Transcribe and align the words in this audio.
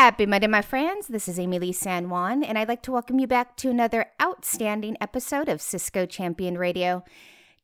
Happy 0.00 0.24
Monday, 0.24 0.46
my 0.46 0.62
friends. 0.62 1.08
This 1.08 1.28
is 1.28 1.38
Amilee 1.38 1.74
San 1.74 2.08
Juan, 2.08 2.42
and 2.42 2.56
I'd 2.56 2.68
like 2.68 2.80
to 2.84 2.90
welcome 2.90 3.18
you 3.18 3.26
back 3.26 3.54
to 3.58 3.68
another 3.68 4.06
outstanding 4.18 4.96
episode 4.98 5.46
of 5.46 5.60
Cisco 5.60 6.06
Champion 6.06 6.56
Radio. 6.56 7.04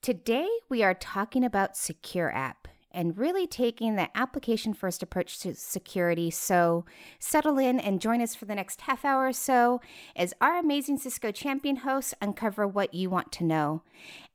Today, 0.03 0.47
we 0.69 0.83
are 0.83 0.93
talking 0.93 1.43
about 1.43 1.79
Secure 1.79 2.31
App 2.31 2.69
and 2.91 3.17
really 3.17 3.47
taking 3.47 3.97
the 3.97 4.15
application 4.15 4.75
first 4.75 5.03
approach 5.03 5.39
to 5.39 5.55
security. 5.55 6.31
So, 6.31 6.85
settle 7.19 7.57
in 7.57 7.81
and 7.81 8.03
join 8.03 8.21
us 8.21 8.35
for 8.35 8.45
the 8.45 8.55
next 8.55 8.83
half 8.83 9.03
hour 9.03 9.29
or 9.29 9.33
so 9.33 9.81
as 10.15 10.35
our 10.39 10.59
amazing 10.59 10.99
Cisco 10.99 11.33
Champion 11.33 11.77
hosts 11.77 12.13
uncover 12.21 12.69
what 12.69 12.93
you 12.93 13.09
want 13.09 13.33
to 13.33 13.45
know. 13.45 13.83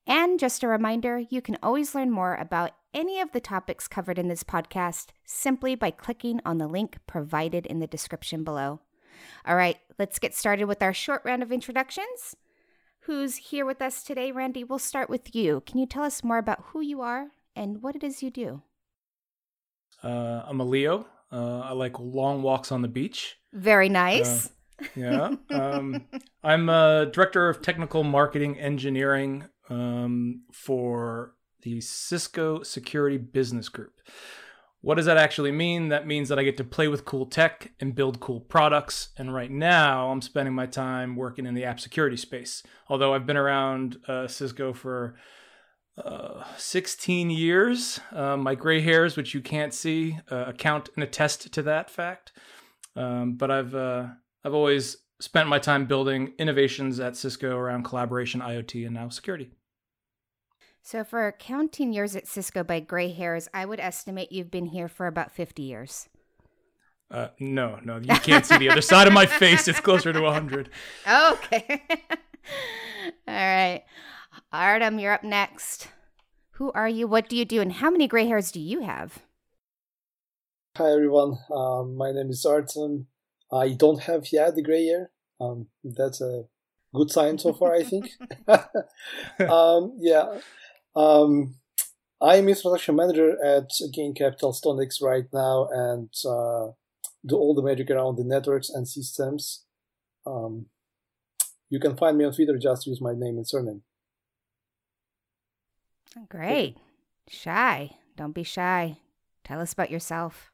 And 0.07 0.39
just 0.39 0.63
a 0.63 0.67
reminder, 0.67 1.19
you 1.29 1.39
can 1.39 1.59
always 1.61 1.93
learn 1.93 2.09
more 2.09 2.33
about 2.33 2.71
any 2.93 3.19
of 3.19 3.31
the 3.31 3.39
topics 3.39 3.87
covered 3.87 4.19
in 4.19 4.27
this 4.27 4.43
podcast 4.43 5.07
simply 5.25 5.75
by 5.75 5.91
clicking 5.91 6.39
on 6.45 6.57
the 6.57 6.67
link 6.67 6.97
provided 7.07 7.65
in 7.65 7.79
the 7.79 7.87
description 7.87 8.43
below. 8.43 8.81
All 9.45 9.55
right, 9.55 9.77
let's 9.99 10.19
get 10.19 10.35
started 10.35 10.65
with 10.65 10.81
our 10.81 10.93
short 10.93 11.21
round 11.23 11.43
of 11.43 11.51
introductions. 11.51 12.35
Who's 13.05 13.35
here 13.35 13.65
with 13.65 13.81
us 13.81 14.03
today, 14.03 14.31
Randy? 14.31 14.63
We'll 14.63 14.79
start 14.79 15.09
with 15.09 15.33
you. 15.35 15.63
Can 15.65 15.79
you 15.79 15.85
tell 15.85 16.03
us 16.03 16.23
more 16.23 16.37
about 16.37 16.65
who 16.67 16.81
you 16.81 17.01
are 17.01 17.27
and 17.55 17.81
what 17.81 17.95
it 17.95 18.03
is 18.03 18.21
you 18.21 18.29
do? 18.29 18.61
Uh, 20.03 20.43
I'm 20.45 20.59
a 20.59 20.65
Leo. 20.65 21.07
Uh, 21.31 21.59
I 21.59 21.71
like 21.73 21.99
long 21.99 22.41
walks 22.41 22.71
on 22.71 22.81
the 22.81 22.87
beach. 22.87 23.37
Very 23.53 23.89
nice. 23.89 24.47
Uh, 24.47 24.49
yeah. 24.95 25.35
Um, 25.49 26.05
I'm 26.43 26.69
a 26.69 27.07
director 27.11 27.49
of 27.49 27.61
technical 27.61 28.03
marketing 28.03 28.59
engineering 28.59 29.45
um, 29.69 30.41
for 30.51 31.33
the 31.61 31.81
Cisco 31.81 32.63
Security 32.63 33.17
Business 33.17 33.69
Group. 33.69 34.01
What 34.81 34.95
does 34.95 35.05
that 35.05 35.17
actually 35.17 35.51
mean? 35.51 35.89
That 35.89 36.07
means 36.07 36.29
that 36.29 36.39
I 36.39 36.43
get 36.43 36.57
to 36.57 36.63
play 36.63 36.87
with 36.87 37.05
cool 37.05 37.27
tech 37.27 37.71
and 37.79 37.93
build 37.93 38.19
cool 38.19 38.39
products. 38.39 39.09
And 39.15 39.33
right 39.33 39.51
now, 39.51 40.09
I'm 40.09 40.23
spending 40.23 40.55
my 40.55 40.65
time 40.65 41.15
working 41.15 41.45
in 41.45 41.53
the 41.53 41.65
app 41.65 41.79
security 41.79 42.17
space. 42.17 42.63
Although 42.89 43.13
I've 43.13 43.27
been 43.27 43.37
around 43.37 43.97
uh, 44.07 44.27
Cisco 44.27 44.73
for 44.73 45.15
uh, 46.03 46.43
16 46.57 47.29
years, 47.29 47.99
uh, 48.11 48.37
my 48.37 48.55
gray 48.55 48.81
hairs, 48.81 49.15
which 49.15 49.35
you 49.35 49.41
can't 49.41 49.73
see, 49.73 50.17
uh, 50.31 50.45
account 50.47 50.89
and 50.95 51.03
attest 51.03 51.53
to 51.53 51.61
that 51.61 51.91
fact. 51.91 52.31
Um, 52.95 53.33
but 53.33 53.51
I've 53.51 53.75
uh, 53.75 54.07
I've 54.43 54.53
always 54.53 54.97
spent 55.19 55.47
my 55.47 55.59
time 55.59 55.85
building 55.85 56.33
innovations 56.39 56.99
at 56.99 57.15
Cisco 57.15 57.55
around 57.55 57.83
collaboration, 57.83 58.41
IoT, 58.41 58.85
and 58.85 58.95
now 58.95 59.09
security. 59.09 59.51
So, 60.83 61.03
for 61.03 61.31
counting 61.37 61.93
years 61.93 62.15
at 62.15 62.27
Cisco 62.27 62.63
by 62.63 62.79
gray 62.79 63.11
hairs, 63.11 63.47
I 63.53 63.65
would 63.65 63.79
estimate 63.79 64.31
you've 64.31 64.49
been 64.49 64.67
here 64.67 64.87
for 64.87 65.05
about 65.05 65.31
50 65.31 65.61
years. 65.61 66.09
Uh, 67.11 67.27
no, 67.39 67.79
no, 67.83 67.97
you 67.97 68.15
can't 68.15 68.45
see 68.45 68.57
the 68.57 68.69
other 68.69 68.81
side 68.81 69.05
of 69.05 69.13
my 69.13 69.25
face. 69.41 69.67
It's 69.67 69.79
closer 69.79 70.11
to 70.11 70.21
100. 70.21 70.69
Okay. 71.07 71.83
All 73.27 73.33
right. 73.33 73.83
Artem, 74.51 74.97
you're 74.97 75.13
up 75.13 75.23
next. 75.23 75.89
Who 76.53 76.71
are 76.71 76.89
you? 76.89 77.07
What 77.07 77.29
do 77.29 77.35
you 77.35 77.45
do? 77.45 77.61
And 77.61 77.73
how 77.73 77.91
many 77.91 78.07
gray 78.07 78.25
hairs 78.27 78.51
do 78.51 78.59
you 78.59 78.81
have? 78.81 79.19
Hi, 80.77 80.91
everyone. 80.91 81.37
Um, 81.53 81.95
my 81.95 82.11
name 82.11 82.29
is 82.29 82.45
Artem. 82.45 83.07
I 83.51 83.73
don't 83.73 84.03
have 84.03 84.31
yet 84.31 84.55
the 84.55 84.63
gray 84.63 84.85
hair. 84.87 85.11
Um, 85.39 85.67
that's 85.83 86.21
a 86.21 86.45
good 86.93 87.11
sign 87.11 87.37
so 87.37 87.53
far, 87.53 87.75
I 87.75 87.83
think. 87.83 88.11
um, 89.49 89.97
yeah. 89.99 90.39
Um, 90.95 91.55
I'm 92.21 92.47
infrastructure 92.47 92.93
manager 92.93 93.43
at 93.43 93.71
Gain 93.93 94.13
Capital 94.13 94.53
StoneX 94.53 95.01
right 95.01 95.25
now 95.33 95.67
and 95.71 96.09
uh, 96.25 96.71
do 97.25 97.35
all 97.35 97.55
the 97.55 97.63
magic 97.63 97.89
around 97.89 98.17
the 98.17 98.23
networks 98.23 98.69
and 98.69 98.87
systems. 98.87 99.65
Um, 100.25 100.67
you 101.69 101.79
can 101.79 101.95
find 101.95 102.17
me 102.17 102.25
on 102.25 102.33
Twitter, 102.33 102.57
just 102.57 102.85
use 102.85 103.01
my 103.01 103.13
name 103.13 103.37
and 103.37 103.47
surname. 103.47 103.81
Great. 106.29 106.77
Shai. 107.29 107.91
Don't 108.17 108.35
be 108.35 108.43
shy. 108.43 108.97
Tell 109.43 109.61
us 109.61 109.73
about 109.73 109.89
yourself. 109.89 110.50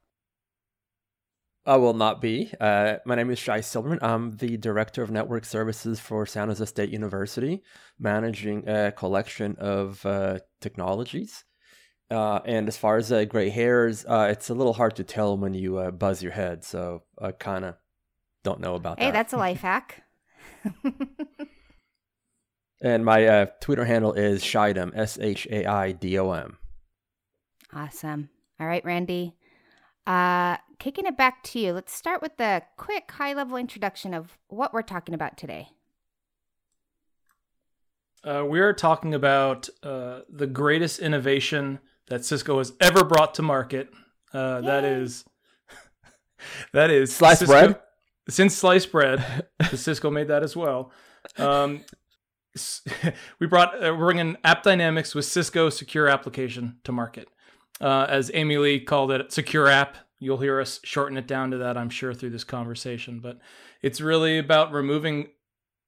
I 1.67 1.75
will 1.75 1.93
not 1.93 2.21
be. 2.21 2.53
Uh, 2.61 2.95
my 3.05 3.15
name 3.15 3.29
is 3.29 3.37
Shai 3.37 3.59
Silverman. 3.59 3.99
I'm 4.01 4.37
the 4.37 4.55
Director 4.55 5.03
of 5.03 5.11
Network 5.11 5.43
Services 5.43 5.99
for 5.99 6.25
San 6.25 6.47
Jose 6.47 6.63
State 6.63 6.91
University, 6.91 7.61
managing 7.99 8.65
a 8.69 8.93
collection 8.93 9.57
of 9.59 10.05
uh, 10.05 10.39
technologies. 10.61 11.43
Uh, 12.09 12.39
and 12.45 12.69
as 12.69 12.77
far 12.77 12.95
as 12.95 13.11
uh, 13.11 13.25
gray 13.25 13.49
hairs, 13.49 14.05
uh, 14.07 14.29
it's 14.31 14.49
a 14.49 14.53
little 14.53 14.71
hard 14.71 14.95
to 14.95 15.03
tell 15.03 15.37
when 15.37 15.53
you 15.53 15.77
uh, 15.77 15.91
buzz 15.91 16.23
your 16.23 16.31
head. 16.31 16.63
So 16.63 17.03
I 17.21 17.33
kind 17.33 17.65
of 17.65 17.75
don't 18.45 18.61
know 18.61 18.75
about 18.75 18.99
hey, 18.99 19.07
that. 19.07 19.11
Hey, 19.11 19.11
that's 19.11 19.33
a 19.33 19.37
life 19.37 19.59
hack. 19.61 20.03
and 22.81 23.03
my 23.03 23.49
Twitter 23.59 23.83
handle 23.83 24.13
is 24.13 24.41
Shaidom, 24.41 24.93
S 24.95 25.19
H 25.19 25.45
A 25.51 25.65
I 25.65 25.91
D 25.91 26.17
O 26.17 26.31
M. 26.31 26.57
Awesome. 27.73 28.29
All 28.57 28.67
right, 28.67 28.85
Randy. 28.85 29.35
Uh, 30.07 30.55
kicking 30.79 31.05
it 31.05 31.17
back 31.17 31.43
to 31.43 31.59
you, 31.59 31.73
let's 31.73 31.93
start 31.93 32.21
with 32.21 32.37
the 32.37 32.63
quick 32.77 33.11
high 33.11 33.33
level 33.33 33.57
introduction 33.57 34.13
of 34.13 34.37
what 34.47 34.73
we're 34.73 34.81
talking 34.81 35.13
about 35.13 35.35
today. 35.37 35.67
Uh, 38.23 38.45
we're 38.47 38.71
talking 38.71 39.13
about 39.13 39.67
uh, 39.83 40.21
the 40.29 40.47
greatest 40.47 40.99
innovation 40.99 41.79
that 42.07 42.23
Cisco 42.23 42.57
has 42.59 42.71
ever 42.79 43.03
brought 43.03 43.33
to 43.33 43.41
market. 43.41 43.89
Uh, 44.33 44.61
that 44.61 44.85
is, 44.85 45.25
that 46.71 46.89
is 46.89 47.13
sliced 47.13 47.39
Cisco, 47.39 47.53
bread. 47.53 47.79
Since 48.29 48.55
sliced 48.55 48.93
bread, 48.93 49.43
Cisco 49.73 50.09
made 50.09 50.29
that 50.29 50.41
as 50.41 50.55
well. 50.55 50.93
Um, 51.37 51.81
we 53.39 53.47
brought 53.47 53.75
uh, 53.75 53.93
we're 53.93 54.05
bringing 54.05 54.37
AppDynamics 54.45 55.13
with 55.13 55.25
Cisco 55.25 55.69
Secure 55.69 56.07
Application 56.07 56.77
to 56.85 56.93
market 56.93 57.27
uh, 57.81 58.05
as 58.09 58.29
Amilee 58.31 58.85
called 58.85 59.11
it, 59.11 59.31
secure 59.31 59.67
app. 59.67 59.97
You'll 60.19 60.37
hear 60.37 60.59
us 60.59 60.79
shorten 60.83 61.17
it 61.17 61.27
down 61.27 61.51
to 61.51 61.57
that, 61.57 61.77
I'm 61.77 61.89
sure, 61.89 62.13
through 62.13 62.31
this 62.31 62.43
conversation. 62.43 63.19
But 63.19 63.39
it's 63.81 64.01
really 64.01 64.39
about 64.39 64.71
removing 64.71 65.29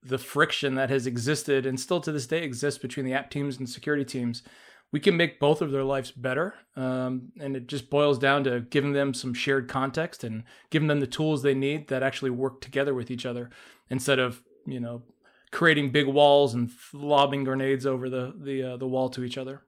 the 0.03 0.17
friction 0.17 0.75
that 0.75 0.89
has 0.89 1.07
existed 1.07 1.65
and 1.65 1.79
still 1.79 1.99
to 2.01 2.11
this 2.11 2.27
day 2.27 2.43
exists 2.43 2.79
between 2.79 3.05
the 3.05 3.13
app 3.13 3.29
teams 3.29 3.57
and 3.57 3.69
security 3.69 4.05
teams. 4.05 4.43
We 4.91 4.99
can 4.99 5.17
make 5.17 5.39
both 5.39 5.61
of 5.61 5.71
their 5.71 5.83
lives 5.83 6.11
better. 6.11 6.55
Um, 6.75 7.31
and 7.39 7.55
it 7.55 7.67
just 7.67 7.89
boils 7.89 8.17
down 8.17 8.43
to 8.45 8.61
giving 8.61 8.93
them 8.93 9.13
some 9.13 9.33
shared 9.33 9.67
context 9.67 10.23
and 10.23 10.43
giving 10.69 10.87
them 10.87 10.99
the 10.99 11.07
tools 11.07 11.41
they 11.41 11.53
need 11.53 11.89
that 11.89 12.03
actually 12.03 12.31
work 12.31 12.61
together 12.61 12.93
with 12.93 13.11
each 13.11 13.25
other 13.25 13.49
instead 13.89 14.19
of, 14.19 14.41
you 14.65 14.79
know, 14.79 15.03
creating 15.51 15.91
big 15.91 16.07
walls 16.07 16.53
and 16.53 16.71
lobbing 16.93 17.43
grenades 17.43 17.85
over 17.85 18.09
the, 18.09 18.33
the, 18.39 18.63
uh, 18.63 18.77
the 18.77 18.87
wall 18.87 19.09
to 19.09 19.23
each 19.23 19.37
other. 19.37 19.63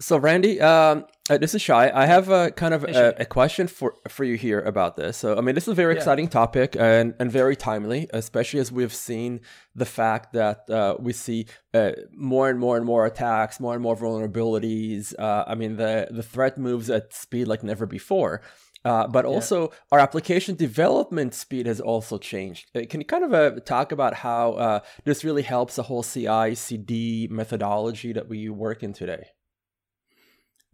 So, 0.00 0.16
Randy, 0.16 0.60
um, 0.60 1.06
uh, 1.28 1.38
this 1.38 1.56
is 1.56 1.62
Shai. 1.62 1.90
I 1.92 2.06
have 2.06 2.28
a 2.28 2.52
kind 2.52 2.72
of 2.72 2.84
a, 2.84 3.14
a, 3.18 3.24
question 3.24 3.66
for 3.66 3.94
for 4.08 4.22
you 4.22 4.36
here 4.36 4.60
about 4.60 4.94
this. 4.94 5.16
So, 5.16 5.36
I 5.36 5.40
mean, 5.40 5.56
this 5.56 5.64
is 5.64 5.72
a 5.72 5.74
very 5.74 5.94
yeah. 5.94 5.98
exciting 5.98 6.28
topic 6.28 6.76
and, 6.78 7.14
and 7.18 7.32
very 7.32 7.56
timely, 7.56 8.06
especially 8.12 8.60
as 8.60 8.70
we've 8.70 8.94
seen 8.94 9.40
the 9.74 9.84
fact 9.84 10.34
that 10.34 10.70
uh, 10.70 10.94
we 11.00 11.12
see 11.12 11.46
uh, 11.74 11.92
more 12.12 12.48
and 12.48 12.60
more 12.60 12.76
and 12.76 12.86
more 12.86 13.06
attacks, 13.06 13.58
more 13.58 13.74
and 13.74 13.82
more 13.82 13.96
vulnerabilities. 13.96 15.18
Uh, 15.18 15.44
I 15.48 15.56
mean, 15.56 15.76
the 15.76 16.06
the 16.12 16.22
threat 16.22 16.58
moves 16.58 16.88
at 16.90 17.12
speed 17.12 17.48
like 17.48 17.64
never 17.64 17.84
before. 17.84 18.40
Uh, 18.84 19.08
but 19.08 19.24
also, 19.24 19.62
yeah. 19.62 19.74
our 19.90 19.98
application 19.98 20.54
development 20.54 21.34
speed 21.34 21.66
has 21.66 21.80
also 21.80 22.18
changed. 22.18 22.70
Uh, 22.76 22.82
can 22.88 23.00
you 23.00 23.04
kind 23.04 23.24
of 23.24 23.64
talk 23.64 23.90
about 23.90 24.14
how 24.14 24.80
this 25.04 25.24
really 25.24 25.42
helps 25.42 25.74
the 25.74 25.82
whole 25.82 26.04
CI/CD 26.04 27.26
methodology 27.32 28.12
that 28.12 28.28
we 28.28 28.48
work 28.48 28.84
in 28.84 28.92
today? 28.92 29.24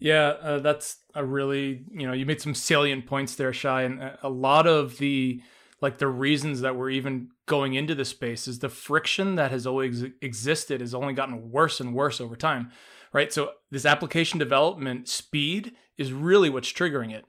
Yeah, 0.05 0.35
uh, 0.43 0.59
that's 0.59 0.99
a 1.15 1.25
really 1.25 1.83
you 1.91 2.07
know 2.07 2.13
you 2.13 2.27
made 2.27 2.43
some 2.43 2.55
salient 2.55 3.07
points 3.07 3.37
there, 3.37 3.55
Shai, 3.55 3.85
and 3.85 4.19
a 4.23 4.29
lot 4.29 4.67
of 4.67 4.99
the 4.99 5.41
like 5.81 5.97
the 5.97 6.09
reasons 6.09 6.61
that 6.61 6.77
we're 6.77 6.91
even 6.91 7.31
going 7.47 7.73
into 7.73 7.95
this 7.95 8.11
space 8.11 8.47
is 8.47 8.59
the 8.59 8.69
friction 8.69 9.37
that 9.37 9.51
has 9.51 9.67
always 9.67 10.05
existed 10.21 10.83
has 10.83 10.93
only 10.95 11.15
gotten 11.15 11.51
worse 11.51 11.81
and 11.81 11.95
worse 11.95 12.21
over 12.21 12.37
time, 12.37 12.71
right? 13.15 13.33
So 13.33 13.53
this 13.71 13.87
application 13.87 14.39
development 14.39 15.09
speed 15.09 15.73
is 15.97 16.13
really 16.13 16.51
what's 16.51 16.71
triggering 16.71 17.11
it. 17.11 17.25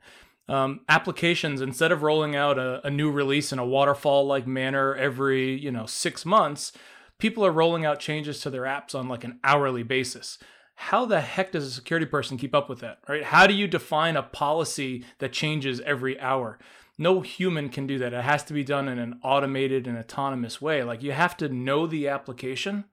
Um, 0.50 0.81
applications 0.89 1.62
instead 1.62 1.94
of 1.94 2.04
rolling 2.04 2.36
out 2.36 2.60
a, 2.60 2.86
a 2.86 2.89
new 2.89 3.10
release 3.10 3.54
in 3.54 3.60
a 3.60 3.66
waterfall 3.66 4.28
like 4.28 4.45
manner 4.45 4.94
every 4.95 5.57
you 5.57 5.71
know 5.71 5.86
six 5.86 6.25
months, 6.25 6.74
people 7.19 7.45
are 7.45 7.54
rolling 7.54 7.86
out 7.86 8.01
changes 8.01 8.42
to 8.42 8.50
their 8.50 8.63
apps 8.63 8.94
on 8.94 9.07
like 9.07 9.24
an 9.24 9.39
hourly 9.45 9.83
basis 9.83 10.39
how 10.75 11.06
the 11.06 11.22
heck 11.22 11.51
does 11.51 11.66
a 11.66 11.72
security 11.72 12.06
person 12.06 12.38
keep 12.38 12.54
up 12.54 12.69
with 12.69 12.80
that, 12.80 13.00
right? 13.07 13.24
How 13.24 13.48
do 13.48 13.54
you 13.54 13.68
define 13.68 14.18
a 14.18 14.24
policy 14.24 15.06
that 15.19 15.33
changes 15.33 15.81
every 15.81 16.19
hour? 16.19 16.60
No 16.98 17.22
human 17.22 17.69
can 17.69 17.88
do 17.88 17.98
that. 18.00 18.13
It 18.13 18.24
has 18.24 18.44
to 18.45 18.54
be 18.54 18.63
done 18.63 18.88
in 18.88 19.00
an 19.00 19.19
automated 19.24 19.88
and 19.88 19.98
autonomous 19.98 20.62
way. 20.62 20.83
Like 20.83 21.01
you 21.01 21.12
have 21.12 21.36
to 21.38 21.50
know 21.50 21.88
the 21.88 22.07
application 22.07 22.86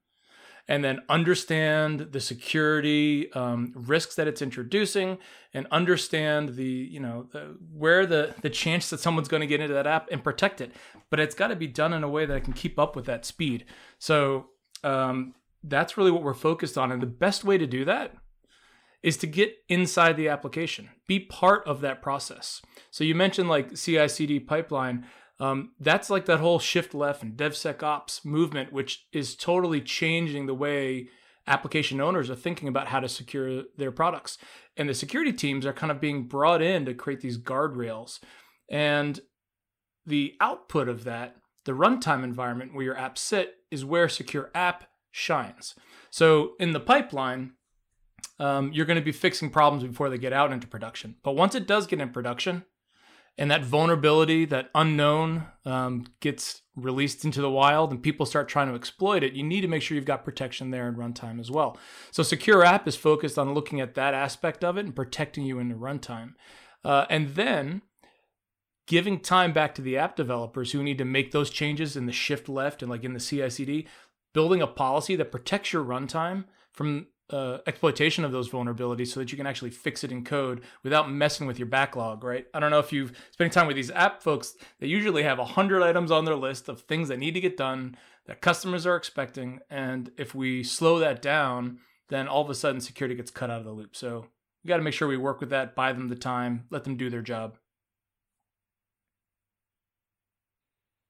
and 0.68 0.84
then 0.84 1.00
understand 1.08 2.08
the 2.12 2.20
security 2.20 3.32
um, 3.32 3.72
risks 3.74 4.14
that 4.14 4.28
it's 4.28 4.42
introducing 4.42 5.18
and 5.52 5.66
understand 5.70 6.50
the 6.50 6.64
you 6.64 7.00
know 7.00 7.26
the, 7.32 7.56
where 7.72 8.06
the 8.06 8.34
the 8.42 8.50
chance 8.50 8.90
that 8.90 9.00
someone's 9.00 9.28
going 9.28 9.40
to 9.40 9.46
get 9.46 9.60
into 9.60 9.74
that 9.74 9.86
app 9.86 10.08
and 10.10 10.22
protect 10.22 10.60
it 10.60 10.72
but 11.10 11.18
it's 11.18 11.34
got 11.34 11.48
to 11.48 11.56
be 11.56 11.66
done 11.66 11.92
in 11.92 12.04
a 12.04 12.08
way 12.08 12.24
that 12.24 12.36
i 12.36 12.40
can 12.40 12.52
keep 12.52 12.78
up 12.78 12.94
with 12.94 13.06
that 13.06 13.24
speed 13.24 13.64
so 13.98 14.46
um, 14.84 15.34
that's 15.64 15.96
really 15.96 16.10
what 16.10 16.22
we're 16.22 16.34
focused 16.34 16.76
on 16.76 16.90
and 16.92 17.02
the 17.02 17.06
best 17.06 17.44
way 17.44 17.58
to 17.58 17.66
do 17.66 17.84
that 17.84 18.14
is 19.02 19.16
to 19.16 19.26
get 19.26 19.56
inside 19.68 20.16
the 20.16 20.28
application 20.28 20.88
be 21.06 21.18
part 21.18 21.66
of 21.66 21.80
that 21.80 22.02
process 22.02 22.62
so 22.90 23.04
you 23.04 23.14
mentioned 23.14 23.48
like 23.48 23.76
ci 23.76 24.08
cd 24.08 24.40
pipeline 24.40 25.04
um, 25.42 25.72
that's 25.80 26.08
like 26.08 26.26
that 26.26 26.38
whole 26.38 26.60
shift 26.60 26.94
left 26.94 27.24
and 27.24 27.36
DevSecOps 27.36 28.24
movement, 28.24 28.72
which 28.72 29.06
is 29.12 29.34
totally 29.34 29.80
changing 29.80 30.46
the 30.46 30.54
way 30.54 31.08
application 31.48 32.00
owners 32.00 32.30
are 32.30 32.36
thinking 32.36 32.68
about 32.68 32.86
how 32.86 33.00
to 33.00 33.08
secure 33.08 33.64
their 33.76 33.90
products. 33.90 34.38
And 34.76 34.88
the 34.88 34.94
security 34.94 35.32
teams 35.32 35.66
are 35.66 35.72
kind 35.72 35.90
of 35.90 36.00
being 36.00 36.28
brought 36.28 36.62
in 36.62 36.84
to 36.84 36.94
create 36.94 37.22
these 37.22 37.38
guardrails. 37.38 38.20
And 38.70 39.18
the 40.06 40.34
output 40.40 40.88
of 40.88 41.02
that, 41.04 41.34
the 41.64 41.72
runtime 41.72 42.22
environment 42.22 42.72
where 42.72 42.84
your 42.84 42.94
apps 42.94 43.18
sit, 43.18 43.54
is 43.70 43.84
where 43.84 44.08
Secure 44.08 44.50
App 44.54 44.84
shines. 45.12 45.76
So 46.10 46.54
in 46.58 46.72
the 46.72 46.80
pipeline, 46.80 47.52
um, 48.40 48.72
you're 48.72 48.86
going 48.86 48.98
to 48.98 49.04
be 49.04 49.12
fixing 49.12 49.50
problems 49.50 49.84
before 49.84 50.10
they 50.10 50.18
get 50.18 50.32
out 50.32 50.52
into 50.52 50.66
production. 50.66 51.16
But 51.22 51.36
once 51.36 51.54
it 51.54 51.68
does 51.68 51.86
get 51.86 52.00
in 52.00 52.10
production, 52.10 52.64
and 53.38 53.50
that 53.50 53.64
vulnerability, 53.64 54.44
that 54.46 54.68
unknown, 54.74 55.46
um, 55.64 56.06
gets 56.20 56.62
released 56.76 57.24
into 57.24 57.40
the 57.40 57.50
wild 57.50 57.90
and 57.90 58.02
people 58.02 58.26
start 58.26 58.48
trying 58.48 58.68
to 58.68 58.74
exploit 58.74 59.22
it, 59.22 59.32
you 59.32 59.42
need 59.42 59.62
to 59.62 59.68
make 59.68 59.80
sure 59.80 59.94
you've 59.94 60.04
got 60.04 60.24
protection 60.24 60.70
there 60.70 60.86
in 60.86 60.96
runtime 60.96 61.40
as 61.40 61.50
well. 61.50 61.78
So, 62.10 62.22
Secure 62.22 62.62
App 62.62 62.86
is 62.86 62.96
focused 62.96 63.38
on 63.38 63.54
looking 63.54 63.80
at 63.80 63.94
that 63.94 64.12
aspect 64.12 64.62
of 64.62 64.76
it 64.76 64.84
and 64.84 64.94
protecting 64.94 65.44
you 65.44 65.58
in 65.58 65.68
the 65.68 65.74
runtime. 65.74 66.34
Uh, 66.84 67.06
and 67.08 67.30
then 67.30 67.82
giving 68.86 69.20
time 69.20 69.52
back 69.52 69.74
to 69.74 69.82
the 69.82 69.96
app 69.96 70.16
developers 70.16 70.72
who 70.72 70.82
need 70.82 70.98
to 70.98 71.04
make 71.04 71.30
those 71.30 71.50
changes 71.50 71.96
in 71.96 72.06
the 72.06 72.12
shift 72.12 72.48
left 72.48 72.82
and 72.82 72.90
like 72.90 73.04
in 73.04 73.14
the 73.14 73.20
CI 73.20 73.48
CD, 73.48 73.86
building 74.32 74.62
a 74.62 74.66
policy 74.66 75.16
that 75.16 75.32
protects 75.32 75.72
your 75.72 75.84
runtime 75.84 76.44
from 76.72 77.06
uh, 77.30 77.58
exploitation 77.66 78.24
of 78.24 78.32
those 78.32 78.50
vulnerabilities 78.50 79.08
so 79.08 79.20
that 79.20 79.32
you 79.32 79.38
can 79.38 79.46
actually 79.46 79.70
fix 79.70 80.04
it 80.04 80.12
in 80.12 80.24
code 80.24 80.62
without 80.82 81.10
messing 81.10 81.46
with 81.46 81.58
your 81.58 81.66
backlog, 81.66 82.22
right? 82.22 82.46
I 82.52 82.60
don't 82.60 82.70
know 82.70 82.78
if 82.78 82.92
you've 82.92 83.12
spent 83.30 83.52
time 83.52 83.66
with 83.66 83.76
these 83.76 83.90
app 83.90 84.22
folks, 84.22 84.54
they 84.80 84.86
usually 84.86 85.22
have 85.22 85.38
100 85.38 85.82
items 85.82 86.10
on 86.10 86.24
their 86.24 86.36
list 86.36 86.68
of 86.68 86.82
things 86.82 87.08
that 87.08 87.18
need 87.18 87.34
to 87.34 87.40
get 87.40 87.56
done 87.56 87.96
that 88.26 88.42
customers 88.42 88.86
are 88.86 88.96
expecting. 88.96 89.60
And 89.70 90.10
if 90.16 90.34
we 90.34 90.62
slow 90.62 90.98
that 90.98 91.22
down, 91.22 91.78
then 92.08 92.28
all 92.28 92.42
of 92.42 92.50
a 92.50 92.54
sudden 92.54 92.80
security 92.80 93.14
gets 93.14 93.30
cut 93.30 93.50
out 93.50 93.60
of 93.60 93.64
the 93.64 93.72
loop. 93.72 93.96
So 93.96 94.26
we 94.62 94.68
got 94.68 94.76
to 94.76 94.82
make 94.82 94.94
sure 94.94 95.08
we 95.08 95.16
work 95.16 95.40
with 95.40 95.50
that, 95.50 95.74
buy 95.74 95.92
them 95.92 96.08
the 96.08 96.16
time, 96.16 96.66
let 96.70 96.84
them 96.84 96.96
do 96.96 97.10
their 97.10 97.22
job. 97.22 97.56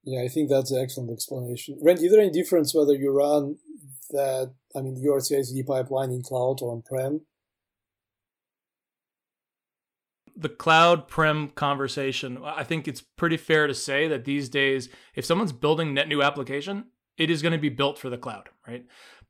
Yeah, 0.05 0.23
I 0.23 0.29
think 0.29 0.51
that's 0.51 0.73
an 0.73 0.83
excellent 0.83 1.13
explanation. 1.13 1.79
Randy, 1.81 2.07
is 2.07 2.13
there 2.13 2.21
any 2.21 2.31
difference 2.31 2.75
whether 2.75 2.95
you 2.95 3.11
run 3.11 3.57
that, 4.11 4.53
I 4.77 4.81
mean, 4.81 4.97
your 5.01 5.21
CI/CD 5.21 5.63
pipeline 5.63 6.11
in 6.11 6.23
cloud 6.23 6.61
or 6.61 6.73
on-prem? 6.73 7.21
The 10.35 10.49
cloud 10.49 11.07
prem 11.07 11.51
conversation, 11.51 12.39
I 12.43 12.65
think 12.65 12.89
it's 12.89 13.01
pretty 13.01 13.37
fair 13.37 13.67
to 13.67 13.75
say 13.75 14.09
that 14.09 14.25
these 14.25 14.49
days, 14.49 14.89
if 15.15 15.25
someone's 15.25 15.53
building 15.53 15.95
net 15.95 16.09
new 16.09 16.23
application, 16.23 16.87
it 17.17 17.31
is 17.31 17.43
going 17.43 17.53
to 17.53 17.59
be 17.59 17.69
built 17.69 17.99
for 17.99 18.11
the 18.11 18.19
cloud, 18.19 18.49
right? 18.67 18.85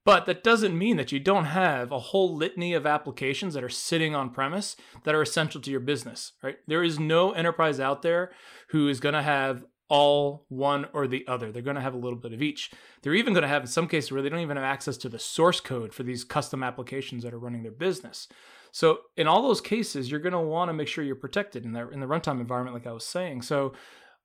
But 0.04 0.26
that 0.26 0.42
doesn't 0.42 0.76
mean 0.76 0.96
that 0.96 1.12
you 1.12 1.20
don't 1.20 1.44
have 1.44 1.92
a 1.92 1.98
whole 1.98 2.34
litany 2.34 2.72
of 2.72 2.86
applications 2.86 3.54
that 3.54 3.62
are 3.62 3.68
sitting 3.68 4.14
on 4.14 4.30
premise 4.30 4.74
that 5.04 5.14
are 5.14 5.22
essential 5.22 5.60
to 5.60 5.70
your 5.70 5.80
business, 5.80 6.32
right? 6.42 6.56
There 6.66 6.82
is 6.82 6.98
no 6.98 7.32
enterprise 7.32 7.78
out 7.78 8.02
there 8.02 8.32
who 8.70 8.88
is 8.88 9.00
going 9.00 9.14
to 9.14 9.22
have 9.22 9.64
all 9.92 10.46
one 10.48 10.86
or 10.94 11.06
the 11.06 11.22
other. 11.28 11.52
They're 11.52 11.60
going 11.60 11.76
to 11.76 11.82
have 11.82 11.92
a 11.92 11.98
little 11.98 12.18
bit 12.18 12.32
of 12.32 12.40
each. 12.40 12.70
They're 13.02 13.14
even 13.14 13.34
going 13.34 13.42
to 13.42 13.48
have, 13.48 13.60
in 13.60 13.68
some 13.68 13.86
cases, 13.86 14.10
where 14.10 14.22
they 14.22 14.30
don't 14.30 14.40
even 14.40 14.56
have 14.56 14.64
access 14.64 14.96
to 14.96 15.10
the 15.10 15.18
source 15.18 15.60
code 15.60 15.92
for 15.92 16.02
these 16.02 16.24
custom 16.24 16.62
applications 16.62 17.24
that 17.24 17.34
are 17.34 17.38
running 17.38 17.62
their 17.62 17.72
business. 17.72 18.26
So, 18.72 19.00
in 19.18 19.26
all 19.26 19.42
those 19.42 19.60
cases, 19.60 20.10
you're 20.10 20.18
going 20.18 20.32
to 20.32 20.40
want 20.40 20.70
to 20.70 20.72
make 20.72 20.88
sure 20.88 21.04
you're 21.04 21.14
protected 21.14 21.66
in, 21.66 21.74
that, 21.74 21.92
in 21.92 22.00
the 22.00 22.06
runtime 22.06 22.40
environment, 22.40 22.72
like 22.74 22.86
I 22.86 22.92
was 22.92 23.04
saying. 23.04 23.42
So, 23.42 23.74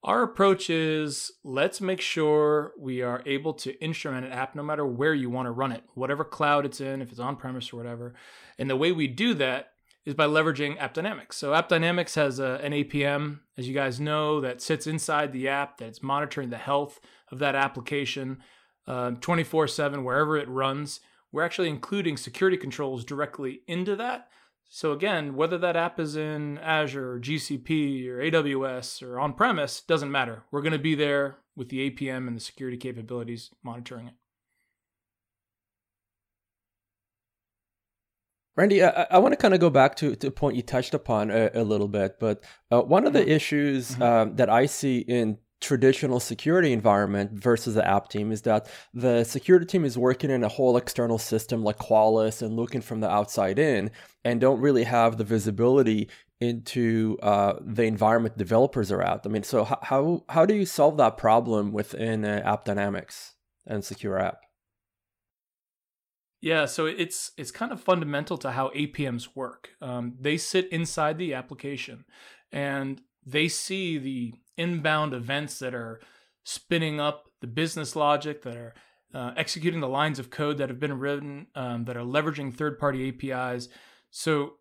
our 0.06 0.24
approach 0.24 0.70
is 0.70 1.34
let's 1.44 1.82
make 1.82 2.00
sure 2.00 2.72
we 2.80 3.02
are 3.02 3.22
able 3.26 3.54
to 3.56 3.78
instrument 3.84 4.26
an 4.26 4.32
app 4.32 4.56
no 4.56 4.64
matter 4.64 4.86
where 4.86 5.14
you 5.14 5.30
want 5.30 5.48
to 5.48 5.52
run 5.52 5.74
it, 5.74 5.84
whatever 5.96 6.24
cloud 6.24 6.66
it's 6.66 6.80
in, 6.80 7.02
if 7.02 7.12
it's 7.12 7.20
on 7.20 7.36
premise 7.36 7.74
or 7.74 7.78
whatever. 7.78 8.16
And 8.58 8.70
the 8.70 8.78
way 8.78 8.94
we 8.94 9.08
do 9.08 9.34
that 9.34 9.74
is 10.08 10.14
by 10.14 10.26
leveraging 10.26 10.80
AppDynamics. 10.80 11.34
So 11.34 11.52
AppDynamics 11.52 12.16
has 12.16 12.40
a, 12.40 12.62
an 12.64 12.72
APM, 12.72 13.40
as 13.58 13.68
you 13.68 13.74
guys 13.74 14.00
know, 14.00 14.40
that 14.40 14.62
sits 14.62 14.88
inside 14.88 15.34
the 15.34 15.50
app 15.50 15.78
that's 15.78 16.02
monitoring 16.02 16.50
the 16.50 16.58
health 16.58 17.02
of 17.30 17.40
that 17.40 17.56
application 17.56 18.38
uh, 18.88 19.12
24 19.20 19.66
uh, 19.66 19.68
7, 19.68 20.06
wherever 20.06 20.38
it 20.38 20.48
runs. 20.48 21.02
We're 21.34 21.44
actually 21.44 21.68
including 21.68 22.16
security 22.16 22.56
controls 22.56 23.04
directly 23.04 23.64
into 23.68 23.98
that. 23.98 24.30
So 24.70 24.94
again, 24.94 25.36
whether 25.36 25.58
that 25.58 25.76
app 25.76 26.00
is 26.00 26.16
in 26.16 26.58
Azure 26.60 27.16
or 27.16 27.20
GCP 27.20 28.08
or 28.08 28.20
AWS 28.20 29.04
or 29.04 29.20
on 29.20 29.34
premise, 29.34 29.82
doesn't 29.82 30.10
matter. 30.10 30.44
We're 30.52 30.62
going 30.62 30.72
to 30.72 30.80
be 30.80 30.96
there 30.96 31.40
with 31.54 31.68
the 31.68 31.92
APM 31.92 32.30
and 32.30 32.38
the 32.38 32.42
security 32.42 32.78
capabilities 32.78 33.50
monitoring 33.62 34.08
it. 34.08 34.14
Randy, 38.58 38.84
I, 38.84 39.06
I 39.12 39.20
want 39.20 39.34
to 39.34 39.38
kind 39.38 39.54
of 39.54 39.60
go 39.60 39.70
back 39.70 39.96
to, 39.98 40.16
to 40.16 40.28
a 40.28 40.32
point 40.32 40.56
you 40.56 40.64
touched 40.64 40.96
upon 40.96 41.30
a, 41.30 41.52
a 41.54 41.64
little 41.64 41.88
bit, 41.88 42.20
but 42.20 42.44
uh, 42.72 42.82
one 42.82 43.06
of 43.06 43.14
the 43.14 43.20
mm-hmm. 43.20 43.30
issues 43.30 43.92
mm-hmm. 43.92 44.02
um, 44.02 44.36
that 44.36 44.50
I 44.50 44.66
see 44.66 44.98
in 44.98 45.38
traditional 45.62 46.20
security 46.20 46.74
environment 46.74 47.32
versus 47.32 47.76
the 47.76 47.88
app 47.88 48.10
team 48.10 48.32
is 48.32 48.44
that 48.44 48.68
the 48.94 49.24
security 49.24 49.66
team 49.66 49.86
is 49.86 49.98
working 49.98 50.30
in 50.30 50.44
a 50.44 50.48
whole 50.48 50.76
external 50.78 51.18
system 51.18 51.64
like 51.64 51.78
Qualys 51.78 52.42
and 52.42 52.56
looking 52.56 52.82
from 52.82 53.00
the 53.00 53.10
outside 53.10 53.58
in 53.58 53.92
and 54.24 54.42
don't 54.42 54.60
really 54.60 54.84
have 54.84 55.18
the 55.18 55.24
visibility 55.24 56.10
into 56.40 57.18
uh, 57.24 57.54
the 57.62 57.84
environment 57.84 58.38
developers 58.38 58.92
are 58.92 59.02
at. 59.02 59.22
I 59.26 59.30
mean, 59.30 59.44
so 59.44 59.64
how 59.64 60.24
how 60.30 60.46
do 60.46 60.54
you 60.54 60.66
solve 60.66 60.98
that 60.98 61.18
problem 61.18 61.72
within 61.72 62.24
uh, 62.24 62.44
AppDynamics 62.46 63.34
and 63.66 63.84
Secure 63.84 64.20
App? 64.20 64.47
Yeah, 66.40 66.66
so 66.66 66.86
it's 66.86 67.32
it's 67.38 67.52
kind 67.52 67.72
of 67.72 67.82
fundamental 67.82 68.38
to 68.40 68.52
how 68.52 68.70
APMs 68.70 69.30
work. 69.36 69.70
Um, 69.82 70.16
they 70.20 70.38
sit 70.38 70.72
inside 70.72 71.18
the 71.18 71.34
application, 71.34 72.06
and 72.52 73.02
they 73.26 73.48
see 73.48 73.98
the 73.98 74.34
inbound 74.56 75.14
events 75.14 75.60
that 75.60 75.74
are 75.74 76.00
spinning 76.44 77.00
up 77.00 77.26
the 77.42 77.48
business 77.48 77.96
logic 77.96 78.44
that 78.44 78.56
are 78.56 78.74
uh, 79.14 79.32
executing 79.36 79.80
the 79.80 79.88
lines 79.88 80.20
of 80.20 80.30
code 80.30 80.58
that 80.58 80.70
have 80.70 80.80
been 80.80 81.00
written 81.00 81.48
um, 81.56 81.86
that 81.86 81.98
are 81.98 82.04
leveraging 82.04 82.54
third-party 82.54 83.10
APIs. 83.10 83.70
So 84.12 84.54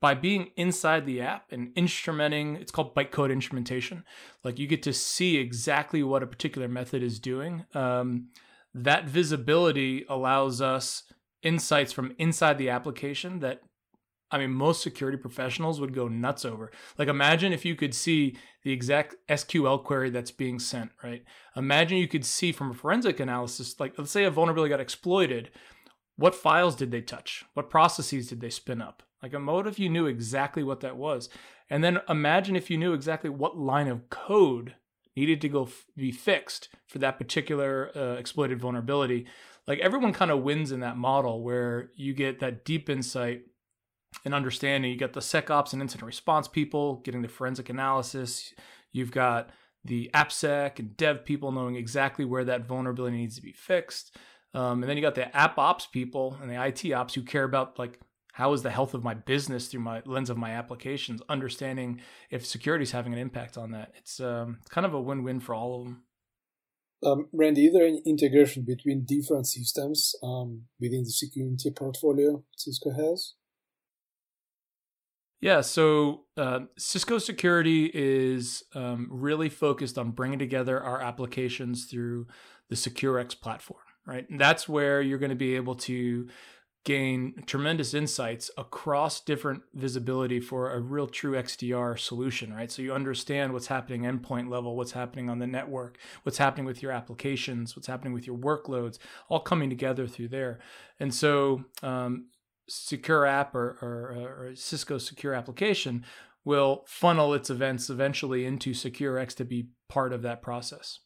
by 0.00 0.14
being 0.14 0.50
inside 0.56 1.06
the 1.06 1.20
app 1.20 1.52
and 1.52 1.74
instrumenting, 1.74 2.60
it's 2.60 2.72
called 2.72 2.94
bytecode 2.94 3.32
instrumentation. 3.32 4.04
Like 4.42 4.58
you 4.58 4.66
get 4.66 4.82
to 4.84 4.92
see 4.92 5.36
exactly 5.36 6.02
what 6.02 6.22
a 6.22 6.26
particular 6.26 6.68
method 6.68 7.02
is 7.02 7.18
doing. 7.18 7.66
Um, 7.74 8.28
that 8.74 9.08
visibility 9.08 10.04
allows 10.08 10.60
us 10.60 11.04
insights 11.42 11.92
from 11.92 12.14
inside 12.18 12.58
the 12.58 12.70
application 12.70 13.40
that 13.40 13.60
I 14.30 14.38
mean, 14.38 14.50
most 14.50 14.82
security 14.82 15.16
professionals 15.16 15.80
would 15.80 15.94
go 15.94 16.08
nuts 16.08 16.44
over. 16.44 16.72
Like, 16.98 17.06
imagine 17.06 17.52
if 17.52 17.64
you 17.64 17.76
could 17.76 17.94
see 17.94 18.36
the 18.64 18.72
exact 18.72 19.14
SQL 19.28 19.84
query 19.84 20.10
that's 20.10 20.32
being 20.32 20.58
sent, 20.58 20.90
right? 21.04 21.22
Imagine 21.54 21.98
you 21.98 22.08
could 22.08 22.24
see 22.24 22.50
from 22.50 22.72
a 22.72 22.74
forensic 22.74 23.20
analysis, 23.20 23.78
like, 23.78 23.94
let's 23.96 24.10
say 24.10 24.24
a 24.24 24.32
vulnerability 24.32 24.70
got 24.70 24.80
exploited. 24.80 25.50
What 26.16 26.34
files 26.34 26.74
did 26.74 26.90
they 26.90 27.00
touch? 27.00 27.44
What 27.54 27.70
processes 27.70 28.28
did 28.28 28.40
they 28.40 28.50
spin 28.50 28.82
up? 28.82 29.04
Like, 29.22 29.34
what 29.34 29.68
if 29.68 29.78
you 29.78 29.88
knew 29.88 30.06
exactly 30.06 30.64
what 30.64 30.80
that 30.80 30.96
was? 30.96 31.28
And 31.70 31.84
then 31.84 32.00
imagine 32.08 32.56
if 32.56 32.70
you 32.70 32.78
knew 32.78 32.92
exactly 32.92 33.30
what 33.30 33.56
line 33.56 33.86
of 33.88 34.10
code 34.10 34.74
needed 35.16 35.40
to 35.40 35.48
go 35.48 35.64
f- 35.64 35.86
be 35.96 36.12
fixed 36.12 36.68
for 36.86 36.98
that 36.98 37.18
particular 37.18 37.90
uh, 37.96 38.14
exploited 38.14 38.60
vulnerability 38.60 39.26
like 39.66 39.78
everyone 39.78 40.12
kind 40.12 40.30
of 40.30 40.42
wins 40.42 40.72
in 40.72 40.80
that 40.80 40.96
model 40.96 41.42
where 41.42 41.90
you 41.94 42.12
get 42.12 42.40
that 42.40 42.64
deep 42.64 42.90
insight 42.90 43.42
and 44.24 44.34
understanding. 44.34 44.90
You 44.90 44.98
got 44.98 45.14
the 45.14 45.20
SecOps 45.20 45.72
and 45.72 45.80
incident 45.80 46.06
response 46.06 46.48
people 46.48 46.96
getting 46.96 47.22
the 47.22 47.28
forensic 47.28 47.70
analysis. 47.70 48.52
You've 48.92 49.10
got 49.10 49.50
the 49.84 50.10
AppSec 50.14 50.78
and 50.78 50.96
dev 50.96 51.24
people 51.24 51.52
knowing 51.52 51.76
exactly 51.76 52.24
where 52.24 52.44
that 52.44 52.66
vulnerability 52.66 53.16
needs 53.16 53.36
to 53.36 53.42
be 53.42 53.52
fixed. 53.52 54.16
Um, 54.52 54.82
and 54.82 54.88
then 54.88 54.96
you 54.96 55.02
got 55.02 55.14
the 55.14 55.34
app 55.36 55.58
ops 55.58 55.86
people 55.86 56.38
and 56.40 56.50
the 56.50 56.62
IT 56.62 56.92
ops 56.92 57.14
who 57.14 57.22
care 57.22 57.44
about 57.44 57.78
like 57.78 57.98
how 58.34 58.52
is 58.52 58.62
the 58.62 58.70
health 58.70 58.94
of 58.94 59.04
my 59.04 59.14
business 59.14 59.68
through 59.68 59.80
my 59.80 60.02
lens 60.04 60.28
of 60.28 60.36
my 60.36 60.50
applications, 60.50 61.22
understanding 61.28 62.00
if 62.30 62.44
security 62.44 62.82
is 62.82 62.90
having 62.90 63.12
an 63.12 63.18
impact 63.18 63.56
on 63.56 63.70
that. 63.70 63.92
It's 63.96 64.18
um, 64.18 64.58
kind 64.68 64.84
of 64.84 64.92
a 64.92 65.00
win-win 65.00 65.38
for 65.38 65.54
all 65.54 65.80
of 65.80 65.84
them. 65.84 66.02
Um, 67.06 67.28
Randy, 67.32 67.66
is 67.66 67.74
there 67.74 67.86
any 67.86 68.02
integration 68.04 68.64
between 68.66 69.04
different 69.06 69.46
systems 69.46 70.16
um, 70.20 70.62
within 70.80 71.04
the 71.04 71.10
security 71.10 71.70
portfolio 71.70 72.42
Cisco 72.56 72.90
has? 72.90 73.34
Yeah, 75.40 75.60
so 75.60 76.22
uh, 76.36 76.60
Cisco 76.76 77.18
Security 77.18 77.88
is 77.94 78.64
um, 78.74 79.06
really 79.10 79.48
focused 79.48 79.96
on 79.96 80.10
bringing 80.10 80.40
together 80.40 80.82
our 80.82 81.00
applications 81.00 81.84
through 81.84 82.26
the 82.68 82.74
SecureX 82.74 83.40
platform, 83.40 83.82
right? 84.06 84.28
And 84.28 84.40
that's 84.40 84.68
where 84.68 85.00
you're 85.00 85.18
going 85.18 85.30
to 85.30 85.36
be 85.36 85.54
able 85.54 85.76
to 85.76 86.28
gain 86.84 87.42
tremendous 87.46 87.94
insights 87.94 88.50
across 88.58 89.20
different 89.20 89.62
visibility 89.72 90.38
for 90.38 90.72
a 90.72 90.80
real 90.80 91.06
true 91.06 91.32
XDR 91.32 91.98
solution, 91.98 92.52
right? 92.52 92.70
So 92.70 92.82
you 92.82 92.92
understand 92.92 93.54
what's 93.54 93.68
happening 93.68 94.02
endpoint 94.02 94.50
level, 94.50 94.76
what's 94.76 94.92
happening 94.92 95.30
on 95.30 95.38
the 95.38 95.46
network, 95.46 95.96
what's 96.24 96.38
happening 96.38 96.66
with 96.66 96.82
your 96.82 96.92
applications, 96.92 97.74
what's 97.74 97.86
happening 97.86 98.12
with 98.12 98.26
your 98.26 98.36
workloads, 98.36 98.98
all 99.30 99.40
coming 99.40 99.70
together 99.70 100.06
through 100.06 100.28
there. 100.28 100.58
And 101.00 101.14
so 101.14 101.64
um, 101.82 102.26
Secure 102.68 103.24
App 103.24 103.54
or, 103.54 103.78
or, 103.80 104.48
or 104.48 104.52
Cisco 104.54 104.98
Secure 104.98 105.32
Application 105.32 106.04
will 106.44 106.84
funnel 106.86 107.32
its 107.32 107.48
events 107.48 107.88
eventually 107.88 108.44
into 108.44 108.72
SecureX 108.72 109.34
to 109.36 109.44
be 109.44 109.68
part 109.88 110.12
of 110.12 110.20
that 110.22 110.42
process. 110.42 111.00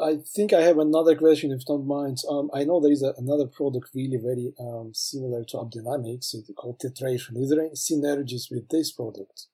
I 0.00 0.16
think 0.16 0.52
I 0.52 0.62
have 0.62 0.78
another 0.78 1.14
question, 1.14 1.52
if 1.52 1.60
you 1.60 1.64
don't 1.66 1.86
mind. 1.86 2.18
Um, 2.28 2.50
I 2.52 2.64
know 2.64 2.80
there 2.80 2.92
is 2.92 3.02
a, 3.02 3.14
another 3.16 3.46
product 3.46 3.90
really 3.94 4.16
very 4.16 4.52
um, 4.58 4.92
similar 4.92 5.44
to 5.44 5.56
AppDynamics. 5.58 6.34
It's 6.34 6.50
called 6.56 6.80
Tetration. 6.80 7.36
Is 7.36 7.50
there 7.50 7.60
any 7.60 7.70
synergies 7.70 8.50
with 8.50 8.68
this 8.68 8.92
product? 8.92 9.46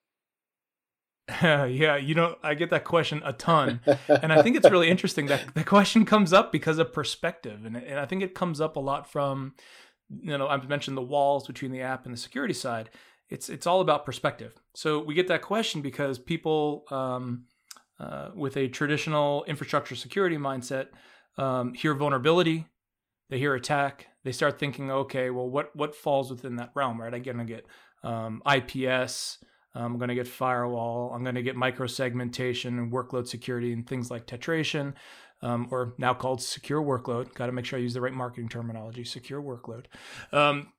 yeah, 1.43 1.97
you 1.97 2.15
know, 2.15 2.37
I 2.43 2.55
get 2.55 2.71
that 2.71 2.85
question 2.85 3.23
a 3.25 3.33
ton. 3.33 3.81
and 4.09 4.33
I 4.33 4.43
think 4.43 4.57
it's 4.57 4.71
really 4.71 4.89
interesting 4.89 5.27
that 5.27 5.55
the 5.55 5.65
question 5.65 6.05
comes 6.05 6.33
up 6.33 6.53
because 6.53 6.79
of 6.79 6.93
perspective. 6.93 7.65
And, 7.65 7.77
and 7.77 8.01
I 8.01 8.07
think 8.07 8.23
it 8.23 8.35
comes 8.35 8.61
up 8.61 8.77
a 8.77 8.81
lot 8.81 9.11
from, 9.11 9.55
you 10.09 10.37
know, 10.37 10.49
I've 10.49 10.69
mentioned 10.69 10.97
the 10.97 11.03
walls 11.03 11.47
between 11.47 11.71
the 11.71 11.83
app 11.83 12.05
and 12.05 12.15
the 12.15 12.19
security 12.19 12.55
side. 12.55 12.91
It's, 13.29 13.49
it's 13.49 13.67
all 13.67 13.81
about 13.81 14.05
perspective. 14.05 14.55
So 14.75 14.99
we 14.99 15.15
get 15.15 15.29
that 15.29 15.43
question 15.43 15.83
because 15.83 16.19
people, 16.19 16.85
um, 16.91 17.45
uh, 18.01 18.31
with 18.35 18.57
a 18.57 18.67
traditional 18.69 19.45
infrastructure 19.45 19.95
security 19.95 20.37
mindset 20.37 20.89
um, 21.37 21.75
hear 21.75 21.95
vulnerability, 21.95 22.67
they 23.29 23.39
hear 23.39 23.55
attack, 23.55 24.09
they 24.25 24.33
start 24.33 24.59
thinking, 24.59 24.91
okay, 24.91 25.31
well, 25.31 25.49
what 25.49 25.75
what 25.77 25.95
falls 25.95 26.31
within 26.31 26.57
that 26.57 26.71
realm, 26.75 27.01
right? 27.01 27.15
I'm 27.15 27.23
gonna 27.23 27.45
get 27.45 27.67
um, 28.03 28.43
IPS, 28.51 29.39
I'm 29.75 29.99
gonna 29.99 30.15
get 30.15 30.27
firewall, 30.27 31.13
I'm 31.15 31.23
gonna 31.23 31.43
get 31.43 31.57
microsegmentation 31.57 32.79
and 32.79 32.93
workload 32.93 33.29
security 33.29 33.73
and 33.73 33.87
things 33.87 34.11
like 34.11 34.27
tetration. 34.27 34.95
Um, 35.43 35.69
or 35.71 35.95
now 35.97 36.13
called 36.13 36.43
secure 36.43 36.83
workload. 36.83 37.33
Got 37.33 37.47
to 37.47 37.53
make 37.53 37.65
sure 37.65 37.79
I 37.79 37.83
use 37.83 37.95
the 37.95 38.03
right 38.03 38.13
marketing 38.13 38.51
terminology. 38.51 39.05
Secure 39.05 39.41
workload. 39.41 39.87
Um, 40.33 40.75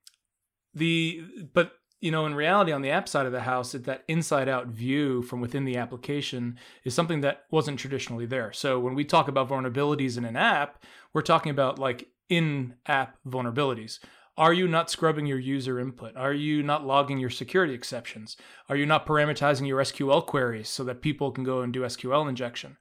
the 0.75 1.23
but 1.51 1.71
you 2.01 2.09
know, 2.09 2.25
in 2.25 2.33
reality, 2.33 2.71
on 2.71 2.81
the 2.81 2.89
app 2.89 3.07
side 3.07 3.27
of 3.27 3.31
the 3.31 3.41
house, 3.41 3.73
that 3.73 4.03
inside 4.07 4.49
out 4.49 4.67
view 4.67 5.21
from 5.21 5.39
within 5.39 5.65
the 5.65 5.77
application 5.77 6.57
is 6.83 6.95
something 6.95 7.21
that 7.21 7.43
wasn't 7.51 7.79
traditionally 7.79 8.25
there. 8.25 8.51
So 8.51 8.79
when 8.79 8.95
we 8.95 9.05
talk 9.05 9.27
about 9.27 9.47
vulnerabilities 9.47 10.17
in 10.17 10.25
an 10.25 10.35
app, 10.35 10.83
we're 11.13 11.21
talking 11.21 11.51
about 11.51 11.77
like 11.77 12.09
in 12.27 12.73
app 12.87 13.17
vulnerabilities. 13.25 13.99
Are 14.35 14.53
you 14.53 14.67
not 14.67 14.89
scrubbing 14.89 15.27
your 15.27 15.37
user 15.37 15.79
input? 15.79 16.17
Are 16.17 16.33
you 16.33 16.63
not 16.63 16.87
logging 16.87 17.19
your 17.19 17.29
security 17.29 17.73
exceptions? 17.73 18.35
Are 18.67 18.75
you 18.75 18.87
not 18.87 19.05
parameterizing 19.05 19.67
your 19.67 19.81
SQL 19.81 20.25
queries 20.25 20.69
so 20.69 20.83
that 20.85 21.03
people 21.03 21.31
can 21.31 21.43
go 21.43 21.61
and 21.61 21.71
do 21.71 21.81
SQL 21.81 22.27
injection? 22.27 22.77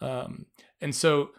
Um, 0.00 0.46
and 0.80 0.94
so 0.94 1.30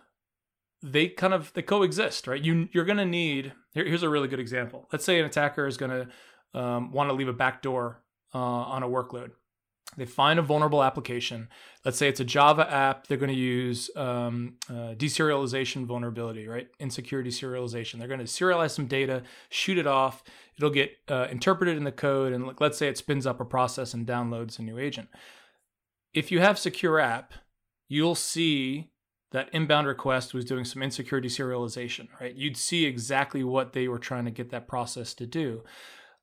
they 0.84 1.08
kind 1.08 1.34
of 1.34 1.54
they 1.54 1.62
coexist, 1.62 2.28
right? 2.28 2.44
You 2.44 2.68
you're 2.74 2.86
going 2.86 2.98
to 2.98 3.06
need. 3.06 3.54
Here, 3.74 3.86
here's 3.86 4.04
a 4.04 4.10
really 4.10 4.28
good 4.28 4.40
example. 4.40 4.90
Let's 4.92 5.06
say 5.06 5.20
an 5.20 5.26
attacker 5.26 5.66
is 5.66 5.78
going 5.78 5.92
to 5.92 6.08
um, 6.54 6.92
want 6.92 7.10
to 7.10 7.14
leave 7.14 7.28
a 7.28 7.34
backdoor 7.34 8.02
uh, 8.34 8.38
on 8.38 8.84
a 8.84 8.88
workload. 8.88 9.32
They 9.98 10.06
find 10.06 10.40
a 10.40 10.42
vulnerable 10.42 10.84
application. 10.84 11.50
Let's 11.84 11.98
say 11.98 12.08
it's 12.08 12.22
a 12.22 12.26
Java 12.26 12.72
app. 12.72 13.08
They're 13.08 13.18
going 13.18 13.32
to 13.32 13.36
use 13.36 13.90
um, 13.98 14.56
uh, 14.70 14.96
deserialization 14.96 15.86
vulnerability, 15.86 16.48
right? 16.48 16.70
Insecure 16.80 17.22
deserialization. 17.22 18.00
They're 18.00 18.08
going 18.08 18.22
to 18.22 18.26
serialize 18.26 18.72
some 18.72 18.88
data, 18.88 19.24
shoot 19.50 19.78
it 19.78 19.88
off. 19.88 20.24
It'll 20.56 20.70
get 20.70 20.96
uh, 21.10 21.28
interpreted 21.30 21.76
in 21.76 21.84
the 21.84 21.92
code, 21.92 22.32
and 22.32 22.58
let's 22.60 22.78
say 22.78 22.88
it 22.88 22.98
spins 22.98 23.28
up 23.28 23.42
a 23.42 23.46
process 23.46 23.94
and 23.94 24.08
downloads 24.08 24.60
a 24.60 24.62
new 24.62 24.78
agent. 24.78 25.10
If 26.14 26.32
you 26.32 26.40
have 26.40 26.58
secure 26.58 27.00
app, 27.00 27.34
you'll 27.90 28.16
see 28.16 28.92
that 29.32 29.50
inbound 29.52 29.88
request 29.88 30.34
was 30.34 30.46
doing 30.46 30.66
some 30.66 30.82
insecure 30.82 31.22
deserialization, 31.22 32.08
right? 32.20 32.36
You'd 32.36 32.58
see 32.58 32.86
exactly 32.86 33.44
what 33.44 33.74
they 33.74 33.88
were 33.88 34.00
trying 34.00 34.26
to 34.26 34.32
get 34.32 34.52
that 34.52 34.68
process 34.68 35.14
to 35.16 35.26
do. 35.26 35.64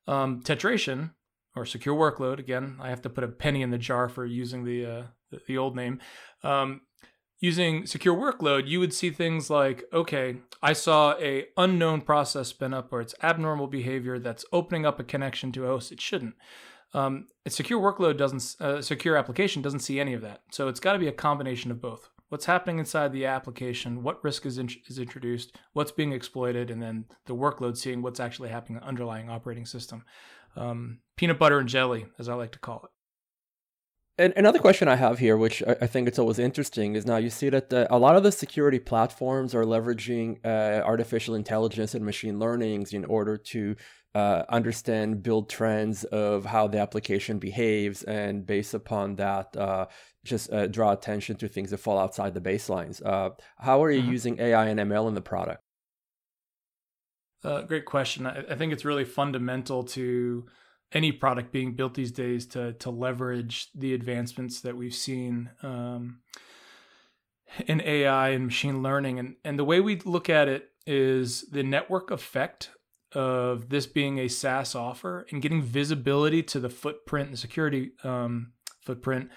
Um, 0.08 0.40
tetration 0.42 1.12
or 1.54 1.64
secure 1.64 1.94
workload. 1.94 2.38
Again, 2.38 2.78
I 2.80 2.88
have 2.88 3.02
to 3.02 3.10
put 3.10 3.24
a 3.24 3.28
penny 3.28 3.62
in 3.62 3.70
the 3.70 3.78
jar 3.78 4.08
for 4.08 4.24
using 4.24 4.64
the 4.64 4.86
uh, 4.86 5.02
the, 5.46 5.58
old 5.58 5.76
name. 5.76 6.00
Um, 6.42 6.80
using 7.40 7.86
secure 7.86 8.16
workload, 8.16 8.66
you 8.66 8.80
would 8.80 8.92
see 8.92 9.10
things 9.10 9.50
like, 9.50 9.84
okay, 9.92 10.36
I 10.62 10.72
saw 10.72 11.14
a 11.18 11.46
unknown 11.56 12.00
process 12.02 12.48
spin 12.48 12.74
up 12.74 12.92
or 12.92 13.00
it's 13.00 13.14
abnormal 13.22 13.68
behavior 13.68 14.18
that's 14.18 14.44
opening 14.52 14.86
up 14.86 14.98
a 14.98 15.04
connection 15.04 15.52
to 15.52 15.64
a 15.64 15.68
host 15.68 15.92
it 15.92 16.00
shouldn't. 16.00 16.34
Um, 16.94 17.26
a 17.44 17.50
secure 17.50 17.80
workload 17.80 18.16
doesn't, 18.16 18.56
a 18.60 18.82
secure 18.82 19.16
application 19.16 19.62
doesn't 19.62 19.80
see 19.80 20.00
any 20.00 20.14
of 20.14 20.22
that. 20.22 20.40
So 20.50 20.68
it's 20.68 20.80
got 20.80 20.94
to 20.94 20.98
be 20.98 21.08
a 21.08 21.12
combination 21.12 21.70
of 21.70 21.80
both. 21.80 22.08
What's 22.28 22.44
happening 22.44 22.78
inside 22.78 23.12
the 23.12 23.24
application? 23.24 24.02
What 24.02 24.22
risk 24.22 24.44
is 24.44 24.58
in, 24.58 24.68
is 24.86 24.98
introduced? 24.98 25.56
What's 25.72 25.92
being 25.92 26.12
exploited? 26.12 26.70
And 26.70 26.82
then 26.82 27.06
the 27.24 27.34
workload 27.34 27.76
seeing 27.76 28.02
what's 28.02 28.20
actually 28.20 28.50
happening 28.50 28.76
in 28.76 28.82
the 28.82 28.88
underlying 28.88 29.30
operating 29.30 29.64
system. 29.64 30.04
Um, 30.54 30.98
peanut 31.16 31.38
butter 31.38 31.58
and 31.58 31.68
jelly, 31.68 32.06
as 32.18 32.28
I 32.28 32.34
like 32.34 32.52
to 32.52 32.58
call 32.58 32.82
it. 32.84 32.90
And 34.20 34.32
another 34.36 34.58
question 34.58 34.88
I 34.88 34.96
have 34.96 35.20
here, 35.20 35.36
which 35.36 35.62
I 35.62 35.86
think 35.86 36.08
it's 36.08 36.18
always 36.18 36.40
interesting, 36.40 36.96
is 36.96 37.06
now 37.06 37.18
you 37.18 37.30
see 37.30 37.50
that 37.50 37.70
the, 37.70 37.86
a 37.94 37.96
lot 37.96 38.16
of 38.16 38.24
the 38.24 38.32
security 38.32 38.80
platforms 38.80 39.54
are 39.54 39.62
leveraging 39.62 40.44
uh, 40.44 40.82
artificial 40.84 41.36
intelligence 41.36 41.94
and 41.94 42.04
machine 42.04 42.40
learnings 42.40 42.92
in 42.92 43.04
order 43.04 43.36
to 43.36 43.76
uh, 44.16 44.42
understand, 44.48 45.22
build 45.22 45.48
trends 45.48 46.02
of 46.04 46.44
how 46.46 46.66
the 46.66 46.80
application 46.80 47.38
behaves, 47.38 48.02
and 48.02 48.44
based 48.44 48.74
upon 48.74 49.14
that, 49.16 49.56
uh, 49.56 49.86
just 50.28 50.52
uh, 50.52 50.66
draw 50.66 50.92
attention 50.92 51.36
to 51.36 51.48
things 51.48 51.70
that 51.70 51.78
fall 51.78 51.98
outside 51.98 52.34
the 52.34 52.40
baselines. 52.40 53.04
Uh, 53.04 53.30
how 53.58 53.82
are 53.82 53.90
you 53.90 54.02
mm-hmm. 54.02 54.12
using 54.12 54.40
AI 54.40 54.66
and 54.66 54.80
ML 54.80 55.08
in 55.08 55.14
the 55.14 55.20
product? 55.20 55.62
Uh, 57.44 57.62
great 57.62 57.84
question. 57.84 58.26
I, 58.26 58.44
I, 58.50 58.54
think 58.56 58.72
it's 58.72 58.84
really 58.84 59.04
fundamental 59.04 59.84
to 59.84 60.46
any 60.92 61.12
product 61.12 61.52
being 61.52 61.74
built 61.74 61.94
these 61.94 62.10
days 62.10 62.46
to 62.46 62.72
to 62.74 62.90
leverage 62.90 63.68
the 63.74 63.94
advancements 63.94 64.60
that 64.62 64.76
we've 64.76 64.94
seen 64.94 65.50
um, 65.62 66.20
in 67.66 67.80
AI 67.82 68.30
and 68.30 68.46
machine 68.46 68.82
learning. 68.82 69.18
And 69.20 69.36
and 69.44 69.58
the 69.58 69.64
way 69.64 69.80
we 69.80 70.00
look 70.00 70.28
at 70.28 70.48
it 70.48 70.70
is 70.86 71.42
the 71.50 71.62
network 71.62 72.10
effect 72.10 72.70
of 73.12 73.68
this 73.68 73.86
being 73.86 74.18
a 74.18 74.28
SaaS 74.28 74.74
offer 74.74 75.26
and 75.30 75.40
getting 75.40 75.62
visibility 75.62 76.42
to 76.42 76.60
the 76.60 76.68
footprint 76.68 77.28
and 77.28 77.38
security 77.38 77.92
um, 78.04 78.52
footprint 78.84 79.30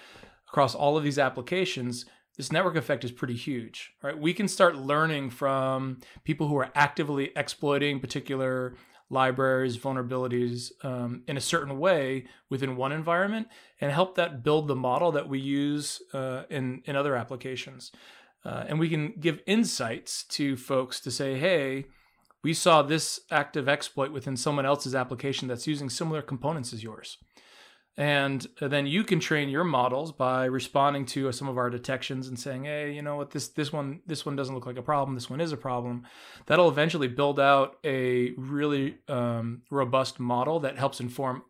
across 0.52 0.74
all 0.74 0.98
of 0.98 1.02
these 1.02 1.18
applications, 1.18 2.04
this 2.36 2.52
network 2.52 2.76
effect 2.76 3.04
is 3.04 3.10
pretty 3.10 3.34
huge, 3.34 3.94
right? 4.02 4.18
We 4.18 4.34
can 4.34 4.48
start 4.48 4.76
learning 4.76 5.30
from 5.30 6.00
people 6.24 6.46
who 6.46 6.58
are 6.58 6.70
actively 6.74 7.32
exploiting 7.34 8.00
particular 8.00 8.74
libraries, 9.08 9.78
vulnerabilities 9.78 10.70
um, 10.84 11.22
in 11.26 11.38
a 11.38 11.40
certain 11.40 11.78
way 11.78 12.26
within 12.50 12.76
one 12.76 12.92
environment 12.92 13.48
and 13.80 13.90
help 13.90 14.14
that 14.16 14.42
build 14.42 14.68
the 14.68 14.76
model 14.76 15.10
that 15.12 15.26
we 15.26 15.38
use 15.38 16.02
uh, 16.12 16.42
in, 16.50 16.82
in 16.84 16.96
other 16.96 17.16
applications. 17.16 17.90
Uh, 18.44 18.64
and 18.68 18.78
we 18.78 18.90
can 18.90 19.14
give 19.18 19.40
insights 19.46 20.22
to 20.24 20.54
folks 20.54 21.00
to 21.00 21.10
say, 21.10 21.38
hey, 21.38 21.86
we 22.44 22.52
saw 22.52 22.82
this 22.82 23.20
active 23.30 23.70
exploit 23.70 24.12
within 24.12 24.36
someone 24.36 24.66
else's 24.66 24.94
application 24.94 25.48
that's 25.48 25.66
using 25.66 25.88
similar 25.88 26.20
components 26.20 26.74
as 26.74 26.82
yours. 26.82 27.16
And 27.96 28.46
then 28.58 28.86
you 28.86 29.04
can 29.04 29.20
train 29.20 29.50
your 29.50 29.64
models 29.64 30.12
by 30.12 30.46
responding 30.46 31.04
to 31.06 31.30
some 31.30 31.46
of 31.46 31.58
our 31.58 31.68
detections 31.68 32.26
and 32.26 32.38
saying, 32.38 32.64
"Hey, 32.64 32.94
you 32.94 33.02
know 33.02 33.16
what? 33.16 33.32
This 33.32 33.48
this 33.48 33.70
one 33.70 34.00
this 34.06 34.24
one 34.24 34.34
doesn't 34.34 34.54
look 34.54 34.64
like 34.64 34.78
a 34.78 34.82
problem. 34.82 35.14
This 35.14 35.28
one 35.28 35.42
is 35.42 35.52
a 35.52 35.58
problem." 35.58 36.06
That'll 36.46 36.70
eventually 36.70 37.08
build 37.08 37.38
out 37.38 37.76
a 37.84 38.30
really 38.38 38.96
um, 39.08 39.62
robust 39.70 40.18
model 40.18 40.60
that 40.60 40.78
helps 40.78 41.00
inform 41.00 41.42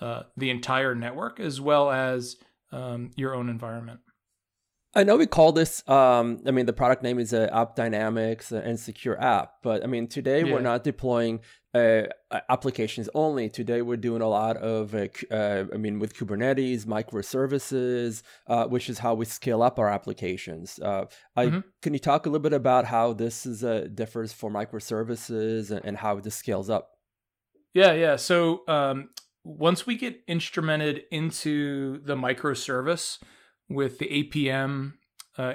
uh, 0.00 0.22
the 0.38 0.48
entire 0.48 0.94
network 0.94 1.38
as 1.38 1.60
well 1.60 1.90
as 1.90 2.36
um, 2.72 3.10
your 3.16 3.34
own 3.34 3.50
environment. 3.50 4.00
I 4.96 5.02
know 5.02 5.16
we 5.16 5.26
call 5.26 5.52
this. 5.52 5.86
Um, 5.88 6.40
I 6.46 6.52
mean, 6.52 6.66
the 6.66 6.72
product 6.72 7.02
name 7.02 7.18
is 7.18 7.34
uh, 7.34 7.48
AppDynamics 7.52 8.52
and 8.52 8.78
Secure 8.78 9.20
App, 9.20 9.54
but 9.62 9.82
I 9.82 9.86
mean, 9.86 10.06
today 10.06 10.44
yeah. 10.44 10.52
we're 10.52 10.60
not 10.60 10.84
deploying 10.84 11.40
uh, 11.74 12.02
applications 12.48 13.08
only. 13.14 13.48
Today 13.48 13.82
we're 13.82 13.96
doing 13.96 14.22
a 14.22 14.28
lot 14.28 14.56
of, 14.56 14.94
uh, 14.94 15.08
uh, 15.30 15.64
I 15.72 15.76
mean, 15.76 15.98
with 15.98 16.16
Kubernetes, 16.16 16.84
microservices, 16.84 18.22
uh, 18.46 18.66
which 18.66 18.88
is 18.88 19.00
how 19.00 19.14
we 19.14 19.24
scale 19.24 19.62
up 19.62 19.80
our 19.80 19.88
applications. 19.88 20.78
Uh, 20.78 21.06
I, 21.34 21.46
mm-hmm. 21.46 21.60
Can 21.82 21.92
you 21.92 21.98
talk 21.98 22.26
a 22.26 22.28
little 22.28 22.42
bit 22.42 22.52
about 22.52 22.84
how 22.84 23.12
this 23.12 23.44
is 23.44 23.64
uh, 23.64 23.88
differs 23.92 24.32
for 24.32 24.50
microservices 24.50 25.72
and, 25.72 25.84
and, 25.84 25.96
how 25.96 26.20
this 26.20 26.36
scales 26.36 26.70
up? 26.70 26.90
Yeah, 27.72 27.92
yeah. 27.92 28.14
So 28.14 28.62
um, 28.68 29.08
once 29.42 29.84
we 29.86 29.96
get 29.96 30.24
instrumented 30.28 31.02
into 31.10 31.98
the 32.04 32.14
microservice 32.14 33.18
with 33.68 33.98
the 33.98 34.24
APM 34.24 34.94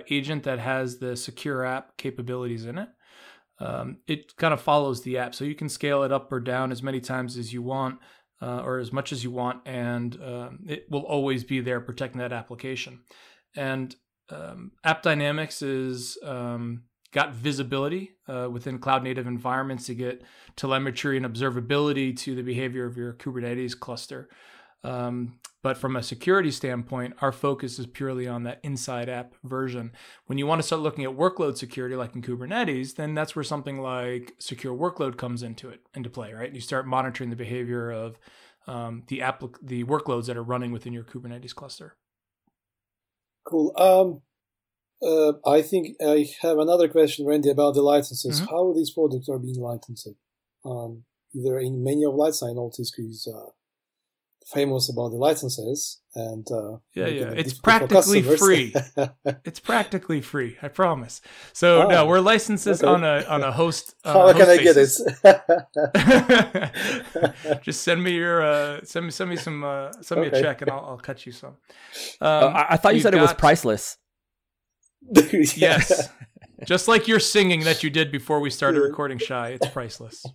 agent 0.10 0.44
that 0.44 0.60
has 0.60 1.00
the 1.00 1.16
secure 1.16 1.64
app 1.64 1.96
capabilities 1.98 2.66
in 2.66 2.78
it, 2.78 2.90
um, 3.60 3.98
it 4.08 4.36
kind 4.38 4.54
of 4.54 4.62
follows 4.62 5.04
the 5.04 5.18
app. 5.18 5.36
So 5.36 5.46
you 5.46 5.56
can 5.56 5.70
scale 5.70 6.04
it 6.04 6.12
up 6.12 6.32
or 6.32 6.40
down 6.40 6.72
as 6.72 6.82
many 6.82 7.00
times 7.00 7.38
as 7.38 7.54
you 7.54 7.62
want 7.62 8.00
uh, 8.42 8.62
or 8.64 8.80
as 8.80 8.92
much 8.92 9.12
as 9.12 9.24
you 9.24 9.32
want, 9.32 9.62
and 9.66 10.20
uh, 10.22 10.50
it 10.66 10.86
will 10.90 11.02
always 11.02 11.44
be 11.44 11.60
there 11.60 11.82
protecting 11.82 12.20
that 12.20 12.32
application. 12.32 13.02
And 13.56 13.96
um, 14.30 14.72
AppDynamics 14.86 15.62
is 15.62 16.18
um, 16.24 16.84
got 17.12 17.34
visibility 17.34 18.12
uh, 18.28 18.48
within 18.50 18.80
cloud 18.80 19.04
native 19.04 19.28
environments 19.28 19.88
to 19.88 19.96
get 19.96 20.24
telemetry 20.56 21.18
and 21.18 21.26
observability 21.26 22.16
to 22.16 22.36
the 22.36 22.44
behavior 22.44 22.86
of 22.86 22.96
your 22.96 23.14
Kubernetes 23.14 23.78
cluster. 23.78 24.30
Um, 24.84 25.40
but 25.62 25.78
from 25.78 25.96
a 25.96 26.04
security 26.04 26.52
standpoint, 26.52 27.16
our 27.22 27.32
focus 27.32 27.80
is 27.80 27.86
purely 27.86 28.28
on 28.28 28.44
that 28.44 28.60
inside 28.64 29.10
app 29.10 29.36
version. 29.44 29.92
When 30.26 30.38
you 30.38 30.48
want 30.48 30.60
to 30.60 30.66
start 30.66 30.82
looking 30.82 31.04
at 31.04 31.12
workload 31.12 31.58
security, 31.58 31.96
like 31.96 32.16
in 32.16 32.22
Kubernetes, 32.22 32.96
then 32.96 33.14
that's 33.14 33.36
where 33.36 33.44
something 33.44 33.82
like 33.82 34.36
secure 34.40 34.76
workload 34.76 35.18
comes 35.18 35.44
into 35.44 35.70
it 35.70 35.82
into 35.94 36.10
play, 36.10 36.34
right? 36.34 36.54
You 36.54 36.62
start 36.62 36.88
monitoring 36.88 37.30
the 37.30 37.36
behavior 37.36 37.92
of 37.92 38.18
um, 38.68 39.04
the 39.08 39.22
app, 39.22 39.44
the 39.62 39.84
workloads 39.84 40.28
that 40.28 40.38
are 40.38 40.44
running 40.44 40.72
within 40.72 40.94
your 40.94 41.04
Kubernetes 41.04 41.56
cluster. 41.56 41.98
Cool. 43.46 43.74
Um, 43.78 44.22
uh, 45.02 45.34
I 45.50 45.62
think 45.62 45.96
I 46.02 46.28
have 46.42 46.58
another 46.58 46.88
question, 46.88 47.26
Randy, 47.26 47.50
about 47.50 47.74
the 47.74 47.82
licenses. 47.82 48.42
Mm-hmm. 48.42 48.50
How 48.50 48.74
these 48.74 48.92
products 48.92 49.28
are 49.30 49.40
being 49.40 49.60
licensed? 49.60 50.10
Um, 50.64 51.04
either 51.34 51.60
in 51.60 51.84
many 51.84 52.04
of 52.04 52.16
licenses, 52.16 52.50
I 52.50 52.54
noticed 52.54 52.96
is 52.98 53.28
uh, 53.34 53.50
famous 54.52 54.90
about 54.90 55.10
the 55.10 55.16
licenses 55.16 56.02
and 56.16 56.48
uh, 56.52 56.78
yeah 56.94 57.06
yeah. 57.06 57.32
it's 57.36 57.54
practically 57.54 58.22
free. 58.22 58.74
It's 59.46 59.60
practically 59.60 60.22
free 60.22 60.58
i 60.62 60.68
promise. 60.68 61.22
So 61.54 61.84
oh, 61.84 61.88
no 61.88 62.06
we're 62.06 62.20
licenses 62.20 62.84
okay. 62.84 62.92
on 62.92 63.04
a 63.04 63.24
on 63.30 63.44
a 63.44 63.52
host 63.52 63.96
how 64.04 64.28
a 64.28 64.34
can 64.34 64.50
i 64.50 64.58
get 64.58 64.76
this? 64.76 65.02
Just 67.62 67.84
send 67.84 68.04
me 68.04 68.14
your 68.16 68.42
uh 68.42 68.84
send 68.84 69.06
me 69.06 69.12
send 69.12 69.30
me 69.30 69.36
some 69.36 69.64
uh 69.64 69.92
send 70.02 70.22
okay. 70.22 70.32
me 70.32 70.38
a 70.38 70.42
check 70.42 70.62
and 70.62 70.72
i'll, 70.72 70.86
I'll 70.90 70.98
cut 70.98 71.26
you 71.26 71.32
some. 71.32 71.56
Um, 72.22 72.54
uh, 72.56 72.66
I, 72.70 72.78
thought 72.78 72.96
you 72.96 73.02
said 73.02 73.14
got... 73.14 73.20
it 73.20 73.22
was 73.22 73.34
priceless. 73.34 73.98
Yes. 75.56 76.10
Just 76.66 76.88
like 76.88 77.08
your 77.08 77.20
singing 77.20 77.62
that 77.62 77.84
you 77.84 77.90
did 77.90 78.12
before 78.12 78.40
we 78.40 78.50
started 78.50 78.82
recording 78.82 79.18
Shai 79.18 79.50
it's 79.50 79.68
priceless. 79.68 80.26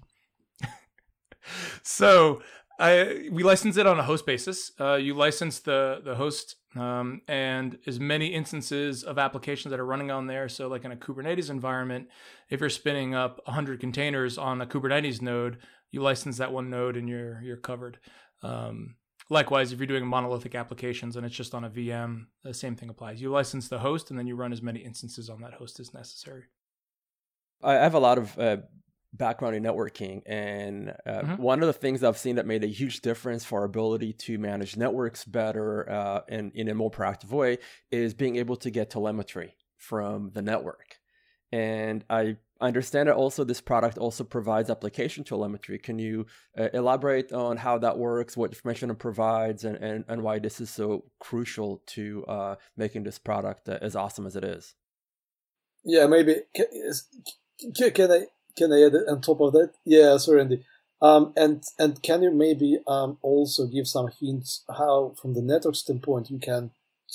So 1.82 2.40
I, 2.78 3.28
we 3.30 3.42
license 3.42 3.76
it 3.76 3.86
on 3.86 3.98
a 3.98 4.02
host 4.02 4.26
basis. 4.26 4.72
Uh, 4.80 4.94
you 4.94 5.14
license 5.14 5.60
the 5.60 6.00
the 6.04 6.16
host 6.16 6.56
um, 6.74 7.20
and 7.28 7.78
as 7.86 8.00
many 8.00 8.28
instances 8.28 9.04
of 9.04 9.18
applications 9.18 9.70
that 9.70 9.78
are 9.78 9.86
running 9.86 10.10
on 10.10 10.26
there. 10.26 10.48
So, 10.48 10.66
like 10.68 10.84
in 10.84 10.90
a 10.90 10.96
Kubernetes 10.96 11.50
environment, 11.50 12.08
if 12.50 12.60
you're 12.60 12.70
spinning 12.70 13.14
up 13.14 13.40
100 13.44 13.78
containers 13.78 14.38
on 14.38 14.60
a 14.60 14.66
Kubernetes 14.66 15.22
node, 15.22 15.58
you 15.92 16.02
license 16.02 16.38
that 16.38 16.52
one 16.52 16.70
node 16.70 16.96
and 16.96 17.08
you're 17.08 17.40
you're 17.42 17.56
covered. 17.56 17.98
Um, 18.42 18.96
likewise, 19.30 19.72
if 19.72 19.78
you're 19.78 19.86
doing 19.86 20.06
monolithic 20.06 20.56
applications 20.56 21.16
and 21.16 21.24
it's 21.24 21.34
just 21.34 21.54
on 21.54 21.64
a 21.64 21.70
VM, 21.70 22.26
the 22.42 22.52
same 22.52 22.74
thing 22.74 22.88
applies. 22.88 23.22
You 23.22 23.30
license 23.30 23.68
the 23.68 23.78
host 23.78 24.10
and 24.10 24.18
then 24.18 24.26
you 24.26 24.34
run 24.34 24.52
as 24.52 24.62
many 24.62 24.80
instances 24.80 25.30
on 25.30 25.40
that 25.42 25.54
host 25.54 25.78
as 25.78 25.94
necessary. 25.94 26.44
I 27.62 27.74
have 27.74 27.94
a 27.94 28.00
lot 28.00 28.18
of 28.18 28.38
uh, 28.38 28.56
background 29.16 29.56
in 29.56 29.62
networking. 29.62 30.22
And 30.26 30.90
uh, 31.06 31.10
mm-hmm. 31.10 31.42
one 31.42 31.62
of 31.62 31.66
the 31.66 31.72
things 31.72 32.02
I've 32.02 32.18
seen 32.18 32.36
that 32.36 32.46
made 32.46 32.64
a 32.64 32.68
huge 32.68 33.00
difference 33.00 33.44
for 33.44 33.60
our 33.60 33.64
ability 33.64 34.12
to 34.12 34.38
manage 34.38 34.76
networks 34.76 35.24
better 35.24 35.88
uh, 35.90 36.20
and 36.28 36.52
in 36.54 36.68
a 36.68 36.74
more 36.74 36.90
proactive 36.90 37.30
way 37.30 37.58
is 37.90 38.14
being 38.14 38.36
able 38.36 38.56
to 38.56 38.70
get 38.70 38.90
telemetry 38.90 39.54
from 39.76 40.30
the 40.34 40.42
network. 40.42 40.98
And 41.52 42.04
I 42.10 42.36
understand 42.60 43.08
that 43.08 43.14
also 43.14 43.44
this 43.44 43.60
product 43.60 43.98
also 43.98 44.24
provides 44.24 44.70
application 44.70 45.22
telemetry. 45.22 45.78
Can 45.78 45.98
you 45.98 46.26
uh, 46.58 46.68
elaborate 46.72 47.32
on 47.32 47.56
how 47.56 47.78
that 47.78 47.96
works, 47.96 48.36
what 48.36 48.50
information 48.50 48.90
it 48.90 48.98
provides, 48.98 49.64
and, 49.64 49.76
and, 49.76 50.04
and 50.08 50.22
why 50.22 50.40
this 50.40 50.60
is 50.60 50.70
so 50.70 51.04
crucial 51.20 51.82
to 51.86 52.24
uh, 52.26 52.54
making 52.76 53.04
this 53.04 53.18
product 53.18 53.68
uh, 53.68 53.78
as 53.80 53.94
awesome 53.94 54.26
as 54.26 54.34
it 54.34 54.44
is? 54.44 54.74
Yeah, 55.84 56.06
maybe. 56.06 56.36
Can, 56.54 57.90
can 57.92 58.10
I 58.10 58.26
can 58.56 58.72
I 58.72 58.82
add 58.82 58.94
it 58.94 59.08
on 59.08 59.20
top 59.20 59.40
of 59.40 59.52
that? 59.52 59.72
Yeah, 59.84 60.16
sorry, 60.16 60.42
Andy. 60.42 60.64
Um, 61.02 61.32
and 61.36 61.62
and 61.78 62.02
can 62.02 62.22
you 62.22 62.30
maybe 62.30 62.78
um, 62.86 63.18
also 63.20 63.66
give 63.66 63.86
some 63.86 64.08
hints 64.20 64.64
how, 64.68 65.14
from 65.20 65.34
the 65.34 65.42
network 65.42 65.74
standpoint, 65.74 66.30
you 66.30 66.38
can 66.38 66.70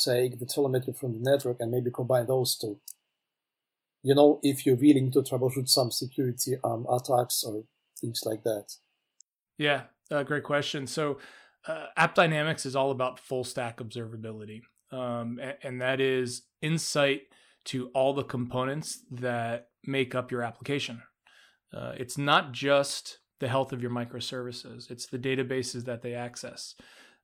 take 0.06 0.40
the 0.40 0.46
telemetry 0.46 0.94
from 0.94 1.14
the 1.14 1.32
network 1.32 1.58
and 1.60 1.72
maybe 1.72 1.90
combine 1.90 2.28
those 2.28 2.56
two? 2.56 2.80
You 4.04 4.16
know, 4.16 4.40
if 4.44 4.66
you're 4.66 4.76
willing 4.76 5.12
to 5.12 5.22
troubleshoot 5.22 5.70
some 5.70 5.92
security 5.92 6.58
um, 6.64 6.86
attacks 6.92 7.44
or 7.44 7.64
things 8.00 8.22
like 8.26 8.44
that. 8.44 8.76
Yeah, 9.58 9.84
uh, 10.12 10.24
great 10.24 10.44
question. 10.44 10.88
So, 10.88 11.18
uh, 11.68 11.88
AppDynamics 11.98 12.66
is 12.66 12.76
all 12.76 12.92
about 12.92 13.20
full 13.20 13.44
stack 13.44 13.80
observability, 13.80 14.62
um, 14.92 15.40
and, 15.42 15.58
and 15.64 15.82
that 15.82 16.00
is 16.00 16.44
insight 16.62 17.24
to 17.66 17.88
all 17.88 18.14
the 18.14 18.24
components 18.24 19.04
that 19.12 19.70
make 19.84 20.16
up 20.16 20.32
your 20.32 20.44
application 20.44 21.02
uh, 21.74 21.94
it's 21.98 22.18
not 22.18 22.52
just 22.52 23.20
the 23.40 23.48
health 23.48 23.72
of 23.72 23.82
your 23.82 23.92
microservices, 23.92 24.92
it's 24.92 25.08
the 25.08 25.20
databases 25.20 25.86
that 25.86 26.02
they 26.02 26.14
access, 26.14 26.76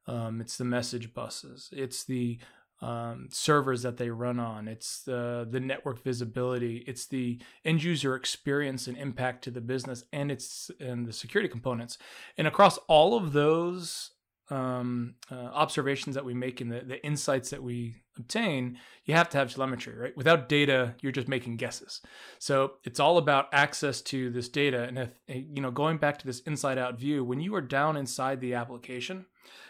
um, 0.08 0.42
it's 0.42 0.58
the 0.58 0.66
message 0.66 1.14
buses, 1.14 1.70
it's 1.72 2.06
the 2.06 2.40
um, 2.82 3.28
servers 3.32 3.82
that 3.84 3.98
they 3.98 4.10
run 4.10 4.40
on, 4.40 4.68
it's 4.68 5.02
the, 5.04 5.48
the 5.50 5.60
network 5.60 6.04
visibility, 6.04 6.84
it's 6.88 7.08
the 7.08 7.40
end 7.64 7.84
user 7.84 8.16
experience 8.16 8.88
and 8.88 8.98
impact 8.98 9.44
to 9.44 9.52
the 9.52 9.62
business, 9.62 10.04
and 10.12 10.32
it's 10.32 10.70
and 10.80 11.06
the 11.06 11.14
security 11.14 11.50
components. 11.50 11.98
And 12.38 12.48
across 12.48 12.78
all 12.88 13.16
of 13.16 13.34
those 13.34 14.12
um, 14.50 15.16
uh, 15.32 15.36
observations 15.36 16.16
that 16.16 16.26
we 16.26 16.34
make 16.34 16.62
and 16.62 16.72
the, 16.72 16.82
the 16.82 17.04
insights 17.06 17.50
that 17.50 17.64
we 17.64 17.96
obtain, 18.18 18.78
you 19.06 19.14
have 19.14 19.30
to 19.30 19.38
have 19.38 19.52
telemetry, 19.52 19.96
right? 19.96 20.16
Without 20.16 20.48
data, 20.48 20.96
you're 21.02 21.12
just 21.12 21.28
making 21.28 21.58
guesses. 21.58 22.02
So 22.40 22.74
it's 22.84 23.00
all 23.00 23.18
about 23.18 23.48
access 23.52 24.02
to 24.04 24.30
this 24.30 24.48
data. 24.48 24.84
And 24.84 25.00
if, 25.00 25.10
eh, 25.28 25.42
you 25.50 25.62
know, 25.62 25.72
going 25.72 25.98
back 25.98 26.20
to 26.20 26.28
this 26.28 26.40
inside 26.42 26.78
out 26.78 27.00
view, 27.00 27.24
when 27.24 27.42
you 27.42 27.54
are 27.56 27.62
down 27.62 27.98
inside 27.98 28.40
the 28.40 28.54
application, 28.54 29.26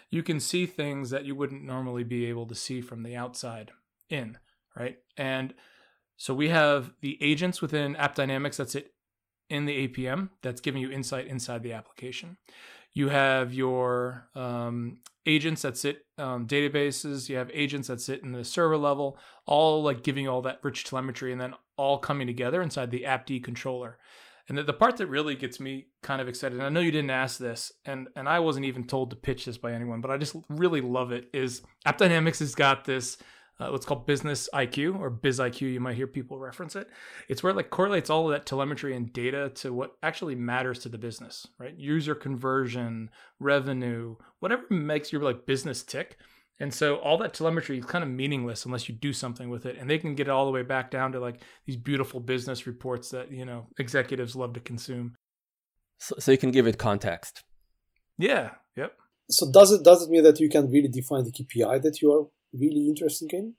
you 0.09 0.23
can 0.23 0.39
see 0.39 0.65
things 0.65 1.09
that 1.09 1.25
you 1.25 1.35
wouldn't 1.35 1.63
normally 1.63 2.03
be 2.03 2.25
able 2.25 2.45
to 2.47 2.55
see 2.55 2.81
from 2.81 3.03
the 3.03 3.15
outside 3.15 3.71
in, 4.09 4.37
right? 4.75 4.97
And 5.17 5.53
so 6.17 6.33
we 6.33 6.49
have 6.49 6.91
the 7.01 7.17
agents 7.21 7.61
within 7.61 7.95
AppDynamics 7.95 8.57
that's 8.57 8.75
it 8.75 8.93
in 9.49 9.65
the 9.65 9.87
APM 9.87 10.29
that's 10.41 10.61
giving 10.61 10.81
you 10.81 10.91
insight 10.91 11.27
inside 11.27 11.63
the 11.63 11.73
application. 11.73 12.37
You 12.95 13.09
have 13.09 13.53
your 13.53 14.29
um, 14.35 14.99
agents 15.25 15.63
that 15.63 15.77
sit 15.77 16.05
um, 16.17 16.47
databases. 16.47 17.27
You 17.27 17.35
have 17.35 17.51
agents 17.53 17.89
that 17.89 17.99
sit 17.99 18.23
in 18.23 18.31
the 18.31 18.45
server 18.45 18.77
level, 18.77 19.19
all 19.45 19.83
like 19.83 20.01
giving 20.01 20.27
all 20.27 20.41
that 20.43 20.59
rich 20.63 20.85
telemetry, 20.85 21.31
and 21.33 21.39
then 21.39 21.53
all 21.77 21.97
coming 21.97 22.25
together 22.25 22.61
inside 22.61 22.91
the 22.91 23.03
AppD 23.03 23.43
controller. 23.43 23.97
And 24.47 24.57
the, 24.57 24.63
the 24.63 24.73
part 24.73 24.95
that 24.97 25.07
really 25.07 25.35
gets 25.35 25.59
me 25.59 25.87
kind 26.03 26.21
of 26.21 26.29
excited, 26.29 26.57
and 26.57 26.65
I 26.65 26.69
know 26.69 26.79
you 26.79 26.91
didn't 26.91 27.09
ask 27.09 27.37
this, 27.37 27.73
and 27.83 28.07
and 28.15 28.29
I 28.29 28.39
wasn't 28.39 28.65
even 28.65 28.85
told 28.85 29.09
to 29.09 29.17
pitch 29.17 29.43
this 29.43 29.57
by 29.57 29.73
anyone, 29.73 29.99
but 29.99 30.09
I 30.09 30.17
just 30.17 30.35
really 30.47 30.81
love 30.81 31.11
it. 31.11 31.29
Is 31.33 31.63
AppDynamics 31.85 32.39
has 32.39 32.55
got 32.55 32.85
this 32.85 33.17
uh, 33.59 33.69
what's 33.69 33.85
called 33.85 34.05
business 34.05 34.49
IQ 34.53 34.99
or 34.99 35.09
biz 35.09 35.39
IQ. 35.39 35.61
You 35.73 35.79
might 35.79 35.95
hear 35.95 36.07
people 36.07 36.37
reference 36.39 36.75
it. 36.75 36.87
It's 37.29 37.41
where 37.41 37.51
it 37.51 37.55
like 37.55 37.69
correlates 37.69 38.09
all 38.09 38.25
of 38.25 38.31
that 38.31 38.45
telemetry 38.45 38.95
and 38.95 39.11
data 39.13 39.49
to 39.55 39.73
what 39.73 39.95
actually 40.03 40.35
matters 40.35 40.79
to 40.79 40.89
the 40.89 40.97
business, 40.97 41.47
right? 41.59 41.75
User 41.77 42.15
conversion, 42.15 43.09
revenue, 43.39 44.15
whatever 44.39 44.63
makes 44.69 45.11
your 45.11 45.21
like 45.21 45.45
business 45.45 45.83
tick. 45.83 46.17
And 46.59 46.73
so 46.73 46.95
all 46.97 47.17
that 47.17 47.33
telemetry 47.33 47.77
is 47.77 47.85
kind 47.85 48.03
of 48.03 48.09
meaningless 48.09 48.65
unless 48.65 48.87
you 48.87 48.95
do 48.95 49.11
something 49.11 49.49
with 49.49 49.65
it. 49.65 49.77
And 49.77 49.89
they 49.89 49.97
can 49.97 50.15
get 50.15 50.27
it 50.27 50.31
all 50.31 50.45
the 50.45 50.51
way 50.51 50.63
back 50.63 50.89
down 50.89 51.11
to 51.11 51.19
like 51.19 51.41
these 51.65 51.75
beautiful 51.75 52.19
business 52.19 52.65
reports 52.65 53.09
that, 53.09 53.31
you 53.31 53.45
know, 53.45 53.67
executives 53.77 54.35
love 54.35 54.53
to 54.53 54.61
consume. 54.61 55.15
So, 55.99 56.15
so 56.19 56.31
you 56.31 56.37
can 56.37 56.51
give 56.51 56.67
it 56.67 56.77
context. 56.77 57.43
Yeah. 58.17 58.51
Yep. 58.77 58.93
So 59.29 59.51
does 59.51 59.71
it 59.71 59.83
does 59.83 60.03
it 60.03 60.09
mean 60.09 60.23
that 60.23 60.39
you 60.39 60.49
can 60.49 60.69
really 60.69 60.87
define 60.87 61.23
the 61.23 61.31
KPI 61.31 61.81
that 61.81 62.01
you 62.01 62.11
are 62.13 62.27
really 62.53 62.87
interesting 62.87 63.27
game? 63.27 63.55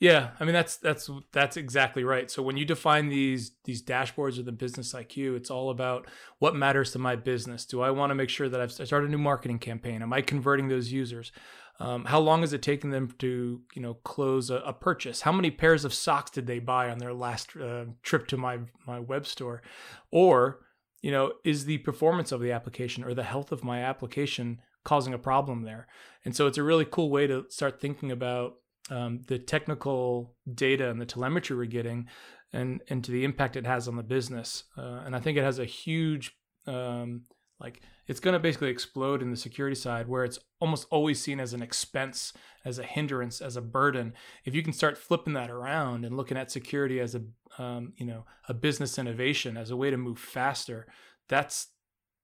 Yeah, 0.00 0.30
I 0.40 0.44
mean 0.44 0.54
that's 0.54 0.76
that's 0.76 1.10
that's 1.30 1.58
exactly 1.58 2.04
right. 2.04 2.30
So 2.30 2.42
when 2.42 2.56
you 2.56 2.64
define 2.64 3.10
these 3.10 3.52
these 3.64 3.82
dashboards 3.82 4.38
with 4.38 4.46
the 4.46 4.52
business 4.52 4.94
IQ, 4.94 5.36
it's 5.36 5.50
all 5.50 5.68
about 5.68 6.06
what 6.38 6.56
matters 6.56 6.92
to 6.92 6.98
my 6.98 7.16
business. 7.16 7.66
Do 7.66 7.82
I 7.82 7.90
want 7.90 8.10
to 8.10 8.14
make 8.14 8.30
sure 8.30 8.48
that 8.48 8.62
I've 8.62 8.72
started 8.72 9.08
a 9.08 9.12
new 9.12 9.18
marketing 9.18 9.58
campaign? 9.58 10.00
Am 10.00 10.12
I 10.12 10.22
converting 10.22 10.68
those 10.68 10.90
users? 10.90 11.32
Um, 11.80 12.06
how 12.06 12.18
long 12.18 12.42
is 12.42 12.54
it 12.54 12.62
taking 12.62 12.90
them 12.90 13.12
to 13.18 13.60
you 13.74 13.82
know 13.82 13.94
close 13.94 14.48
a, 14.48 14.56
a, 14.56 14.72
purchase? 14.72 15.20
How 15.20 15.32
many 15.32 15.50
pairs 15.50 15.84
of 15.84 15.92
socks 15.92 16.30
did 16.30 16.46
they 16.46 16.60
buy 16.60 16.88
on 16.88 16.98
their 16.98 17.12
last 17.12 17.54
uh, 17.56 17.84
trip 18.02 18.26
to 18.28 18.38
my 18.38 18.60
my 18.86 19.00
web 19.00 19.26
store? 19.26 19.62
Or 20.10 20.60
you 21.02 21.10
know 21.10 21.34
is 21.44 21.66
the 21.66 21.78
performance 21.78 22.32
of 22.32 22.40
the 22.40 22.52
application 22.52 23.04
or 23.04 23.12
the 23.12 23.24
health 23.24 23.52
of 23.52 23.64
my 23.64 23.82
application 23.82 24.60
causing 24.84 25.14
a 25.14 25.18
problem 25.18 25.62
there? 25.62 25.86
And 26.24 26.34
so 26.34 26.46
it's 26.46 26.58
a 26.58 26.62
really 26.62 26.84
cool 26.84 27.10
way 27.10 27.26
to 27.26 27.46
start 27.48 27.80
thinking 27.80 28.10
about 28.10 28.54
um, 28.90 29.20
the 29.26 29.38
technical 29.38 30.34
data 30.52 30.90
and 30.90 31.00
the 31.00 31.06
telemetry 31.06 31.56
we're 31.56 31.66
getting 31.66 32.08
and 32.52 32.82
and 32.88 33.04
to 33.04 33.12
the 33.12 33.24
impact 33.24 33.56
it 33.56 33.66
has 33.66 33.86
on 33.86 33.96
the 33.96 34.02
business 34.02 34.64
uh, 34.76 35.02
and 35.04 35.14
i 35.14 35.20
think 35.20 35.38
it 35.38 35.44
has 35.44 35.58
a 35.58 35.64
huge 35.64 36.36
um, 36.66 37.22
like 37.58 37.80
it's 38.06 38.20
going 38.20 38.32
to 38.32 38.40
basically 38.40 38.70
explode 38.70 39.22
in 39.22 39.30
the 39.30 39.36
security 39.36 39.76
side 39.76 40.08
where 40.08 40.24
it's 40.24 40.38
almost 40.60 40.86
always 40.90 41.20
seen 41.20 41.40
as 41.40 41.52
an 41.52 41.62
expense 41.62 42.32
as 42.64 42.78
a 42.78 42.82
hindrance 42.82 43.40
as 43.40 43.56
a 43.56 43.62
burden 43.62 44.12
if 44.44 44.54
you 44.54 44.62
can 44.62 44.72
start 44.72 44.98
flipping 44.98 45.34
that 45.34 45.50
around 45.50 46.04
and 46.04 46.16
looking 46.16 46.36
at 46.36 46.50
security 46.50 47.00
as 47.00 47.14
a 47.14 47.22
um, 47.62 47.92
you 47.96 48.06
know 48.06 48.24
a 48.48 48.54
business 48.54 48.98
innovation 48.98 49.56
as 49.56 49.70
a 49.70 49.76
way 49.76 49.90
to 49.90 49.96
move 49.96 50.18
faster 50.18 50.86
that's 51.28 51.68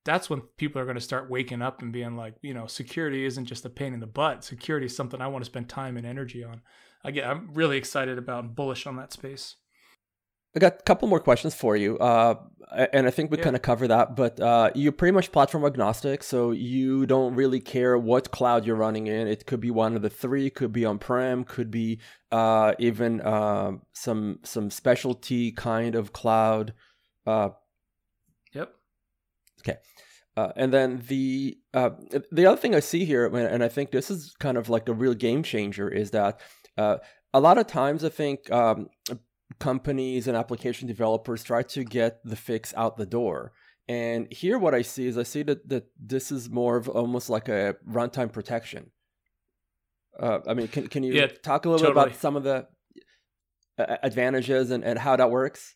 that's 0.07 0.31
when 0.31 0.41
people 0.57 0.81
are 0.81 0.85
going 0.85 0.97
to 0.97 1.01
start 1.03 1.29
waking 1.29 1.61
up 1.61 1.83
and 1.83 1.93
being 1.93 2.17
like, 2.17 2.37
you 2.41 2.55
know, 2.55 2.67
security 2.67 3.27
isn't 3.27 3.45
just 3.45 3.67
a 3.67 3.71
pain 3.71 3.93
in 3.93 4.01
the 4.01 4.07
butt. 4.07 4.45
Security 4.45 4.87
is 4.87 4.97
something 4.97 5.21
I 5.21 5.27
want 5.27 5.45
to 5.45 5.51
spend 5.51 5.69
time 5.69 5.99
and 5.99 6.07
energy 6.07 6.43
on. 6.43 6.63
Again, 7.05 7.29
I'm 7.29 7.51
really 7.53 7.77
excited 7.77 8.17
about 8.17 8.45
and 8.45 8.55
bullish 8.55 8.87
on 8.87 8.97
that 8.97 9.13
space. 9.13 9.57
I 10.55 10.59
got 10.59 10.81
a 10.81 10.83
couple 10.85 11.07
more 11.07 11.21
questions 11.21 11.55
for 11.55 11.77
you, 11.77 11.99
uh, 11.99 12.37
and 12.95 13.07
I 13.07 13.11
think 13.11 13.31
we 13.31 13.37
yeah. 13.37 13.45
kind 13.45 13.57
of 13.57 13.61
cover 13.61 13.87
that. 13.89 14.17
But 14.17 14.41
uh, 14.41 14.71
you're 14.75 14.91
pretty 14.91 15.13
much 15.13 15.31
platform 15.31 15.67
agnostic, 15.67 16.23
so 16.23 16.53
you 16.53 17.05
don't 17.05 17.35
really 17.35 17.61
care 17.61 17.99
what 17.99 18.31
cloud 18.31 18.65
you're 18.65 18.75
running 18.77 19.07
in. 19.07 19.29
It 19.29 19.45
could 19.45 19.61
be 19.61 19.71
one 19.71 19.97
of 19.97 20.01
the 20.01 20.09
three, 20.09 20.49
could 20.49 20.73
be 20.73 20.87
on-prem, 20.87 21.45
could 21.45 21.71
be 21.71 22.01
uh, 22.33 22.73
even 22.79 23.21
uh, 23.21 23.73
some 23.93 24.39
some 24.45 24.71
specialty 24.71 25.53
kind 25.53 25.95
of 25.95 26.15
cloud. 26.15 26.73
Okay. 29.67 29.79
Uh, 30.37 30.53
and 30.55 30.73
then 30.73 31.03
the 31.09 31.57
uh, 31.73 31.91
the 32.31 32.45
other 32.45 32.61
thing 32.61 32.75
I 32.75 32.81
see 32.81 33.07
here, 33.07 33.27
and 33.27 33.65
I 33.65 33.69
think 33.69 33.91
this 33.91 34.11
is 34.11 34.35
kind 34.39 34.59
of 34.59 34.69
like 34.69 34.87
a 34.89 34.93
real 34.93 35.15
game 35.15 35.43
changer, 35.43 35.89
is 35.89 36.11
that 36.11 36.41
uh, 36.77 36.99
a 37.33 37.41
lot 37.41 37.57
of 37.57 37.67
times 37.67 38.05
I 38.05 38.11
think 38.11 38.51
um, 38.53 38.89
companies 39.59 40.29
and 40.29 40.37
application 40.37 40.89
developers 40.89 41.43
try 41.43 41.63
to 41.63 41.85
get 41.85 42.21
the 42.23 42.37
fix 42.37 42.75
out 42.77 42.99
the 42.99 43.07
door. 43.07 43.53
And 43.89 44.31
here, 44.31 44.59
what 44.59 44.75
I 44.75 44.83
see 44.83 45.07
is 45.07 45.17
I 45.17 45.23
see 45.23 45.43
that, 45.45 45.69
that 45.69 45.87
this 45.99 46.33
is 46.33 46.51
more 46.51 46.77
of 46.77 46.89
almost 46.89 47.31
like 47.31 47.49
a 47.49 47.77
runtime 47.89 48.33
protection. 48.33 48.91
Uh, 50.19 50.41
I 50.47 50.55
mean, 50.55 50.69
can 50.69 50.89
can 50.89 51.03
you 51.03 51.15
yeah, 51.15 51.29
talk 51.29 51.65
a 51.65 51.71
little 51.71 51.87
totally. 51.87 52.07
bit 52.07 52.13
about 52.13 52.21
some 52.21 52.37
of 52.37 52.43
the 52.43 52.67
uh, 53.79 53.97
advantages 54.03 54.71
and, 54.71 54.85
and 54.85 54.99
how 54.99 55.17
that 55.17 55.31
works? 55.31 55.76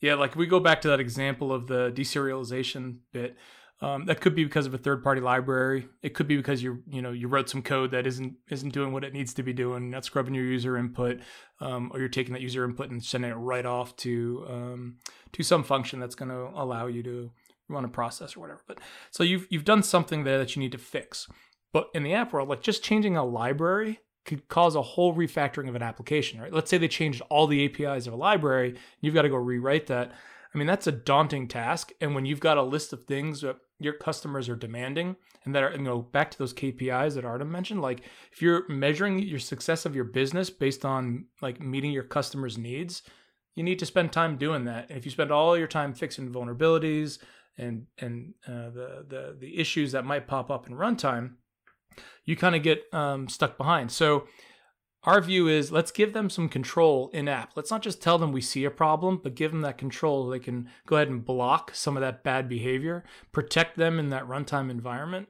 Yeah, 0.00 0.14
like 0.14 0.36
we 0.36 0.46
go 0.46 0.60
back 0.60 0.80
to 0.82 0.88
that 0.88 1.00
example 1.00 1.52
of 1.52 1.66
the 1.66 1.90
deserialization 1.90 2.98
bit. 3.12 3.36
Um, 3.82 4.06
that 4.06 4.22
could 4.22 4.34
be 4.34 4.44
because 4.44 4.64
of 4.64 4.72
a 4.72 4.78
third-party 4.78 5.20
library. 5.20 5.86
It 6.02 6.14
could 6.14 6.26
be 6.26 6.36
because 6.36 6.62
you 6.62 6.82
you 6.88 7.02
know 7.02 7.12
you 7.12 7.28
wrote 7.28 7.50
some 7.50 7.60
code 7.62 7.90
that 7.90 8.06
isn't 8.06 8.34
isn't 8.50 8.72
doing 8.72 8.92
what 8.92 9.04
it 9.04 9.12
needs 9.12 9.34
to 9.34 9.42
be 9.42 9.52
doing, 9.52 9.90
not 9.90 10.04
scrubbing 10.04 10.34
your 10.34 10.44
user 10.44 10.78
input, 10.78 11.20
um, 11.60 11.90
or 11.92 12.00
you're 12.00 12.08
taking 12.08 12.32
that 12.32 12.40
user 12.40 12.64
input 12.64 12.90
and 12.90 13.04
sending 13.04 13.30
it 13.30 13.34
right 13.34 13.66
off 13.66 13.94
to 13.96 14.46
um, 14.48 14.96
to 15.32 15.42
some 15.42 15.62
function 15.62 16.00
that's 16.00 16.14
going 16.14 16.30
to 16.30 16.50
allow 16.54 16.86
you 16.86 17.02
to 17.02 17.30
run 17.68 17.84
a 17.84 17.88
process 17.88 18.36
or 18.36 18.40
whatever. 18.40 18.62
But 18.66 18.78
so 19.10 19.22
you've 19.22 19.46
you've 19.50 19.64
done 19.64 19.82
something 19.82 20.24
there 20.24 20.38
that 20.38 20.56
you 20.56 20.60
need 20.60 20.72
to 20.72 20.78
fix. 20.78 21.28
But 21.72 21.88
in 21.92 22.02
the 22.02 22.14
app 22.14 22.32
world, 22.32 22.48
like 22.48 22.62
just 22.62 22.82
changing 22.82 23.16
a 23.16 23.24
library 23.24 24.00
could 24.26 24.48
cause 24.48 24.74
a 24.74 24.82
whole 24.82 25.14
refactoring 25.14 25.68
of 25.68 25.74
an 25.74 25.82
application, 25.82 26.40
right? 26.40 26.52
Let's 26.52 26.68
say 26.68 26.78
they 26.78 26.88
changed 26.88 27.22
all 27.30 27.46
the 27.46 27.64
APIs 27.64 28.06
of 28.06 28.12
a 28.12 28.16
library, 28.16 28.76
you've 29.00 29.14
got 29.14 29.22
to 29.22 29.28
go 29.28 29.36
rewrite 29.36 29.86
that. 29.86 30.12
I 30.54 30.58
mean, 30.58 30.66
that's 30.66 30.86
a 30.86 30.92
daunting 30.92 31.48
task. 31.48 31.92
And 32.00 32.14
when 32.14 32.24
you've 32.24 32.40
got 32.40 32.56
a 32.56 32.62
list 32.62 32.92
of 32.92 33.04
things 33.04 33.42
that 33.42 33.56
your 33.78 33.92
customers 33.92 34.48
are 34.48 34.56
demanding 34.56 35.16
and 35.44 35.54
that 35.54 35.62
are, 35.62 35.72
you 35.72 35.78
know, 35.78 36.00
back 36.00 36.30
to 36.30 36.38
those 36.38 36.54
KPIs 36.54 37.14
that 37.14 37.24
Artem 37.24 37.52
mentioned, 37.52 37.82
like 37.82 38.00
if 38.32 38.40
you're 38.40 38.66
measuring 38.68 39.18
your 39.18 39.38
success 39.38 39.84
of 39.84 39.94
your 39.94 40.04
business 40.04 40.50
based 40.50 40.84
on 40.84 41.26
like 41.42 41.60
meeting 41.60 41.92
your 41.92 42.04
customers' 42.04 42.58
needs, 42.58 43.02
you 43.54 43.62
need 43.62 43.78
to 43.78 43.86
spend 43.86 44.12
time 44.12 44.36
doing 44.36 44.64
that. 44.64 44.88
And 44.88 44.98
if 44.98 45.04
you 45.04 45.10
spend 45.10 45.30
all 45.30 45.58
your 45.58 45.66
time 45.66 45.92
fixing 45.92 46.30
vulnerabilities 46.30 47.18
and 47.58 47.86
and 47.98 48.34
uh, 48.46 48.70
the 48.70 49.06
the 49.08 49.36
the 49.38 49.58
issues 49.58 49.92
that 49.92 50.04
might 50.04 50.26
pop 50.26 50.50
up 50.50 50.66
in 50.66 50.74
runtime, 50.74 51.34
you 52.24 52.36
kind 52.36 52.54
of 52.54 52.62
get 52.62 52.82
um, 52.92 53.28
stuck 53.28 53.56
behind. 53.56 53.90
So 53.92 54.26
our 55.04 55.20
view 55.20 55.46
is 55.46 55.70
let's 55.70 55.92
give 55.92 56.12
them 56.12 56.28
some 56.28 56.48
control 56.48 57.10
in 57.12 57.28
app. 57.28 57.52
Let's 57.54 57.70
not 57.70 57.82
just 57.82 58.02
tell 58.02 58.18
them 58.18 58.32
we 58.32 58.40
see 58.40 58.64
a 58.64 58.70
problem, 58.70 59.20
but 59.22 59.36
give 59.36 59.52
them 59.52 59.62
that 59.62 59.78
control. 59.78 60.28
They 60.28 60.40
can 60.40 60.68
go 60.86 60.96
ahead 60.96 61.08
and 61.08 61.24
block 61.24 61.72
some 61.74 61.96
of 61.96 62.00
that 62.00 62.24
bad 62.24 62.48
behavior, 62.48 63.04
protect 63.32 63.76
them 63.76 63.98
in 63.98 64.10
that 64.10 64.26
runtime 64.26 64.70
environment 64.70 65.28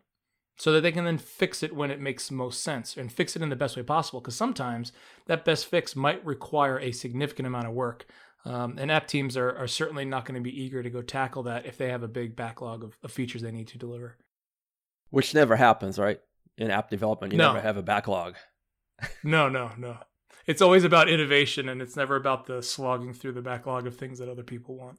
so 0.59 0.73
that 0.73 0.81
they 0.81 0.93
can 0.93 1.05
then 1.05 1.19
fix 1.19 1.63
it 1.63 1.77
when 1.77 1.91
it 1.91 2.01
makes 2.01 2.31
most 2.31 2.63
sense 2.63 2.97
and 2.97 3.13
fix 3.13 3.37
it 3.37 3.43
in 3.43 3.51
the 3.51 3.57
best 3.57 3.77
way 3.77 3.83
possible. 3.83 4.21
Because 4.21 4.37
sometimes 4.37 4.93
that 5.27 5.45
best 5.45 5.67
fix 5.67 5.95
might 5.95 6.25
require 6.25 6.81
a 6.81 6.93
significant 6.93 7.47
amount 7.47 7.67
of 7.67 7.75
work. 7.75 8.07
Um, 8.47 8.77
and 8.79 8.91
app 8.91 9.09
teams 9.09 9.37
are, 9.37 9.55
are 9.57 9.69
certainly 9.69 10.05
not 10.05 10.25
going 10.25 10.37
to 10.37 10.41
be 10.41 10.63
eager 10.63 10.83
to 10.83 10.89
go 10.89 11.03
tackle 11.03 11.43
that 11.43 11.67
if 11.67 11.77
they 11.77 11.89
have 11.91 12.03
a 12.03 12.09
big 12.09 12.37
backlog 12.37 12.85
of, 12.85 12.97
of 13.03 13.13
features 13.13 13.43
they 13.43 13.51
need 13.51 13.69
to 13.69 13.79
deliver. 13.79 14.17
Which 15.11 15.35
never 15.35 15.57
happens, 15.57 15.99
right? 15.99 16.21
In 16.59 16.71
app 16.71 16.89
development. 16.89 17.33
You 17.33 17.39
no. 17.39 17.53
never 17.53 17.61
have 17.61 17.77
a 17.77 17.83
backlog. 17.83 18.37
no, 19.25 19.49
no, 19.49 19.73
no. 19.77 19.99
It's 20.47 20.63
always 20.63 20.85
about 20.85 21.09
innovation, 21.09 21.69
and 21.69 21.83
it's 21.83 21.97
never 21.97 22.17
about 22.17 22.47
the 22.47 22.63
slogging 22.63 23.13
through 23.13 23.33
the 23.33 23.43
backlog 23.43 23.87
of 23.87 23.97
things 23.97 24.19
that 24.21 24.29
other 24.29 24.45
people 24.45 24.77
want. 24.77 24.99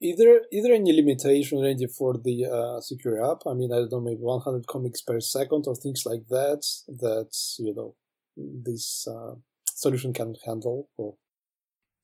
Either 0.00 0.40
there 0.50 0.74
any 0.74 0.92
limitation 0.92 1.60
range 1.60 1.82
for 1.96 2.16
the 2.16 2.46
uh, 2.46 2.80
secure 2.80 3.24
app. 3.30 3.38
I 3.46 3.54
mean, 3.54 3.72
I 3.72 3.76
don't 3.76 3.92
know, 3.92 4.00
maybe 4.00 4.20
100 4.20 4.66
comics 4.66 5.02
per 5.02 5.20
second 5.20 5.64
or 5.66 5.74
things 5.74 6.04
like 6.06 6.26
that. 6.28 6.64
That 6.88 7.30
you 7.58 7.74
know 7.74 7.94
this 8.36 9.06
uh, 9.08 9.34
solution 9.66 10.12
can 10.12 10.34
handle. 10.44 10.88
Or 10.96 11.14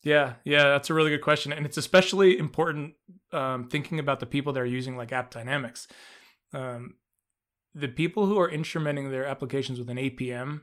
yeah, 0.03 0.35
yeah, 0.44 0.64
that's 0.64 0.90
a 0.90 0.94
really 0.94 1.11
good 1.11 1.23
question, 1.23 1.53
and 1.53 1.66
it's 1.66 1.77
especially 1.77 2.38
important 2.38 2.94
um, 3.33 3.68
thinking 3.68 3.99
about 3.99 4.20
the 4.20 4.27
people 4.27 4.53
that 4.55 4.61
are 4.61 4.66
using 4.66 4.96
like 4.96 5.11
AppDynamics. 5.11 5.87
Um, 6.53 6.94
the 7.74 7.88
people 7.88 8.26
who 8.26 8.38
are 8.38 8.50
instrumenting 8.50 9.11
their 9.11 9.26
applications 9.26 9.78
with 9.78 9.90
an 9.90 9.96
APM, 9.96 10.62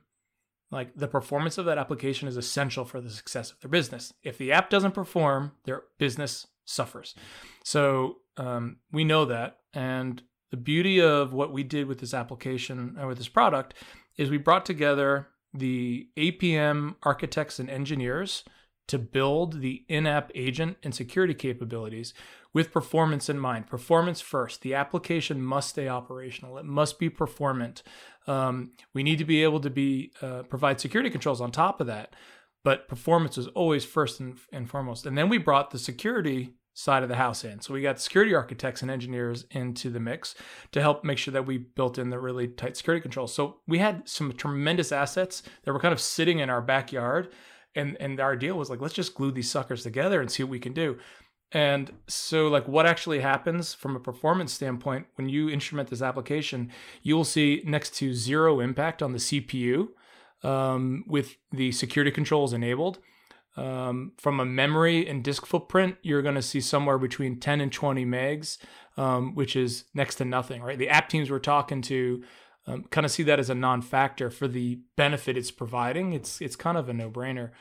like 0.71 0.93
the 0.95 1.07
performance 1.07 1.57
of 1.57 1.65
that 1.65 1.77
application 1.77 2.27
is 2.27 2.37
essential 2.37 2.83
for 2.83 2.99
the 2.99 3.09
success 3.09 3.51
of 3.51 3.59
their 3.61 3.69
business. 3.69 4.13
If 4.23 4.37
the 4.37 4.51
app 4.51 4.69
doesn't 4.69 4.93
perform, 4.93 5.53
their 5.63 5.83
business 5.97 6.47
suffers. 6.65 7.15
So 7.63 8.17
um, 8.35 8.77
we 8.91 9.03
know 9.03 9.25
that. 9.25 9.59
And 9.73 10.21
the 10.51 10.57
beauty 10.57 11.01
of 11.01 11.33
what 11.33 11.51
we 11.51 11.63
did 11.63 11.87
with 11.87 11.99
this 11.99 12.13
application 12.13 12.79
and 12.79 13.03
uh, 13.03 13.07
with 13.07 13.17
this 13.17 13.27
product 13.27 13.73
is 14.17 14.29
we 14.29 14.37
brought 14.37 14.65
together 14.65 15.27
the 15.53 16.07
APM 16.17 16.95
architects 17.03 17.59
and 17.59 17.69
engineers 17.69 18.43
to 18.87 18.97
build 18.97 19.61
the 19.61 19.83
in 19.87 20.07
app 20.07 20.31
agent 20.33 20.77
and 20.83 20.95
security 20.95 21.33
capabilities 21.33 22.13
with 22.53 22.71
performance 22.71 23.29
in 23.29 23.37
mind. 23.37 23.67
Performance 23.67 24.21
first. 24.21 24.61
The 24.61 24.73
application 24.73 25.41
must 25.41 25.69
stay 25.69 25.87
operational. 25.87 26.57
It 26.57 26.65
must 26.65 26.97
be 26.97 27.09
performant. 27.09 27.83
Um, 28.25 28.71
we 28.93 29.03
need 29.03 29.19
to 29.19 29.25
be 29.25 29.43
able 29.43 29.59
to 29.59 29.69
be 29.69 30.11
uh, 30.21 30.43
provide 30.43 30.79
security 30.79 31.09
controls 31.09 31.41
on 31.41 31.51
top 31.51 31.79
of 31.81 31.87
that, 31.87 32.15
but 32.63 32.87
performance 32.87 33.37
is 33.37 33.47
always 33.47 33.85
first 33.85 34.19
and, 34.19 34.37
and 34.51 34.69
foremost. 34.69 35.05
And 35.05 35.17
then 35.17 35.29
we 35.29 35.37
brought 35.37 35.71
the 35.71 35.79
security 35.79 36.53
side 36.77 37.01
of 37.01 37.09
the 37.09 37.15
house 37.15 37.43
in. 37.43 37.59
So 37.59 37.73
we 37.73 37.81
got 37.81 37.99
security 37.99 38.35
architects 38.35 38.83
and 38.83 38.91
engineers 38.91 39.45
into 39.49 39.89
the 39.89 39.99
mix 39.99 40.35
to 40.73 40.79
help 40.79 41.03
make 41.03 41.17
sure 41.17 41.31
that 41.31 41.47
we 41.47 41.57
built 41.57 41.97
in 41.97 42.11
the 42.11 42.19
really 42.19 42.47
tight 42.47 42.77
security 42.77 43.01
controls. 43.01 43.33
So 43.33 43.61
we 43.67 43.79
had 43.79 44.07
some 44.07 44.31
tremendous 44.33 44.91
assets 44.91 45.41
that 45.63 45.73
were 45.73 45.79
kind 45.79 45.91
of 45.91 45.99
sitting 45.99 46.37
in 46.37 46.51
our 46.51 46.61
backyard. 46.61 47.33
And, 47.77 47.95
and 47.99 48.19
our 48.19 48.35
deal 48.35 48.57
was 48.57 48.69
like, 48.69 48.81
let's 48.81 48.93
just 48.93 49.15
glue 49.15 49.31
these 49.31 49.49
suckers 49.49 49.83
together 49.83 50.19
and 50.19 50.31
see 50.31 50.43
what 50.43 50.49
we 50.49 50.59
can 50.59 50.73
do. 50.73 50.97
And 51.51 51.91
so, 52.07 52.47
like, 52.47 52.67
what 52.67 52.85
actually 52.85 53.21
happens 53.21 53.73
from 53.73 53.95
a 53.95 54.01
performance 54.01 54.51
standpoint 54.51 55.07
when 55.15 55.29
you 55.29 55.49
instrument 55.49 55.89
this 55.89 56.01
application, 56.01 56.71
you 57.03 57.15
will 57.15 57.23
see 57.23 57.61
next 57.65 57.95
to 57.95 58.13
zero 58.13 58.59
impact 58.59 59.01
on 59.01 59.13
the 59.13 59.19
CPU 59.19 59.87
um, 60.43 61.05
with 61.07 61.37
the 61.51 61.71
security 61.71 62.11
controls 62.11 62.51
enabled. 62.51 62.99
Um, 63.55 64.11
from 64.17 64.39
a 64.39 64.45
memory 64.45 65.07
and 65.07 65.23
disk 65.23 65.45
footprint, 65.45 65.95
you're 66.03 66.21
going 66.21 66.35
to 66.35 66.41
see 66.41 66.61
somewhere 66.61 66.99
between 66.99 67.39
10 67.39 67.61
and 67.61 67.71
20 67.71 68.05
megs, 68.05 68.57
um, 68.97 69.33
which 69.33 69.55
is 69.55 69.85
next 69.93 70.15
to 70.15 70.25
nothing, 70.25 70.61
right? 70.61 70.77
The 70.77 70.89
app 70.89 71.09
teams 71.09 71.31
we're 71.31 71.39
talking 71.39 71.81
to 71.83 72.23
um, 72.67 72.83
kind 72.91 73.05
of 73.05 73.11
see 73.11 73.23
that 73.23 73.39
as 73.39 73.49
a 73.49 73.55
non-factor 73.55 74.29
for 74.29 74.47
the 74.47 74.81
benefit 74.95 75.37
it's 75.37 75.51
providing. 75.51 76.13
It's 76.13 76.41
it's 76.41 76.55
kind 76.55 76.77
of 76.77 76.89
a 76.89 76.93
no-brainer. 76.93 77.51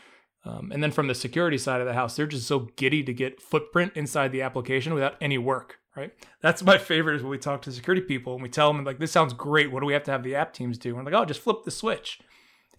Um, 0.45 0.71
and 0.73 0.83
then 0.83 0.93
from 0.93 1.09
the 1.09 1.15
security 1.15 1.59
side 1.59 1.81
of 1.81 1.87
the 1.89 1.95
house, 1.95 2.15
they're 2.15 2.27
just 2.27 2.47
so 2.47 2.69
giddy 2.77 3.03
to 3.03 3.13
get 3.13 3.43
footprint 3.43 3.93
inside 3.97 4.31
the 4.31 4.43
application 4.43 4.95
without 4.95 5.17
any 5.21 5.39
work, 5.39 5.79
right? 5.97 6.13
That's 6.41 6.63
my 6.63 6.79
favorite 6.79 7.17
is 7.17 7.23
when 7.23 7.33
we 7.33 7.39
talk 7.39 7.63
to 7.63 7.73
security 7.73 8.03
people 8.03 8.35
and 8.35 8.43
we 8.43 8.49
tell 8.49 8.73
them 8.73 8.85
like, 8.85 9.01
this 9.01 9.11
sounds 9.11 9.33
great. 9.33 9.73
What 9.73 9.81
do 9.81 9.87
we 9.87 9.93
have 9.93 10.05
to 10.05 10.13
have 10.13 10.23
the 10.23 10.37
app 10.37 10.53
teams 10.53 10.79
do? 10.79 10.91
And 10.91 10.99
we're 10.99 11.11
like, 11.11 11.21
oh, 11.21 11.25
just 11.25 11.41
flip 11.41 11.65
the 11.65 11.73
switch. 11.73 12.21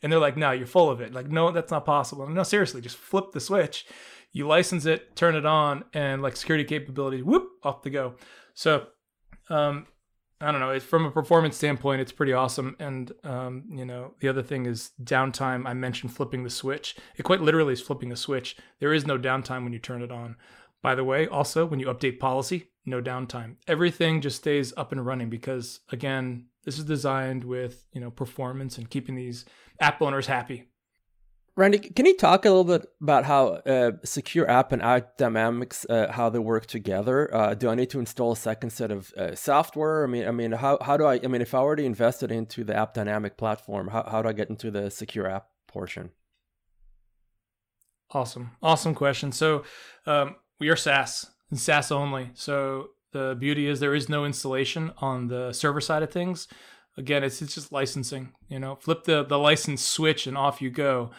And 0.01 0.09
they're 0.11 0.19
like, 0.19 0.37
no, 0.37 0.51
you're 0.51 0.65
full 0.65 0.89
of 0.89 1.01
it. 1.01 1.13
Like, 1.13 1.27
no, 1.27 1.51
that's 1.51 1.71
not 1.71 1.83
possible. 1.83 2.25
No, 2.29 2.43
seriously, 2.43 2.79
just 2.79 2.95
flip 2.95 3.33
the 3.33 3.41
switch. 3.41 3.85
You 4.31 4.47
license 4.47 4.85
it, 4.85 5.15
turn 5.17 5.35
it 5.35 5.45
on, 5.45 5.83
and 5.93 6.21
like 6.21 6.37
security 6.37 6.63
capabilities, 6.63 7.23
whoop, 7.23 7.49
off 7.63 7.81
to 7.81 7.89
go. 7.89 8.15
So 8.53 8.85
um, 9.49 9.87
I 10.39 10.51
don't 10.51 10.61
know. 10.61 10.69
It's 10.69 10.85
from 10.85 11.05
a 11.05 11.11
performance 11.11 11.57
standpoint, 11.57 12.01
it's 12.01 12.11
pretty 12.11 12.33
awesome. 12.33 12.75
And 12.79 13.11
um, 13.23 13.63
you 13.71 13.85
know, 13.85 14.13
the 14.19 14.27
other 14.27 14.43
thing 14.43 14.65
is 14.65 14.91
downtime. 15.03 15.65
I 15.65 15.73
mentioned 15.73 16.15
flipping 16.15 16.43
the 16.43 16.49
switch. 16.49 16.95
It 17.15 17.23
quite 17.23 17.41
literally 17.41 17.73
is 17.73 17.81
flipping 17.81 18.09
the 18.09 18.15
switch. 18.15 18.55
There 18.79 18.93
is 18.93 19.07
no 19.07 19.17
downtime 19.17 19.63
when 19.63 19.73
you 19.73 19.79
turn 19.79 20.03
it 20.03 20.11
on. 20.11 20.35
By 20.83 20.93
the 20.93 21.03
way, 21.03 21.27
also 21.27 21.65
when 21.65 21.79
you 21.79 21.87
update 21.87 22.19
policy, 22.19 22.69
no 22.85 23.01
downtime. 23.01 23.55
Everything 23.67 24.21
just 24.21 24.37
stays 24.37 24.73
up 24.77 24.91
and 24.91 25.03
running 25.05 25.29
because 25.29 25.79
again, 25.91 26.45
this 26.63 26.77
is 26.77 26.85
designed 26.85 27.43
with 27.43 27.87
you 27.91 28.01
know 28.01 28.11
performance 28.11 28.77
and 28.77 28.89
keeping 28.89 29.15
these 29.15 29.45
app 29.79 30.01
owners 30.01 30.27
happy. 30.27 30.65
Randy, 31.57 31.79
can 31.79 32.05
you 32.05 32.15
talk 32.15 32.45
a 32.45 32.49
little 32.49 32.63
bit 32.63 32.87
about 33.01 33.25
how 33.25 33.47
uh, 33.47 33.93
Secure 34.05 34.47
App 34.47 34.71
and 34.71 34.79
AppDynamics 34.79 35.89
uh, 35.89 36.11
how 36.11 36.29
they 36.29 36.37
work 36.37 36.67
together? 36.67 37.33
Uh, 37.33 37.55
do 37.55 37.67
I 37.67 37.73
need 37.73 37.89
to 37.89 37.99
install 37.99 38.33
a 38.33 38.37
second 38.37 38.69
set 38.69 38.91
of 38.91 39.11
uh, 39.15 39.33
software? 39.33 40.03
I 40.03 40.07
mean, 40.07 40.27
I 40.27 40.31
mean, 40.31 40.51
how, 40.51 40.77
how 40.79 40.97
do 40.97 41.05
I? 41.05 41.15
I 41.15 41.25
mean, 41.25 41.41
if 41.41 41.55
I 41.55 41.57
already 41.57 41.87
invested 41.87 42.31
into 42.31 42.63
the 42.63 42.73
AppDynamic 42.73 43.37
platform, 43.37 43.87
how, 43.87 44.07
how 44.07 44.21
do 44.21 44.29
I 44.29 44.33
get 44.33 44.51
into 44.51 44.69
the 44.69 44.91
Secure 44.91 45.25
App 45.27 45.47
portion? 45.67 46.11
Awesome, 48.11 48.51
awesome 48.61 48.93
question. 48.93 49.31
So 49.31 49.63
um, 50.05 50.35
we 50.59 50.69
are 50.69 50.75
SaaS 50.75 51.25
and 51.49 51.59
SaaS 51.59 51.91
only. 51.91 52.29
So 52.35 52.89
the 53.13 53.35
beauty 53.37 53.67
is 53.67 53.79
there 53.79 53.95
is 53.95 54.07
no 54.07 54.25
installation 54.25 54.91
on 54.99 55.27
the 55.29 55.53
server 55.53 55.81
side 55.81 56.03
of 56.03 56.11
things. 56.11 56.47
Again, 56.97 57.23
it's 57.23 57.41
it's 57.41 57.55
just 57.55 57.71
licensing. 57.71 58.33
You 58.47 58.59
know, 58.59 58.75
flip 58.75 59.05
the 59.05 59.23
the 59.23 59.39
license 59.39 59.81
switch 59.81 60.27
and 60.27 60.37
off 60.37 60.61
you 60.61 60.69
go. 60.69 61.09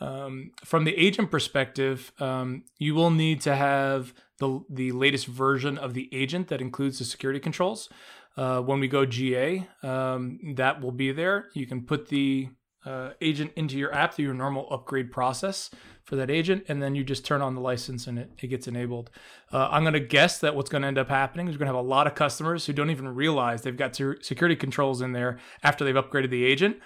Um, 0.00 0.50
from 0.64 0.84
the 0.84 0.94
agent 0.96 1.30
perspective, 1.30 2.12
um, 2.20 2.64
you 2.78 2.94
will 2.94 3.10
need 3.10 3.40
to 3.42 3.56
have 3.56 4.12
the 4.38 4.60
the 4.68 4.92
latest 4.92 5.26
version 5.26 5.78
of 5.78 5.94
the 5.94 6.08
agent 6.12 6.48
that 6.48 6.60
includes 6.60 6.98
the 6.98 7.04
security 7.04 7.40
controls. 7.40 7.88
Uh, 8.36 8.60
when 8.60 8.80
we 8.80 8.88
go 8.88 9.06
GA, 9.06 9.66
um, 9.82 10.38
that 10.56 10.82
will 10.82 10.92
be 10.92 11.10
there. 11.10 11.46
You 11.54 11.66
can 11.66 11.82
put 11.86 12.08
the 12.08 12.50
uh, 12.84 13.10
agent 13.20 13.52
into 13.56 13.78
your 13.78 13.92
app 13.94 14.14
through 14.14 14.26
your 14.26 14.34
normal 14.34 14.68
upgrade 14.70 15.10
process 15.10 15.70
for 16.04 16.16
that 16.16 16.30
agent, 16.30 16.64
and 16.68 16.80
then 16.80 16.94
you 16.94 17.02
just 17.02 17.24
turn 17.24 17.42
on 17.42 17.54
the 17.54 17.60
license 17.60 18.06
and 18.06 18.18
it, 18.18 18.30
it 18.40 18.46
gets 18.46 18.68
enabled. 18.68 19.10
Uh, 19.52 19.68
I'm 19.70 19.82
going 19.82 19.94
to 19.94 20.00
guess 20.00 20.38
that 20.38 20.54
what's 20.54 20.70
going 20.70 20.82
to 20.82 20.88
end 20.88 20.98
up 20.98 21.08
happening 21.08 21.48
is 21.48 21.54
we're 21.54 21.60
going 21.60 21.72
to 21.72 21.76
have 21.76 21.84
a 21.84 21.88
lot 21.88 22.06
of 22.06 22.14
customers 22.14 22.64
who 22.66 22.72
don't 22.72 22.90
even 22.90 23.08
realize 23.08 23.62
they've 23.62 23.76
got 23.76 23.96
security 23.96 24.54
controls 24.54 25.00
in 25.00 25.12
there 25.12 25.38
after 25.64 25.84
they've 25.84 25.94
upgraded 25.94 26.30
the 26.30 26.44
agent. 26.44 26.76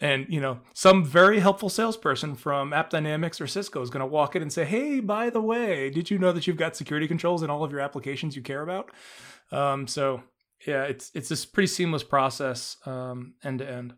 And 0.00 0.26
you 0.30 0.40
know, 0.40 0.60
some 0.72 1.04
very 1.04 1.40
helpful 1.40 1.68
salesperson 1.68 2.34
from 2.34 2.70
AppDynamics 2.70 3.40
or 3.40 3.46
Cisco 3.46 3.82
is 3.82 3.90
going 3.90 4.00
to 4.00 4.06
walk 4.06 4.34
in 4.34 4.42
and 4.42 4.52
say, 4.52 4.64
"Hey, 4.64 5.00
by 5.00 5.28
the 5.28 5.42
way, 5.42 5.90
did 5.90 6.10
you 6.10 6.18
know 6.18 6.32
that 6.32 6.46
you've 6.46 6.56
got 6.56 6.74
security 6.74 7.06
controls 7.06 7.42
in 7.42 7.50
all 7.50 7.64
of 7.64 7.70
your 7.70 7.80
applications 7.80 8.34
you 8.34 8.42
care 8.42 8.62
about?" 8.62 8.90
Um, 9.52 9.86
so 9.86 10.22
yeah, 10.66 10.84
it's 10.84 11.10
it's 11.14 11.28
this 11.28 11.44
pretty 11.44 11.66
seamless 11.66 12.02
process 12.02 12.76
um, 12.86 13.34
end 13.44 13.58
to 13.58 13.70
end. 13.70 13.94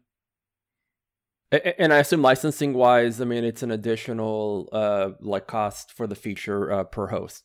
And 1.79 1.93
I 1.93 1.99
assume 1.99 2.23
licensing 2.23 2.73
wise, 2.73 3.21
I 3.21 3.27
mean, 3.27 3.45
it's 3.45 3.62
an 3.62 3.71
additional 3.71 4.71
uh, 4.73 5.11
like 5.21 5.47
cost 5.47 5.93
for 5.93 6.07
the 6.07 6.15
feature 6.15 6.73
uh, 6.73 6.85
per 6.85 7.09
host. 7.09 7.45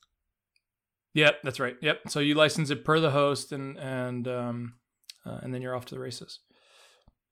Yep, 1.13 1.39
that's 1.43 1.59
right. 1.59 1.75
Yep. 1.81 2.09
So 2.09 2.21
you 2.21 2.33
license 2.33 2.69
it 2.69 2.85
per 2.85 2.99
the 2.99 3.11
host, 3.11 3.51
and 3.51 3.77
and 3.77 4.27
um, 4.27 4.73
uh, 5.25 5.39
and 5.41 5.53
then 5.53 5.61
you're 5.61 5.75
off 5.75 5.85
to 5.85 5.95
the 5.95 5.99
races. 5.99 6.39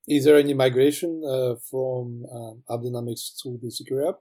Is 0.08 0.26
there 0.26 0.38
any 0.38 0.54
migration 0.54 1.24
uh, 1.28 1.56
from 1.70 2.26
um, 2.32 2.63
AppDynamics 2.70 3.41
to 3.41 3.60
the 3.62 3.72
Secure 3.72 4.08
app? 4.08 4.15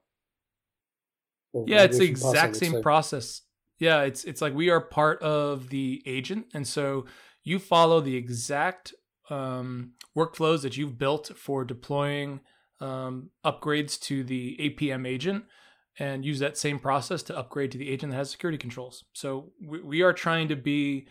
Or 1.53 1.65
yeah, 1.69 1.83
it's 1.83 1.99
the 1.99 2.07
exact 2.07 2.57
same 2.57 2.83
process. 2.83 3.43
Yeah, 3.79 4.03
it's 4.03 4.25
it's 4.25 4.41
like 4.41 4.55
we 4.55 4.71
are 4.71 4.81
part 4.81 5.21
of 5.23 5.69
the 5.69 6.03
agent, 6.07 6.47
and 6.55 6.67
so 6.67 7.07
you 7.43 7.59
follow 7.59 8.01
the 8.01 8.17
exact 8.17 8.95
um, 9.31 9.93
workflows 10.17 10.63
that 10.63 10.77
you've 10.77 10.99
built 10.99 11.31
for 11.37 11.65
deploying 11.65 12.41
um, 12.81 13.31
upgrades 13.45 14.01
to 14.03 14.25
the 14.25 14.57
APM 14.61 15.07
agent, 15.07 15.45
and 15.99 16.25
use 16.25 16.39
that 16.39 16.57
same 16.57 16.79
process 16.79 17.23
to 17.25 17.37
upgrade 17.37 17.71
to 17.73 17.79
the 17.79 17.91
agent 17.91 18.13
that 18.13 18.19
has 18.19 18.31
security 18.31 18.59
controls. 18.59 19.05
So 19.13 19.53
we, 19.65 19.81
we 19.81 20.03
are 20.03 20.13
trying 20.13 20.49
to 20.49 20.57
be 20.57 21.07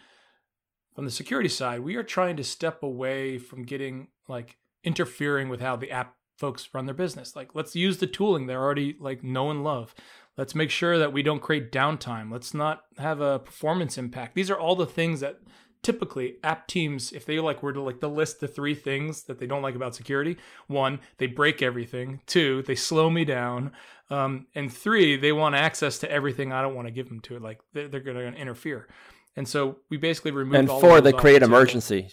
from 0.95 1.05
the 1.05 1.11
security 1.11 1.49
side. 1.49 1.79
We 1.79 1.95
are 1.95 2.03
trying 2.03 2.37
to 2.37 2.43
step 2.43 2.83
away 2.83 3.37
from 3.37 3.63
getting 3.63 4.07
like 4.27 4.57
interfering 4.83 5.49
with 5.49 5.61
how 5.61 5.75
the 5.75 5.91
app 5.91 6.15
folks 6.37 6.69
run 6.73 6.85
their 6.85 6.95
business. 6.95 7.35
Like, 7.35 7.55
let's 7.55 7.75
use 7.75 7.97
the 7.97 8.07
tooling 8.07 8.47
they 8.47 8.55
already 8.55 8.95
like 8.99 9.23
know 9.23 9.49
and 9.49 9.63
love. 9.63 9.93
Let's 10.37 10.55
make 10.55 10.71
sure 10.71 10.97
that 10.97 11.13
we 11.13 11.21
don't 11.21 11.41
create 11.41 11.71
downtime. 11.71 12.31
Let's 12.31 12.53
not 12.53 12.83
have 12.97 13.21
a 13.21 13.39
performance 13.39 13.97
impact. 13.97 14.35
These 14.35 14.49
are 14.49 14.57
all 14.57 14.75
the 14.75 14.87
things 14.87 15.19
that 15.19 15.39
typically 15.83 16.37
app 16.43 16.67
teams, 16.67 17.11
if 17.11 17.25
they 17.25 17.39
like 17.39 17.61
were 17.61 17.73
to 17.73 17.81
like 17.81 17.99
the 17.99 18.09
list 18.09 18.39
the 18.39 18.47
three 18.47 18.73
things 18.73 19.23
that 19.23 19.37
they 19.37 19.45
don't 19.45 19.61
like 19.61 19.75
about 19.75 19.93
security, 19.93 20.37
one, 20.67 20.99
they 21.17 21.27
break 21.27 21.61
everything. 21.61 22.21
Two, 22.25 22.63
they 22.63 22.73
slow 22.75 23.09
me 23.09 23.25
down. 23.25 23.71
Um, 24.09 24.47
and 24.55 24.73
three, 24.73 25.17
they 25.17 25.31
want 25.31 25.55
access 25.55 25.99
to 25.99 26.11
everything 26.11 26.51
I 26.51 26.61
don't 26.61 26.75
want 26.75 26.87
to 26.87 26.93
give 26.93 27.09
them 27.09 27.19
to 27.21 27.35
it. 27.35 27.41
Like 27.41 27.59
they're, 27.73 27.87
they're 27.87 27.99
going 27.99 28.33
to 28.33 28.39
interfere. 28.39 28.87
And 29.35 29.47
so 29.47 29.77
we 29.89 29.97
basically 29.97 30.31
remove. 30.31 30.55
And 30.55 30.67
four, 30.67 31.01
they 31.01 31.13
create 31.13 31.43
emergency. 31.43 32.09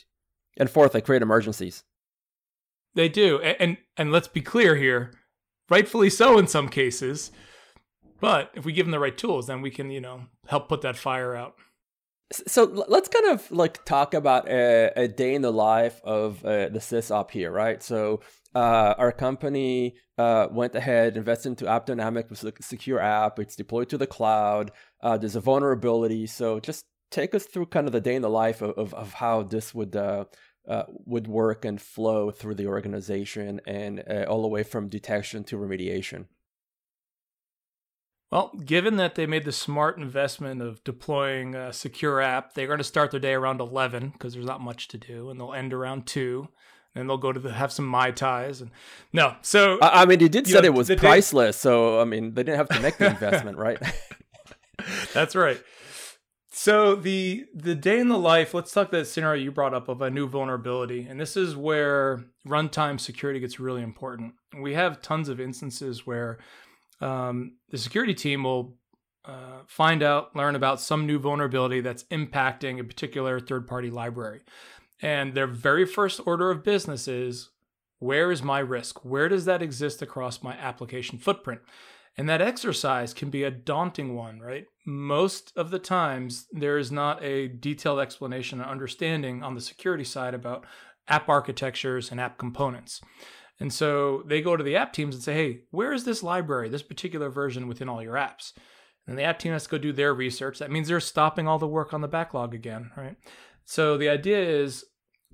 And 0.56 0.68
fourth, 0.68 0.92
they 0.92 1.00
create 1.00 1.22
emergencies. 1.22 1.84
They 2.94 3.08
do, 3.08 3.40
and, 3.40 3.56
and 3.60 3.76
and 3.96 4.12
let's 4.12 4.28
be 4.28 4.40
clear 4.40 4.76
here, 4.76 5.12
rightfully 5.68 6.10
so 6.10 6.38
in 6.38 6.46
some 6.46 6.68
cases. 6.68 7.30
But 8.20 8.50
if 8.54 8.64
we 8.64 8.72
give 8.72 8.86
them 8.86 8.90
the 8.90 8.98
right 8.98 9.16
tools, 9.16 9.46
then 9.46 9.62
we 9.62 9.70
can, 9.70 9.90
you 9.90 10.00
know, 10.00 10.26
help 10.46 10.68
put 10.68 10.82
that 10.82 10.96
fire 10.96 11.34
out. 11.34 11.54
So 12.46 12.84
let's 12.88 13.08
kind 13.08 13.26
of 13.26 13.50
like 13.50 13.84
talk 13.84 14.14
about 14.14 14.48
a, 14.48 14.92
a 14.94 15.08
day 15.08 15.34
in 15.34 15.42
the 15.42 15.52
life 15.52 16.00
of 16.04 16.44
uh, 16.44 16.68
the 16.68 16.78
SecOps 16.78 17.30
here, 17.30 17.50
right? 17.50 17.82
So 17.82 18.20
uh, 18.54 18.94
our 18.98 19.10
company 19.10 19.96
uh, 20.16 20.46
went 20.50 20.74
ahead, 20.74 21.16
invested 21.16 21.48
into 21.48 21.64
AppDynamic, 21.64 22.30
with 22.30 22.44
a 22.44 22.62
secure 22.62 23.00
app. 23.00 23.38
It's 23.38 23.56
deployed 23.56 23.88
to 23.88 23.98
the 23.98 24.06
cloud. 24.06 24.70
Uh, 25.02 25.16
there's 25.16 25.34
a 25.34 25.40
vulnerability. 25.40 26.26
So 26.26 26.60
just 26.60 26.84
take 27.10 27.34
us 27.34 27.46
through 27.46 27.66
kind 27.66 27.88
of 27.88 27.92
the 27.92 28.00
day 28.00 28.14
in 28.14 28.22
the 28.22 28.30
life 28.30 28.62
of, 28.62 28.78
of, 28.78 28.94
of 28.94 29.14
how 29.14 29.42
this 29.42 29.74
would 29.74 29.96
uh, 30.68 30.84
would 30.88 31.26
work 31.26 31.64
and 31.64 31.80
flow 31.80 32.30
through 32.30 32.54
the 32.54 32.66
organization 32.66 33.60
and 33.66 34.02
uh, 34.08 34.24
all 34.28 34.42
the 34.42 34.48
way 34.48 34.62
from 34.62 34.88
detection 34.88 35.44
to 35.44 35.56
remediation? 35.56 36.26
Well, 38.30 38.52
given 38.64 38.96
that 38.96 39.16
they 39.16 39.26
made 39.26 39.44
the 39.44 39.52
smart 39.52 39.98
investment 39.98 40.62
of 40.62 40.84
deploying 40.84 41.56
a 41.56 41.72
secure 41.72 42.20
app, 42.20 42.54
they're 42.54 42.68
going 42.68 42.78
to 42.78 42.84
start 42.84 43.10
their 43.10 43.18
day 43.18 43.32
around 43.32 43.60
11 43.60 44.10
because 44.10 44.34
there's 44.34 44.46
not 44.46 44.60
much 44.60 44.86
to 44.88 44.98
do, 44.98 45.30
and 45.30 45.40
they'll 45.40 45.52
end 45.52 45.72
around 45.72 46.06
2. 46.06 46.48
And 46.94 47.08
they'll 47.08 47.18
go 47.18 47.32
to 47.32 47.38
the, 47.38 47.52
have 47.52 47.70
some 47.70 47.86
mai 47.86 48.10
tais 48.10 48.60
and 48.60 48.72
no. 49.12 49.36
So 49.42 49.78
I, 49.80 50.06
mean, 50.06 50.18
you 50.18 50.28
did 50.28 50.48
say 50.48 50.58
it 50.58 50.74
was 50.74 50.90
priceless, 50.90 51.56
day- 51.56 51.60
so 51.60 52.00
I 52.00 52.04
mean, 52.04 52.34
they 52.34 52.42
didn't 52.42 52.56
have 52.58 52.68
to 52.70 52.80
make 52.80 52.98
the 52.98 53.06
investment, 53.06 53.58
right? 53.58 53.80
That's 55.14 55.36
right. 55.36 55.62
So 56.62 56.94
the 56.94 57.46
the 57.54 57.74
day 57.74 57.98
in 58.00 58.08
the 58.08 58.18
life, 58.18 58.52
let's 58.52 58.70
talk 58.70 58.90
that 58.90 59.06
scenario 59.06 59.42
you 59.42 59.50
brought 59.50 59.72
up 59.72 59.88
of 59.88 60.02
a 60.02 60.10
new 60.10 60.28
vulnerability. 60.28 61.06
And 61.08 61.18
this 61.18 61.34
is 61.34 61.56
where 61.56 62.26
runtime 62.46 63.00
security 63.00 63.40
gets 63.40 63.58
really 63.58 63.80
important. 63.80 64.34
We 64.60 64.74
have 64.74 65.00
tons 65.00 65.30
of 65.30 65.40
instances 65.40 66.06
where 66.06 66.38
um, 67.00 67.56
the 67.70 67.78
security 67.78 68.12
team 68.12 68.42
will 68.42 68.76
uh, 69.24 69.60
find 69.68 70.02
out, 70.02 70.36
learn 70.36 70.54
about 70.54 70.82
some 70.82 71.06
new 71.06 71.18
vulnerability 71.18 71.80
that's 71.80 72.04
impacting 72.10 72.78
a 72.78 72.84
particular 72.84 73.40
third 73.40 73.66
party 73.66 73.88
library. 73.88 74.42
And 75.00 75.32
their 75.32 75.46
very 75.46 75.86
first 75.86 76.20
order 76.26 76.50
of 76.50 76.62
business 76.62 77.08
is 77.08 77.48
where 78.00 78.30
is 78.30 78.42
my 78.42 78.58
risk? 78.58 79.02
Where 79.02 79.30
does 79.30 79.46
that 79.46 79.62
exist 79.62 80.02
across 80.02 80.42
my 80.42 80.52
application 80.58 81.16
footprint? 81.16 81.62
And 82.20 82.28
that 82.28 82.42
exercise 82.42 83.14
can 83.14 83.30
be 83.30 83.44
a 83.44 83.50
daunting 83.50 84.14
one, 84.14 84.40
right? 84.40 84.66
Most 84.84 85.54
of 85.56 85.70
the 85.70 85.78
times, 85.78 86.48
there 86.52 86.76
is 86.76 86.92
not 86.92 87.24
a 87.24 87.48
detailed 87.48 87.98
explanation 87.98 88.60
or 88.60 88.64
understanding 88.64 89.42
on 89.42 89.54
the 89.54 89.60
security 89.62 90.04
side 90.04 90.34
about 90.34 90.66
app 91.08 91.30
architectures 91.30 92.10
and 92.10 92.20
app 92.20 92.36
components. 92.36 93.00
And 93.58 93.72
so 93.72 94.22
they 94.26 94.42
go 94.42 94.54
to 94.54 94.62
the 94.62 94.76
app 94.76 94.92
teams 94.92 95.14
and 95.14 95.24
say, 95.24 95.32
hey, 95.32 95.60
where 95.70 95.94
is 95.94 96.04
this 96.04 96.22
library, 96.22 96.68
this 96.68 96.82
particular 96.82 97.30
version 97.30 97.66
within 97.66 97.88
all 97.88 98.02
your 98.02 98.16
apps? 98.16 98.52
And 99.06 99.16
the 99.16 99.22
app 99.22 99.38
team 99.38 99.54
has 99.54 99.64
to 99.64 99.70
go 99.70 99.78
do 99.78 99.90
their 99.90 100.12
research. 100.12 100.58
That 100.58 100.70
means 100.70 100.88
they're 100.88 101.00
stopping 101.00 101.48
all 101.48 101.58
the 101.58 101.66
work 101.66 101.94
on 101.94 102.02
the 102.02 102.06
backlog 102.06 102.54
again, 102.54 102.90
right? 102.98 103.16
So 103.64 103.96
the 103.96 104.10
idea 104.10 104.40
is 104.42 104.84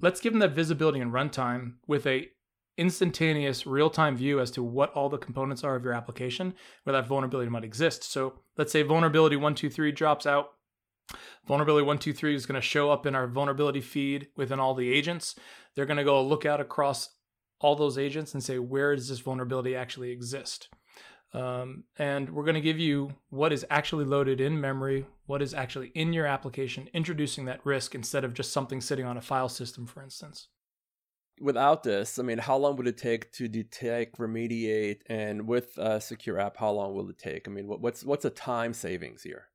let's 0.00 0.20
give 0.20 0.32
them 0.32 0.38
that 0.38 0.54
visibility 0.54 1.00
and 1.00 1.12
runtime 1.12 1.78
with 1.88 2.06
a 2.06 2.28
instantaneous 2.76 3.66
real-time 3.66 4.16
view 4.16 4.40
as 4.40 4.50
to 4.52 4.62
what 4.62 4.92
all 4.92 5.08
the 5.08 5.18
components 5.18 5.64
are 5.64 5.76
of 5.76 5.84
your 5.84 5.92
application 5.92 6.54
where 6.84 6.92
that 6.92 7.06
vulnerability 7.06 7.50
might 7.50 7.64
exist. 7.64 8.04
So 8.04 8.34
let's 8.56 8.72
say 8.72 8.82
vulnerability 8.82 9.36
123 9.36 9.92
drops 9.92 10.26
out. 10.26 10.52
Vulnerability 11.46 11.84
123 11.84 12.34
is 12.34 12.46
going 12.46 12.60
to 12.60 12.66
show 12.66 12.90
up 12.90 13.06
in 13.06 13.14
our 13.14 13.26
vulnerability 13.26 13.80
feed 13.80 14.28
within 14.36 14.58
all 14.58 14.74
the 14.74 14.92
agents. 14.92 15.36
They're 15.74 15.86
going 15.86 15.98
to 15.98 16.04
go 16.04 16.22
look 16.22 16.44
out 16.44 16.60
across 16.60 17.10
all 17.60 17.76
those 17.76 17.96
agents 17.96 18.34
and 18.34 18.42
say, 18.42 18.58
where 18.58 18.94
does 18.94 19.08
this 19.08 19.20
vulnerability 19.20 19.74
actually 19.74 20.10
exist? 20.10 20.68
Um, 21.32 21.84
and 21.98 22.30
we're 22.30 22.44
going 22.44 22.54
to 22.54 22.60
give 22.60 22.78
you 22.78 23.12
what 23.30 23.52
is 23.52 23.66
actually 23.70 24.04
loaded 24.04 24.40
in 24.40 24.60
memory, 24.60 25.06
what 25.26 25.42
is 25.42 25.54
actually 25.54 25.88
in 25.94 26.12
your 26.12 26.26
application, 26.26 26.88
introducing 26.92 27.44
that 27.46 27.64
risk 27.64 27.94
instead 27.94 28.24
of 28.24 28.34
just 28.34 28.52
something 28.52 28.80
sitting 28.80 29.04
on 29.04 29.16
a 29.16 29.22
file 29.22 29.48
system, 29.48 29.86
for 29.86 30.02
instance. 30.02 30.48
Without 31.40 31.82
this, 31.82 32.18
I 32.18 32.22
mean, 32.22 32.38
how 32.38 32.56
long 32.56 32.76
would 32.76 32.86
it 32.86 32.96
take 32.96 33.30
to 33.32 33.46
detect, 33.46 34.18
remediate, 34.18 35.00
and 35.06 35.46
with 35.46 35.76
a 35.76 36.00
secure 36.00 36.38
app, 36.38 36.56
how 36.56 36.70
long 36.70 36.94
will 36.94 37.10
it 37.10 37.18
take? 37.18 37.46
I 37.46 37.50
mean, 37.50 37.66
what's 37.66 38.04
what's 38.04 38.24
a 38.24 38.30
time 38.30 38.72
savings 38.72 39.22
here? 39.22 39.48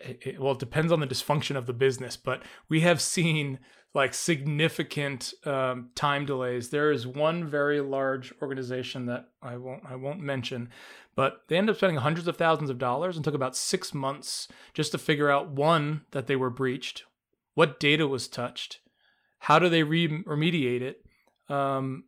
It, 0.00 0.40
well, 0.40 0.52
it 0.52 0.60
depends 0.60 0.92
on 0.92 1.00
the 1.00 1.06
dysfunction 1.06 1.56
of 1.56 1.66
the 1.66 1.72
business, 1.72 2.16
but 2.16 2.42
we 2.68 2.80
have 2.80 3.00
seen 3.00 3.58
like 3.94 4.12
significant 4.12 5.32
um, 5.44 5.90
time 5.94 6.26
delays. 6.26 6.70
There 6.70 6.90
is 6.90 7.06
one 7.06 7.44
very 7.44 7.80
large 7.80 8.32
organization 8.42 9.06
that 9.06 9.28
I 9.40 9.56
won't 9.56 9.82
I 9.88 9.94
won't 9.96 10.20
mention, 10.20 10.68
but 11.14 11.42
they 11.48 11.56
ended 11.56 11.74
up 11.74 11.78
spending 11.78 11.98
hundreds 11.98 12.26
of 12.26 12.36
thousands 12.36 12.70
of 12.70 12.78
dollars 12.78 13.16
and 13.16 13.24
took 13.24 13.34
about 13.34 13.56
six 13.56 13.94
months 13.94 14.48
just 14.72 14.92
to 14.92 14.98
figure 14.98 15.30
out 15.30 15.50
one 15.50 16.02
that 16.10 16.26
they 16.26 16.36
were 16.36 16.50
breached, 16.50 17.04
what 17.54 17.78
data 17.78 18.08
was 18.08 18.26
touched, 18.26 18.80
how 19.44 19.58
do 19.58 19.68
they 19.68 19.82
re- 19.82 20.22
remediate 20.24 20.82
it, 20.82 21.04
um, 21.48 22.04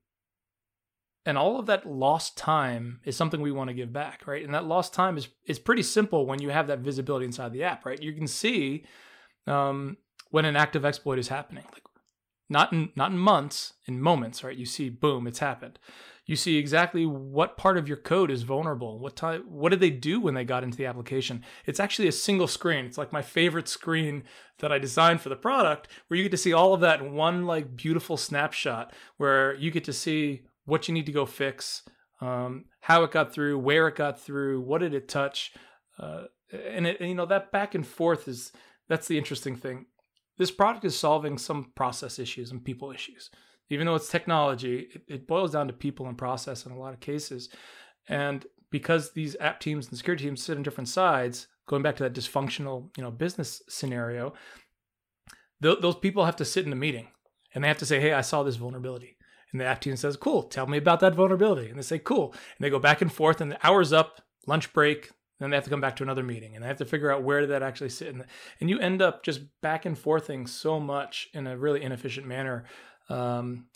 and 1.25 1.37
all 1.37 1.59
of 1.59 1.66
that 1.66 1.87
lost 1.87 2.37
time 2.37 3.01
is 3.05 3.16
something 3.16 3.40
we 3.40 3.53
want 3.53 3.68
to 3.68 3.75
give 3.75 3.92
back, 3.92 4.27
right? 4.27 4.44
And 4.44 4.55
that 4.55 4.66
lost 4.66 4.94
time 4.94 5.16
is 5.16 5.29
is 5.46 5.59
pretty 5.59 5.83
simple 5.83 6.27
when 6.27 6.40
you 6.40 6.51
have 6.51 6.66
that 6.68 6.81
visibility 6.81 7.27
inside 7.27 7.53
the 7.53 7.64
app, 7.64 7.85
right? 7.85 8.01
You 8.01 8.12
can 8.12 8.27
see. 8.27 8.85
Um, 9.46 9.99
when 10.31 10.44
an 10.44 10.57
active 10.57 10.85
exploit 10.85 11.18
is 11.18 11.29
happening. 11.29 11.64
Like 11.72 11.85
not 12.49 12.72
in 12.72 12.90
not 12.94 13.11
in 13.11 13.18
months, 13.18 13.75
in 13.87 14.01
moments, 14.01 14.44
right? 14.44 14.57
You 14.57 14.66
see, 14.66 14.88
boom, 14.88 15.27
it's 15.27 15.38
happened. 15.38 15.79
You 16.26 16.34
see 16.34 16.56
exactly 16.56 17.06
what 17.06 17.56
part 17.56 17.78
of 17.78 17.86
your 17.86 17.96
code 17.96 18.32
is 18.32 18.42
vulnerable. 18.42 18.98
What 18.98 19.14
time 19.14 19.44
what 19.48 19.70
did 19.70 19.80
they 19.80 19.90
do 19.90 20.20
when 20.20 20.34
they 20.34 20.44
got 20.44 20.64
into 20.64 20.76
the 20.76 20.86
application? 20.86 21.44
It's 21.66 21.78
actually 21.78 22.08
a 22.08 22.12
single 22.12 22.48
screen. 22.48 22.84
It's 22.84 22.98
like 22.98 23.12
my 23.12 23.22
favorite 23.22 23.68
screen 23.68 24.24
that 24.58 24.72
I 24.72 24.78
designed 24.78 25.20
for 25.20 25.28
the 25.28 25.36
product, 25.36 25.88
where 26.08 26.16
you 26.16 26.24
get 26.24 26.32
to 26.32 26.36
see 26.36 26.52
all 26.52 26.74
of 26.74 26.80
that 26.80 27.00
in 27.00 27.12
one 27.12 27.46
like 27.46 27.76
beautiful 27.76 28.16
snapshot 28.16 28.92
where 29.18 29.54
you 29.54 29.70
get 29.70 29.84
to 29.84 29.92
see 29.92 30.42
what 30.64 30.88
you 30.88 30.94
need 30.94 31.06
to 31.06 31.12
go 31.12 31.26
fix, 31.26 31.82
um, 32.20 32.64
how 32.80 33.04
it 33.04 33.12
got 33.12 33.32
through, 33.32 33.58
where 33.58 33.86
it 33.86 33.94
got 33.94 34.20
through, 34.20 34.60
what 34.60 34.80
did 34.80 34.94
it 34.94 35.08
touch. 35.08 35.52
Uh, 35.96 36.24
and 36.52 36.88
it, 36.88 36.98
and, 36.98 37.08
you 37.08 37.14
know 37.14 37.26
that 37.26 37.52
back 37.52 37.74
and 37.74 37.86
forth 37.86 38.26
is 38.26 38.52
that's 38.88 39.06
the 39.06 39.16
interesting 39.16 39.56
thing 39.56 39.86
this 40.38 40.50
product 40.50 40.84
is 40.84 40.98
solving 40.98 41.38
some 41.38 41.72
process 41.74 42.18
issues 42.18 42.50
and 42.50 42.64
people 42.64 42.92
issues. 42.92 43.30
Even 43.70 43.87
though 43.87 43.94
it's 43.94 44.11
technology, 44.11 44.88
it, 44.94 45.02
it 45.09 45.26
boils 45.26 45.52
down 45.52 45.66
to 45.66 45.72
people 45.72 46.07
and 46.07 46.18
process 46.18 46.66
in 46.66 46.72
a 46.72 46.79
lot 46.79 46.94
of 46.94 47.00
cases. 47.00 47.48
And 48.09 48.46
because 48.70 49.12
these 49.12 49.37
app 49.40 49.61
teams 49.61 49.88
and 49.88 49.96
security 49.96 50.24
teams 50.24 50.42
sit 50.42 50.57
on 50.57 50.62
different 50.62 50.88
sides, 50.88 51.48
going 51.68 51.83
back 51.83 51.96
to 51.96 52.05
that 52.05 52.14
dysfunctional, 52.14 52.90
you 52.96 53.02
know, 53.02 53.11
business 53.11 53.62
scenario, 53.68 54.35
th- 55.62 55.81
those 55.81 55.96
people 55.96 56.24
have 56.24 56.37
to 56.37 56.44
sit 56.44 56.66
in 56.66 56.72
a 56.72 56.76
meeting 56.76 57.09
and 57.55 57.64
they 57.64 57.68
have 57.68 57.79
to 57.79 57.87
say, 57.87 58.00
"Hey, 58.00 58.12
I 58.12 58.20
saw 58.20 58.42
this 58.42 58.57
vulnerability." 58.57 59.16
And 59.52 59.61
the 59.61 59.64
app 59.64 59.81
team 59.81 59.96
says, 59.96 60.16
"Cool, 60.16 60.44
tell 60.44 60.66
me 60.66 60.79
about 60.79 61.00
that 61.00 61.14
vulnerability." 61.14 61.68
And 61.68 61.79
they 61.79 61.83
say, 61.83 61.98
"Cool," 61.98 62.33
and 62.33 62.61
they 62.61 62.70
go 62.70 62.79
back 62.79 63.00
and 63.00 63.12
forth, 63.12 63.40
and 63.40 63.50
the 63.50 63.66
hours 63.66 63.92
up, 63.92 64.20
lunch 64.46 64.72
break, 64.72 65.11
then 65.38 65.50
they 65.50 65.57
have 65.57 65.64
to 65.64 65.70
come 65.70 65.81
back 65.81 65.96
to 65.96 66.02
another 66.02 66.22
meeting 66.22 66.55
and 66.55 66.64
they 66.64 66.68
have 66.68 66.79
to 66.79 66.85
figure 66.85 67.12
out 67.12 67.22
where 67.22 67.40
did 67.40 67.50
that 67.50 67.62
actually 67.62 67.90
sit 67.90 68.16
the, 68.16 68.24
and 68.61 68.70
you 68.70 68.79
end 68.79 69.02
up 69.02 69.22
just 69.22 69.40
back 69.61 69.85
and 69.85 69.98
forthing 69.98 70.46
so 70.46 70.81
much 70.81 71.29
in 71.35 71.46
a 71.46 71.57
really 71.57 71.83
inefficient 71.83 72.26
manner 72.26 72.64
um, 73.09 73.66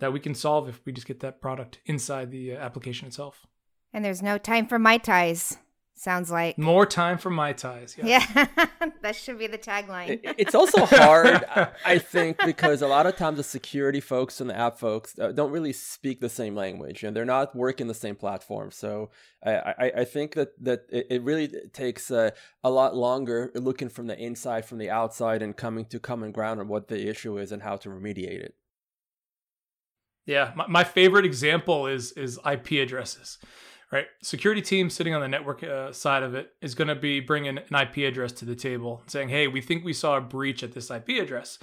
that 0.00 0.12
we 0.12 0.20
can 0.20 0.34
solve 0.34 0.68
if 0.68 0.80
we 0.84 0.92
just 0.92 1.06
get 1.06 1.20
that 1.20 1.40
product 1.40 1.80
inside 1.86 2.30
the 2.30 2.56
uh, 2.56 2.58
application 2.58 3.06
itself 3.06 3.46
and 3.92 4.04
there's 4.04 4.22
no 4.22 4.38
time 4.38 4.66
for 4.66 4.78
my 4.78 4.98
ties. 4.98 5.58
Sounds 5.94 6.30
like 6.30 6.58
more 6.58 6.86
time 6.86 7.18
for 7.18 7.30
mai 7.30 7.52
tais. 7.52 7.96
Yeah, 8.02 8.24
that 9.02 9.14
should 9.14 9.38
be 9.38 9.46
the 9.46 9.58
tagline. 9.58 10.20
it's 10.38 10.54
also 10.54 10.86
hard, 10.86 11.44
I 11.84 11.98
think, 11.98 12.38
because 12.44 12.80
a 12.82 12.88
lot 12.88 13.06
of 13.06 13.16
times 13.16 13.36
the 13.36 13.44
security 13.44 14.00
folks 14.00 14.40
and 14.40 14.48
the 14.48 14.58
app 14.58 14.78
folks 14.78 15.16
uh, 15.18 15.32
don't 15.32 15.52
really 15.52 15.72
speak 15.72 16.20
the 16.20 16.30
same 16.30 16.56
language, 16.56 17.04
and 17.04 17.14
they're 17.14 17.26
not 17.26 17.54
working 17.54 17.86
the 17.86 17.94
same 17.94 18.16
platform. 18.16 18.70
So 18.70 19.10
I, 19.44 19.52
I, 19.52 19.92
I 19.98 20.04
think 20.04 20.34
that 20.34 20.60
that 20.64 20.86
it, 20.88 21.22
really 21.22 21.52
takes 21.72 22.10
uh, 22.10 22.30
a 22.64 22.70
lot 22.70 22.96
longer 22.96 23.52
looking 23.54 23.90
from 23.90 24.06
the 24.06 24.18
inside, 24.18 24.64
from 24.64 24.78
the 24.78 24.90
outside, 24.90 25.42
and 25.42 25.54
coming 25.56 25.84
to 25.84 26.00
common 26.00 26.32
ground 26.32 26.58
on 26.58 26.68
what 26.68 26.88
the 26.88 27.06
issue 27.06 27.38
is 27.38 27.52
and 27.52 27.62
how 27.62 27.76
to 27.76 27.90
remediate 27.90 28.40
it. 28.40 28.54
Yeah, 30.26 30.52
my, 30.54 30.66
my 30.68 30.84
favorite 30.84 31.24
example 31.24 31.86
is 31.86 32.12
is 32.12 32.38
IP 32.44 32.72
addresses 32.72 33.38
right? 33.92 34.06
Security 34.22 34.62
team 34.62 34.90
sitting 34.90 35.14
on 35.14 35.20
the 35.20 35.28
network 35.28 35.62
uh, 35.62 35.92
side 35.92 36.22
of 36.22 36.34
it 36.34 36.52
is 36.62 36.74
going 36.74 36.88
to 36.88 36.96
be 36.96 37.20
bringing 37.20 37.58
an 37.58 37.76
IP 37.78 37.98
address 37.98 38.32
to 38.32 38.44
the 38.44 38.56
table, 38.56 39.02
saying, 39.06 39.28
"Hey, 39.28 39.46
we 39.46 39.60
think 39.60 39.84
we 39.84 39.92
saw 39.92 40.16
a 40.16 40.20
breach 40.20 40.64
at 40.64 40.72
this 40.72 40.90
IP 40.90 41.10
address." 41.20 41.58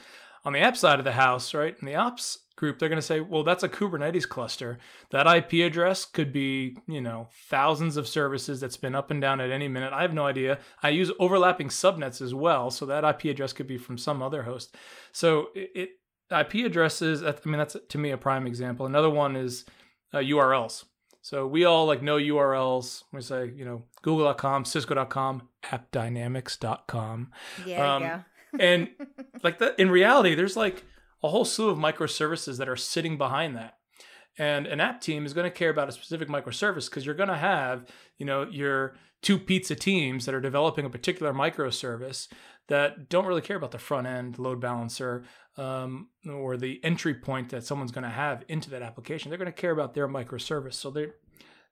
On 0.46 0.54
the 0.54 0.60
app 0.60 0.78
side 0.78 1.00
of 1.00 1.06
the 1.06 1.12
house, 1.12 1.54
right, 1.54 1.76
in 1.82 1.86
the 1.86 1.96
ops 1.96 2.38
group, 2.56 2.80
they're 2.80 2.88
going 2.88 3.02
to 3.02 3.06
say, 3.06 3.20
"Well, 3.20 3.44
that's 3.44 3.64
a 3.64 3.70
Kubernetes 3.70 4.30
cluster. 4.30 4.78
That 5.10 5.28
IP 5.28 5.66
address 5.66 6.06
could 6.06 6.32
be, 6.32 6.78
you 6.88 7.02
know, 7.02 7.28
thousands 7.50 7.98
of 7.98 8.08
services 8.08 8.62
that 8.62 8.72
spin 8.72 8.96
up 8.96 9.12
and 9.12 9.20
down 9.20 9.42
at 9.42 9.52
any 9.52 9.68
minute. 9.68 9.92
I 9.92 10.04
have 10.04 10.14
no 10.14 10.28
idea. 10.28 10.60
I 10.84 10.90
use 10.90 11.12
overlapping 11.20 11.70
subnets 11.70 12.22
as 12.22 12.34
well, 12.34 12.70
so 12.70 12.86
that 12.86 13.04
IP 13.04 13.32
address 13.32 13.54
could 13.54 13.68
be 13.68 13.78
from 13.78 13.98
some 13.98 14.22
other 14.22 14.44
host. 14.44 14.76
So 15.12 15.48
it 15.56 15.90
IP 16.32 16.66
addresses. 16.66 17.24
I 17.24 17.36
mean, 17.46 17.58
that's 17.58 17.76
to 17.90 17.98
me 17.98 18.12
a 18.12 18.18
prime 18.18 18.48
example. 18.48 18.86
Another 18.86 19.10
one 19.10 19.36
is 19.36 19.66
uh, 20.14 20.18
URLs 20.18 20.86
so 21.22 21.46
we 21.46 21.66
all 21.66 21.86
like 21.86 22.02
know 22.02 22.18
URLs. 22.18 23.04
We 23.12 23.22
say, 23.22 23.52
you 23.56 23.66
know, 23.66 23.84
google.com, 24.02 24.66
cisco.com, 24.66 25.48
appdynamics.com. 25.64 27.32
Yeah, 27.66 27.96
um, 27.96 28.04
yeah. 28.04 28.22
and 28.60 28.90
like 29.44 29.60
that 29.60 29.78
in 29.80 29.92
reality, 29.92 30.36
there's 30.36 30.58
like 30.58 30.86
a 31.22 31.30
whole 31.30 31.46
slew 31.46 31.70
of 31.70 31.78
microservices 31.78 32.58
that 32.58 32.70
are 32.70 32.78
sitting 32.78 33.18
behind 33.18 33.56
that. 33.58 33.76
And 34.38 34.68
an 34.68 34.80
app 34.80 35.02
team 35.02 35.26
is 35.26 35.34
going 35.34 35.46
to 35.46 35.56
care 35.56 35.70
about 35.70 35.90
a 35.90 35.92
specific 35.92 36.30
microservice 36.30 36.90
because 36.90 37.06
you're 37.06 37.16
going 37.16 37.30
to 37.30 37.36
have, 37.36 37.86
you 38.18 38.26
know, 38.26 38.48
your 38.50 38.96
two 39.22 39.38
pizza 39.38 39.76
teams 39.76 40.26
that 40.26 40.34
are 40.34 40.40
developing 40.40 40.86
a 40.86 40.90
particular 40.90 41.34
microservice 41.34 42.30
that 42.70 43.10
don't 43.10 43.26
really 43.26 43.42
care 43.42 43.58
about 43.58 43.72
the 43.72 43.78
front 43.78 44.08
end 44.08 44.40
load 44.40 44.62
balancer 44.62 45.24
um, 45.58 46.08
or 46.28 46.56
the 46.56 46.80
entry 46.84 47.14
point 47.14 47.50
that 47.50 47.66
someone's 47.66 47.92
going 47.92 48.04
to 48.04 48.10
have 48.10 48.46
into 48.48 48.70
that 48.70 48.82
application. 48.82 49.30
They're 49.30 49.38
going 49.38 49.52
to 49.52 49.52
care 49.52 49.72
about 49.72 49.94
their 49.94 50.08
microservice. 50.08 50.76
So 50.76 50.90
they, 50.90 51.08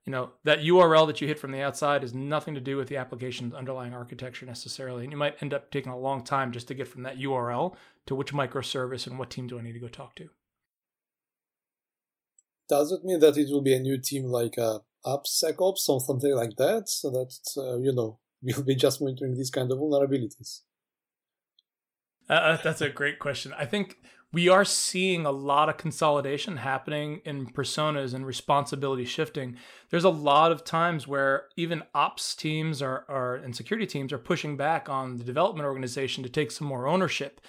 you 0.06 0.12
know, 0.12 0.32
that 0.44 0.60
URL 0.60 1.08
that 1.08 1.22
you 1.22 1.28
hit 1.28 1.40
from 1.40 1.52
the 1.52 1.62
outside 1.62 2.02
has 2.02 2.14
nothing 2.14 2.56
to 2.56 2.62
do 2.62 2.78
with 2.78 2.90
the 2.90 2.98
application's 2.98 3.54
underlying 3.54 3.94
architecture 3.94 4.46
necessarily. 4.46 5.04
And 5.04 5.12
you 5.12 5.18
might 5.18 5.42
end 5.42 5.54
up 5.54 5.72
taking 5.72 5.92
a 5.92 5.98
long 5.98 6.24
time 6.24 6.52
just 6.52 6.68
to 6.70 6.74
get 6.74 6.88
from 6.88 7.04
that 7.04 7.20
URL 7.20 7.76
to 8.08 8.16
which 8.16 8.34
microservice 8.34 9.08
and 9.08 9.18
what 9.18 9.30
team 9.30 9.48
do 9.48 9.60
I 9.60 9.62
need 9.62 9.74
to 9.74 9.80
go 9.80 9.88
talk 9.88 10.16
to. 10.16 10.30
Does 12.68 12.92
it 12.92 13.06
mean 13.06 13.20
that 13.20 13.38
it 13.38 13.48
will 13.50 13.62
be 13.62 13.76
a 13.76 13.80
new 13.80 13.98
team 13.98 14.26
like 14.26 14.58
uh, 14.58 14.80
AppSecOps 15.06 15.88
or 15.88 16.02
something 16.02 16.36
like 16.36 16.58
that, 16.58 16.90
so 16.90 17.10
that 17.12 17.34
uh, 17.56 17.78
you 17.78 17.94
know 17.94 18.20
we'll 18.42 18.64
be 18.64 18.76
just 18.76 19.02
monitoring 19.02 19.36
these 19.36 19.50
kind 19.50 19.72
of 19.72 19.78
vulnerabilities? 19.78 20.62
Uh, 22.30 22.34
uh, 22.34 22.58
that's 22.62 22.82
a 22.82 22.90
great 22.90 23.20
question. 23.20 23.54
I 23.58 23.66
think 23.66 23.98
we 24.34 24.50
are 24.50 24.66
seeing 24.66 25.26
a 25.26 25.32
lot 25.32 25.70
of 25.70 25.78
consolidation 25.78 26.58
happening 26.58 27.22
in 27.24 27.48
personas 27.48 28.13
and 28.13 28.26
responsibility 28.26 29.06
shifting. 29.06 29.56
There's 29.90 30.04
a 30.04 30.10
lot 30.10 30.52
of 30.52 30.66
times 30.66 31.08
where 31.08 31.46
even 31.56 31.84
ops 31.96 32.36
teams 32.36 32.82
are, 32.82 33.06
are 33.08 33.36
and 33.36 33.56
security 33.56 33.88
teams 33.88 34.12
are 34.12 34.18
pushing 34.18 34.58
back 34.58 34.90
on 34.90 35.18
the 35.18 35.24
development 35.24 35.66
organization 35.66 36.24
to 36.24 36.30
take 36.30 36.52
some 36.52 36.68
more 36.68 36.88
ownership, 36.88 37.40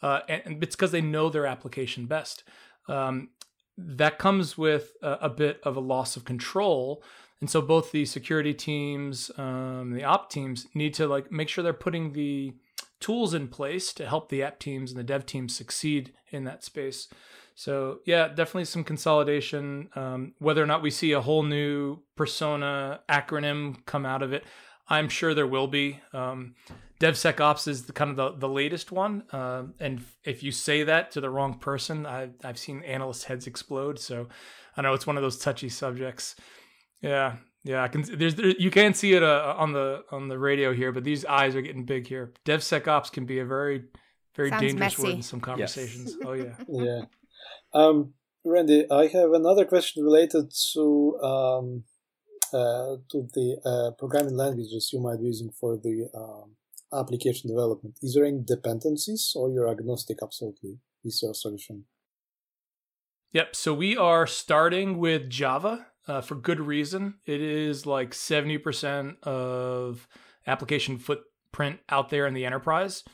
uh, 0.00 0.20
and 0.28 0.62
it's 0.62 0.76
because 0.76 0.92
they 0.92 1.00
know 1.00 1.28
their 1.28 1.46
application 1.46 2.06
best. 2.06 2.44
Um, 2.86 3.30
that 3.76 4.18
comes 4.18 4.56
with 4.56 4.92
a, 5.02 5.12
a, 5.22 5.28
bit 5.28 5.60
of 5.62 5.76
a 5.76 5.80
loss 5.80 6.16
of 6.16 6.24
control. 6.24 7.02
And 7.40 7.48
so 7.48 7.60
both 7.60 7.92
the 7.92 8.04
security 8.04 8.52
teams, 8.52 9.30
um, 9.38 9.92
the 9.92 10.02
op 10.02 10.30
teams 10.30 10.66
need 10.74 10.94
to 10.94 11.06
like 11.06 11.30
make 11.30 11.48
sure 11.48 11.62
they're 11.62 11.72
putting 11.72 12.12
the 12.12 12.54
tools 13.00 13.34
in 13.34 13.48
place 13.48 13.92
to 13.94 14.06
help 14.06 14.28
the 14.28 14.42
app 14.42 14.58
teams 14.58 14.90
and 14.90 14.98
the 14.98 15.04
dev 15.04 15.26
teams 15.26 15.54
succeed 15.54 16.12
in 16.30 16.44
that 16.44 16.64
space. 16.64 17.08
So 17.54 17.98
yeah, 18.04 18.28
definitely 18.28 18.66
some 18.66 18.84
consolidation. 18.84 19.88
Um, 19.96 20.34
whether 20.38 20.62
or 20.62 20.66
not 20.66 20.82
we 20.82 20.90
see 20.90 21.12
a 21.12 21.20
whole 21.20 21.42
new 21.42 21.98
persona 22.16 23.00
acronym 23.08 23.84
come 23.84 24.06
out 24.06 24.22
of 24.22 24.32
it, 24.32 24.44
I'm 24.88 25.08
sure 25.08 25.34
there 25.34 25.46
will 25.46 25.66
be. 25.66 26.00
Um, 26.12 26.54
DevSecOps 27.00 27.68
is 27.68 27.84
the, 27.84 27.92
kind 27.92 28.10
of 28.10 28.16
the, 28.16 28.46
the 28.46 28.52
latest 28.52 28.90
one. 28.90 29.24
Uh, 29.32 29.64
and 29.78 30.02
if 30.24 30.42
you 30.42 30.50
say 30.50 30.82
that 30.84 31.10
to 31.12 31.20
the 31.20 31.30
wrong 31.30 31.58
person, 31.58 32.06
I've 32.06 32.34
I've 32.42 32.58
seen 32.58 32.82
analyst 32.82 33.24
heads 33.24 33.46
explode. 33.46 33.98
So 33.98 34.28
I 34.76 34.82
know 34.82 34.94
it's 34.94 35.06
one 35.06 35.16
of 35.16 35.22
those 35.22 35.38
touchy 35.38 35.68
subjects. 35.68 36.36
Yeah, 37.00 37.36
yeah. 37.64 37.82
I 37.82 37.88
can. 37.88 38.02
There's 38.02 38.34
there, 38.34 38.46
you 38.46 38.70
can't 38.70 38.96
see 38.96 39.14
it 39.14 39.22
uh, 39.22 39.54
on 39.56 39.72
the 39.72 40.04
on 40.10 40.28
the 40.28 40.38
radio 40.38 40.72
here, 40.72 40.92
but 40.92 41.04
these 41.04 41.24
eyes 41.24 41.54
are 41.56 41.62
getting 41.62 41.84
big 41.84 42.06
here. 42.06 42.32
DevSecOps 42.44 43.12
can 43.12 43.26
be 43.26 43.38
a 43.38 43.44
very 43.44 43.84
very 44.34 44.50
Sounds 44.50 44.62
dangerous 44.62 44.98
messy. 44.98 45.02
word 45.02 45.14
in 45.16 45.22
some 45.22 45.40
conversations. 45.40 46.16
Yes. 46.16 46.26
Oh 46.26 46.32
yeah. 46.32 46.54
yeah. 46.68 47.00
Um, 47.74 48.14
Randy, 48.44 48.90
I 48.90 49.08
have 49.08 49.32
another 49.32 49.64
question 49.64 50.04
related 50.04 50.52
to 50.72 51.18
um, 51.22 51.84
uh, 52.52 52.96
to 53.10 53.28
the 53.34 53.58
uh, 53.64 53.90
programming 53.98 54.36
languages 54.36 54.90
you 54.92 55.00
might 55.00 55.18
be 55.20 55.26
using 55.26 55.50
for 55.50 55.76
the 55.76 56.08
um, 56.14 56.56
application 56.92 57.50
development. 57.50 57.98
Is 58.00 58.14
there 58.14 58.24
any 58.24 58.42
dependencies, 58.46 59.32
or 59.36 59.50
you're 59.50 59.68
agnostic 59.68 60.18
absolutely? 60.22 60.78
Is 61.04 61.20
your 61.22 61.34
solution? 61.34 61.84
Yep. 63.32 63.56
So 63.56 63.74
we 63.74 63.96
are 63.96 64.26
starting 64.26 64.98
with 64.98 65.28
Java 65.28 65.88
uh, 66.08 66.20
for 66.20 66.34
good 66.34 66.60
reason. 66.60 67.14
It 67.26 67.40
is 67.40 67.86
like 67.86 68.10
70% 68.10 69.22
of 69.22 70.08
application 70.46 70.98
footprint 70.98 71.80
out 71.88 72.08
there 72.08 72.26
in 72.26 72.34
the 72.34 72.46
enterprise. 72.46 73.04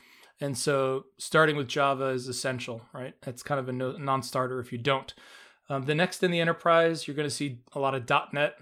And 0.41 0.57
so 0.57 1.05
starting 1.17 1.55
with 1.55 1.67
Java 1.67 2.05
is 2.07 2.27
essential, 2.27 2.81
right? 2.93 3.13
It's 3.25 3.43
kind 3.43 3.59
of 3.59 3.69
a 3.69 3.73
non 3.73 4.23
starter 4.23 4.59
if 4.59 4.71
you 4.71 4.77
don't. 4.77 5.13
Um, 5.69 5.85
the 5.85 5.95
next 5.95 6.23
in 6.23 6.31
the 6.31 6.39
enterprise, 6.39 7.07
you're 7.07 7.15
going 7.15 7.29
to 7.29 7.33
see 7.33 7.59
a 7.73 7.79
lot 7.79 7.95
of 7.95 8.09
.NET 8.33 8.55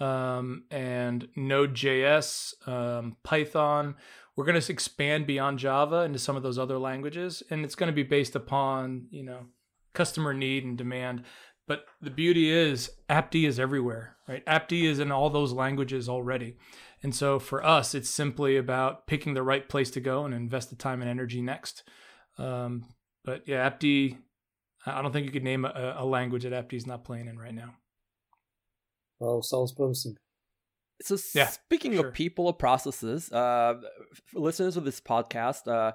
um, 0.00 0.64
and 0.70 1.28
Node.js, 1.36 2.68
um, 2.68 3.16
Python. 3.22 3.94
We're 4.36 4.44
going 4.44 4.60
to 4.60 4.72
expand 4.72 5.26
beyond 5.26 5.60
Java 5.60 6.02
into 6.02 6.18
some 6.18 6.36
of 6.36 6.42
those 6.42 6.58
other 6.58 6.78
languages, 6.78 7.42
and 7.50 7.64
it's 7.64 7.76
going 7.76 7.86
to 7.86 7.94
be 7.94 8.02
based 8.02 8.34
upon 8.34 9.06
you 9.10 9.22
know 9.22 9.46
customer 9.92 10.34
need 10.34 10.64
and 10.64 10.76
demand. 10.76 11.22
But 11.66 11.86
the 12.00 12.10
beauty 12.10 12.50
is 12.50 12.90
AppD 13.08 13.46
is 13.46 13.58
everywhere, 13.58 14.16
right? 14.28 14.44
AppD 14.44 14.84
is 14.84 14.98
in 14.98 15.10
all 15.10 15.30
those 15.30 15.52
languages 15.52 16.08
already. 16.08 16.56
And 17.02 17.14
so 17.14 17.38
for 17.38 17.64
us, 17.64 17.94
it's 17.94 18.10
simply 18.10 18.56
about 18.56 19.06
picking 19.06 19.34
the 19.34 19.42
right 19.42 19.66
place 19.68 19.90
to 19.92 20.00
go 20.00 20.24
and 20.24 20.34
invest 20.34 20.70
the 20.70 20.76
time 20.76 21.00
and 21.00 21.10
energy 21.10 21.40
next. 21.40 21.82
Um, 22.38 22.84
but 23.24 23.46
yeah, 23.46 23.68
AppD, 23.68 24.18
I 24.84 25.00
don't 25.00 25.12
think 25.12 25.26
you 25.26 25.32
could 25.32 25.44
name 25.44 25.64
a, 25.64 25.96
a 25.98 26.04
language 26.04 26.42
that 26.42 26.52
AppD 26.52 26.74
is 26.74 26.86
not 26.86 27.04
playing 27.04 27.28
in 27.28 27.38
right 27.38 27.54
now. 27.54 27.74
Well, 29.18 29.42
sounds 29.42 29.72
promising. 29.72 30.16
So 31.02 31.16
yeah, 31.34 31.48
speaking 31.48 31.94
sure. 31.94 32.08
of 32.08 32.14
people 32.14 32.46
or 32.46 32.52
processes, 32.52 33.30
uh, 33.32 33.74
listeners 34.32 34.76
of 34.76 34.84
this 34.84 35.00
podcast, 35.00 35.66
uh, 35.66 35.92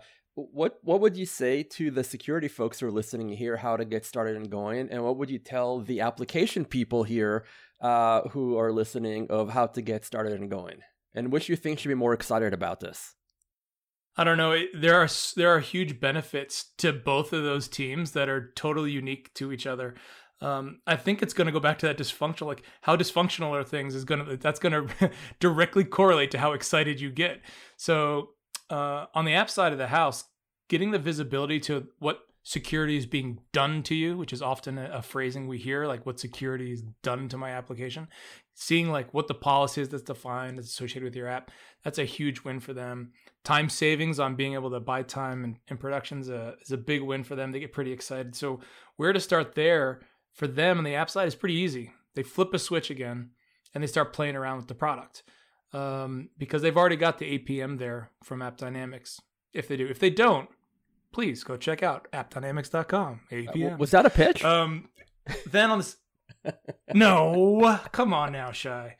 what 0.51 0.79
what 0.81 1.01
would 1.01 1.17
you 1.17 1.25
say 1.25 1.63
to 1.63 1.91
the 1.91 2.03
security 2.03 2.47
folks 2.47 2.79
who 2.79 2.87
are 2.87 2.91
listening 2.91 3.29
here 3.29 3.57
how 3.57 3.77
to 3.77 3.85
get 3.85 4.05
started 4.05 4.35
and 4.35 4.49
going, 4.49 4.89
and 4.89 5.03
what 5.03 5.17
would 5.17 5.29
you 5.29 5.39
tell 5.39 5.79
the 5.79 6.01
application 6.01 6.65
people 6.65 7.03
here 7.03 7.45
uh, 7.81 8.21
who 8.29 8.57
are 8.57 8.71
listening 8.71 9.27
of 9.29 9.49
how 9.49 9.67
to 9.67 9.81
get 9.81 10.05
started 10.05 10.33
and 10.33 10.49
going, 10.49 10.79
and 11.13 11.31
which 11.31 11.49
you 11.49 11.55
think 11.55 11.79
should 11.79 11.89
be 11.89 11.95
more 11.95 12.13
excited 12.13 12.53
about 12.53 12.79
this? 12.79 13.15
I 14.17 14.23
don't 14.23 14.37
know. 14.37 14.61
There 14.73 14.95
are 14.95 15.09
there 15.35 15.49
are 15.49 15.59
huge 15.59 15.99
benefits 15.99 16.71
to 16.79 16.91
both 16.93 17.33
of 17.33 17.43
those 17.43 17.67
teams 17.67 18.11
that 18.11 18.29
are 18.29 18.51
totally 18.55 18.91
unique 18.91 19.33
to 19.35 19.51
each 19.51 19.65
other 19.65 19.95
um, 20.41 20.79
I 20.87 20.95
think 20.95 21.21
it's 21.21 21.33
going 21.33 21.47
to 21.47 21.51
go 21.51 21.59
back 21.59 21.79
to 21.79 21.87
that 21.87 21.97
dysfunctional, 21.97 22.47
like 22.47 22.63
how 22.81 22.95
dysfunctional 22.95 23.51
are 23.51 23.63
things 23.63 23.93
is 23.93 24.05
going 24.05 24.25
to, 24.25 24.37
that's 24.37 24.59
going 24.59 24.87
to 24.99 25.11
directly 25.39 25.83
correlate 25.83 26.31
to 26.31 26.37
how 26.37 26.53
excited 26.53 27.01
you 27.01 27.11
get. 27.11 27.41
So 27.77 28.29
uh, 28.69 29.07
on 29.13 29.25
the 29.25 29.33
app 29.33 29.49
side 29.49 29.71
of 29.71 29.77
the 29.77 29.87
house, 29.87 30.23
getting 30.69 30.91
the 30.91 30.99
visibility 30.99 31.59
to 31.59 31.87
what 31.99 32.21
security 32.43 32.97
is 32.97 33.05
being 33.05 33.39
done 33.51 33.83
to 33.83 33.93
you, 33.93 34.17
which 34.17 34.31
is 34.31 34.41
often 34.41 34.77
a, 34.77 34.89
a 34.93 35.01
phrasing 35.01 35.47
we 35.47 35.57
hear, 35.57 35.85
like 35.85 36.05
what 36.05 36.19
security 36.19 36.71
is 36.71 36.83
done 37.03 37.27
to 37.27 37.37
my 37.37 37.51
application, 37.51 38.07
seeing 38.53 38.89
like 38.89 39.13
what 39.13 39.27
the 39.27 39.33
policy 39.33 39.81
is 39.81 39.89
that's 39.89 40.03
defined 40.03 40.57
that's 40.57 40.69
associated 40.69 41.03
with 41.03 41.15
your 41.15 41.27
app, 41.27 41.51
that's 41.83 41.99
a 41.99 42.05
huge 42.05 42.45
win 42.45 42.61
for 42.61 42.73
them. 42.73 43.11
Time 43.43 43.69
savings 43.69 44.19
on 44.19 44.35
being 44.35 44.53
able 44.53 44.71
to 44.71 44.79
buy 44.79 45.03
time 45.03 45.43
in, 45.43 45.57
in 45.67 45.77
production 45.77 46.21
is 46.21 46.29
a, 46.29 46.55
is 46.61 46.71
a 46.71 46.77
big 46.77 47.01
win 47.01 47.25
for 47.25 47.35
them. 47.35 47.51
They 47.51 47.59
get 47.59 47.73
pretty 47.73 47.91
excited. 47.91 48.35
So 48.35 48.61
where 48.95 49.11
to 49.11 49.19
start 49.19 49.55
there? 49.55 49.99
for 50.39 50.47
them 50.47 50.77
on 50.77 50.85
the 50.85 50.95
app 50.95 51.09
side 51.09 51.27
is 51.27 51.35
pretty 51.35 51.55
easy. 51.55 51.91
They 52.15 52.23
flip 52.23 52.53
a 52.53 52.59
switch 52.59 52.89
again 52.89 53.31
and 53.73 53.83
they 53.83 53.87
start 53.87 54.13
playing 54.13 54.37
around 54.37 54.55
with 54.55 54.67
the 54.67 54.73
product 54.73 55.23
um, 55.73 56.29
because 56.37 56.61
they've 56.61 56.77
already 56.77 56.95
got 56.95 57.19
the 57.19 57.37
APM 57.37 57.77
there 57.77 58.11
from 58.23 58.39
AppDynamics. 58.39 59.19
If 59.53 59.67
they 59.67 59.75
do, 59.75 59.85
if 59.87 59.99
they 59.99 60.09
don't, 60.09 60.47
please 61.11 61.43
go 61.43 61.57
check 61.57 61.83
out 61.83 62.07
appdynamics.com. 62.11 63.21
APM. 63.31 63.73
Uh, 63.73 63.77
was 63.77 63.91
that 63.91 64.05
a 64.05 64.09
pitch? 64.09 64.43
Um, 64.43 64.89
then 65.49 65.71
on 65.71 65.79
this, 65.79 65.97
no, 66.93 67.79
come 67.91 68.13
on 68.13 68.31
now, 68.31 68.51
Shai. 68.51 68.95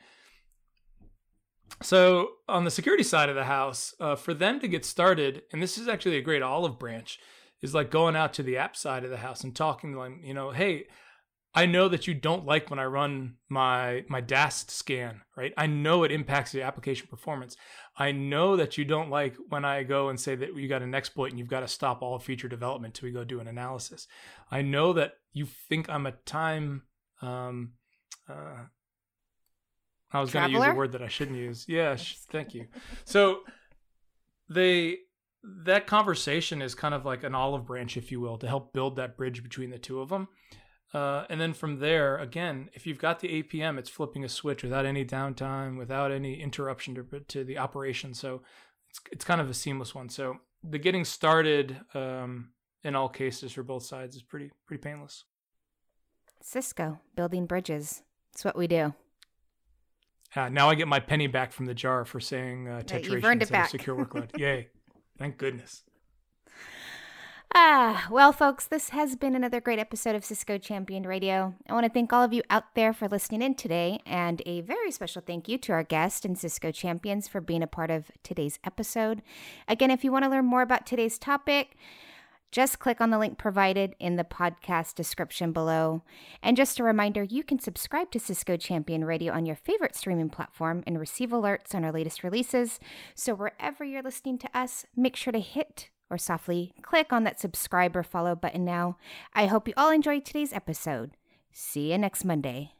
So 1.82 2.28
on 2.48 2.64
the 2.64 2.70
security 2.70 3.02
side 3.02 3.28
of 3.28 3.36
the 3.36 3.44
house, 3.44 3.94
uh, 4.00 4.16
for 4.16 4.34
them 4.34 4.60
to 4.60 4.68
get 4.68 4.84
started, 4.84 5.42
and 5.52 5.62
this 5.62 5.78
is 5.78 5.88
actually 5.88 6.16
a 6.16 6.22
great 6.22 6.42
olive 6.42 6.78
branch, 6.78 7.18
is 7.62 7.74
like 7.74 7.90
going 7.90 8.16
out 8.16 8.34
to 8.34 8.42
the 8.42 8.56
app 8.56 8.76
side 8.76 9.04
of 9.04 9.10
the 9.10 9.18
house 9.18 9.44
and 9.44 9.54
talking 9.54 9.92
to 9.92 10.02
them. 10.02 10.20
You 10.22 10.34
know, 10.34 10.50
hey, 10.50 10.86
I 11.54 11.66
know 11.66 11.88
that 11.88 12.06
you 12.06 12.14
don't 12.14 12.46
like 12.46 12.70
when 12.70 12.78
I 12.78 12.84
run 12.84 13.36
my 13.48 14.04
my 14.08 14.20
DAST 14.20 14.70
scan, 14.70 15.22
right? 15.36 15.52
I 15.56 15.66
know 15.66 16.04
it 16.04 16.12
impacts 16.12 16.52
the 16.52 16.62
application 16.62 17.08
performance. 17.08 17.56
I 18.00 18.12
know 18.12 18.56
that 18.56 18.78
you 18.78 18.86
don't 18.86 19.10
like 19.10 19.36
when 19.50 19.66
I 19.66 19.82
go 19.82 20.08
and 20.08 20.18
say 20.18 20.34
that 20.34 20.56
you 20.56 20.68
got 20.68 20.80
an 20.80 20.94
exploit 20.94 21.30
and 21.30 21.38
you've 21.38 21.48
got 21.48 21.60
to 21.60 21.68
stop 21.68 22.00
all 22.00 22.18
feature 22.18 22.48
development 22.48 22.94
till 22.94 23.06
we 23.06 23.12
go 23.12 23.24
do 23.24 23.40
an 23.40 23.46
analysis. 23.46 24.08
I 24.50 24.62
know 24.62 24.94
that 24.94 25.12
you 25.34 25.44
think 25.68 25.90
I'm 25.90 26.06
a 26.06 26.12
time. 26.12 26.82
Um, 27.20 27.72
uh, 28.26 28.64
I 30.10 30.20
was 30.20 30.30
going 30.30 30.46
to 30.46 30.52
use 30.52 30.64
a 30.64 30.74
word 30.74 30.92
that 30.92 31.02
I 31.02 31.08
shouldn't 31.08 31.36
use. 31.36 31.66
Yeah, 31.68 31.94
sh- 31.96 32.16
thank 32.30 32.54
you. 32.54 32.68
So 33.04 33.40
they 34.48 34.96
that 35.64 35.86
conversation 35.86 36.62
is 36.62 36.74
kind 36.74 36.94
of 36.94 37.04
like 37.04 37.22
an 37.22 37.34
olive 37.34 37.66
branch, 37.66 37.98
if 37.98 38.10
you 38.10 38.18
will, 38.20 38.38
to 38.38 38.48
help 38.48 38.72
build 38.72 38.96
that 38.96 39.18
bridge 39.18 39.42
between 39.42 39.68
the 39.68 39.78
two 39.78 40.00
of 40.00 40.08
them. 40.08 40.28
Uh, 40.92 41.24
and 41.28 41.40
then 41.40 41.52
from 41.52 41.78
there, 41.78 42.18
again, 42.18 42.68
if 42.72 42.86
you've 42.86 42.98
got 42.98 43.20
the 43.20 43.42
APM, 43.42 43.78
it's 43.78 43.88
flipping 43.88 44.24
a 44.24 44.28
switch 44.28 44.62
without 44.62 44.84
any 44.84 45.04
downtime, 45.04 45.78
without 45.78 46.10
any 46.10 46.40
interruption 46.40 46.94
to, 46.96 47.20
to 47.28 47.44
the 47.44 47.58
operation. 47.58 48.12
So 48.12 48.42
it's, 48.88 49.00
it's 49.12 49.24
kind 49.24 49.40
of 49.40 49.48
a 49.48 49.54
seamless 49.54 49.94
one. 49.94 50.08
So 50.08 50.38
the 50.62 50.78
getting 50.78 51.04
started 51.04 51.80
um, 51.94 52.50
in 52.82 52.96
all 52.96 53.08
cases 53.08 53.52
for 53.52 53.62
both 53.62 53.84
sides 53.84 54.16
is 54.16 54.22
pretty 54.22 54.50
pretty 54.66 54.82
painless. 54.82 55.24
Cisco 56.42 57.00
building 57.14 57.46
bridges. 57.46 58.02
It's 58.32 58.44
what 58.44 58.56
we 58.56 58.66
do. 58.66 58.94
Uh, 60.34 60.48
now 60.48 60.70
I 60.70 60.74
get 60.76 60.88
my 60.88 61.00
penny 61.00 61.26
back 61.26 61.52
from 61.52 61.66
the 61.66 61.74
jar 61.74 62.04
for 62.04 62.20
saying 62.20 62.68
uh, 62.68 62.82
tetration 62.82 63.22
yeah, 63.22 63.32
instead 63.32 63.62
of 63.62 63.68
secure 63.68 63.96
workload. 63.96 64.30
Yay! 64.38 64.68
Thank 65.18 65.38
goodness. 65.38 65.82
Ah, 67.52 68.06
well, 68.12 68.32
folks, 68.32 68.68
this 68.68 68.90
has 68.90 69.16
been 69.16 69.34
another 69.34 69.60
great 69.60 69.80
episode 69.80 70.14
of 70.14 70.24
Cisco 70.24 70.56
Champion 70.56 71.02
Radio. 71.02 71.54
I 71.68 71.72
want 71.72 71.84
to 71.84 71.92
thank 71.92 72.12
all 72.12 72.22
of 72.22 72.32
you 72.32 72.42
out 72.48 72.76
there 72.76 72.92
for 72.92 73.08
listening 73.08 73.42
in 73.42 73.56
today, 73.56 74.00
and 74.06 74.40
a 74.46 74.60
very 74.60 74.92
special 74.92 75.20
thank 75.20 75.48
you 75.48 75.58
to 75.58 75.72
our 75.72 75.82
guest 75.82 76.24
and 76.24 76.38
Cisco 76.38 76.70
Champions 76.70 77.26
for 77.26 77.40
being 77.40 77.64
a 77.64 77.66
part 77.66 77.90
of 77.90 78.12
today's 78.22 78.60
episode. 78.62 79.20
Again, 79.66 79.90
if 79.90 80.04
you 80.04 80.12
want 80.12 80.24
to 80.24 80.30
learn 80.30 80.44
more 80.44 80.62
about 80.62 80.86
today's 80.86 81.18
topic, 81.18 81.76
just 82.52 82.78
click 82.78 83.00
on 83.00 83.10
the 83.10 83.18
link 83.18 83.36
provided 83.36 83.96
in 83.98 84.14
the 84.14 84.22
podcast 84.22 84.94
description 84.94 85.50
below. 85.50 86.04
And 86.44 86.56
just 86.56 86.78
a 86.78 86.84
reminder, 86.84 87.24
you 87.24 87.42
can 87.42 87.58
subscribe 87.58 88.12
to 88.12 88.20
Cisco 88.20 88.56
Champion 88.56 89.04
Radio 89.04 89.32
on 89.32 89.44
your 89.44 89.56
favorite 89.56 89.96
streaming 89.96 90.30
platform 90.30 90.84
and 90.86 91.00
receive 91.00 91.30
alerts 91.30 91.74
on 91.74 91.84
our 91.84 91.92
latest 91.92 92.22
releases. 92.22 92.78
So 93.16 93.34
wherever 93.34 93.84
you're 93.84 94.02
listening 94.02 94.38
to 94.38 94.48
us, 94.56 94.86
make 94.94 95.16
sure 95.16 95.32
to 95.32 95.40
hit 95.40 95.90
or 96.10 96.18
softly 96.18 96.72
click 96.82 97.12
on 97.12 97.24
that 97.24 97.40
subscribe 97.40 97.96
or 97.96 98.02
follow 98.02 98.34
button 98.34 98.64
now. 98.64 98.96
I 99.32 99.46
hope 99.46 99.68
you 99.68 99.74
all 99.76 99.90
enjoyed 99.90 100.24
today's 100.24 100.52
episode. 100.52 101.12
See 101.52 101.92
you 101.92 101.98
next 101.98 102.24
Monday. 102.24 102.72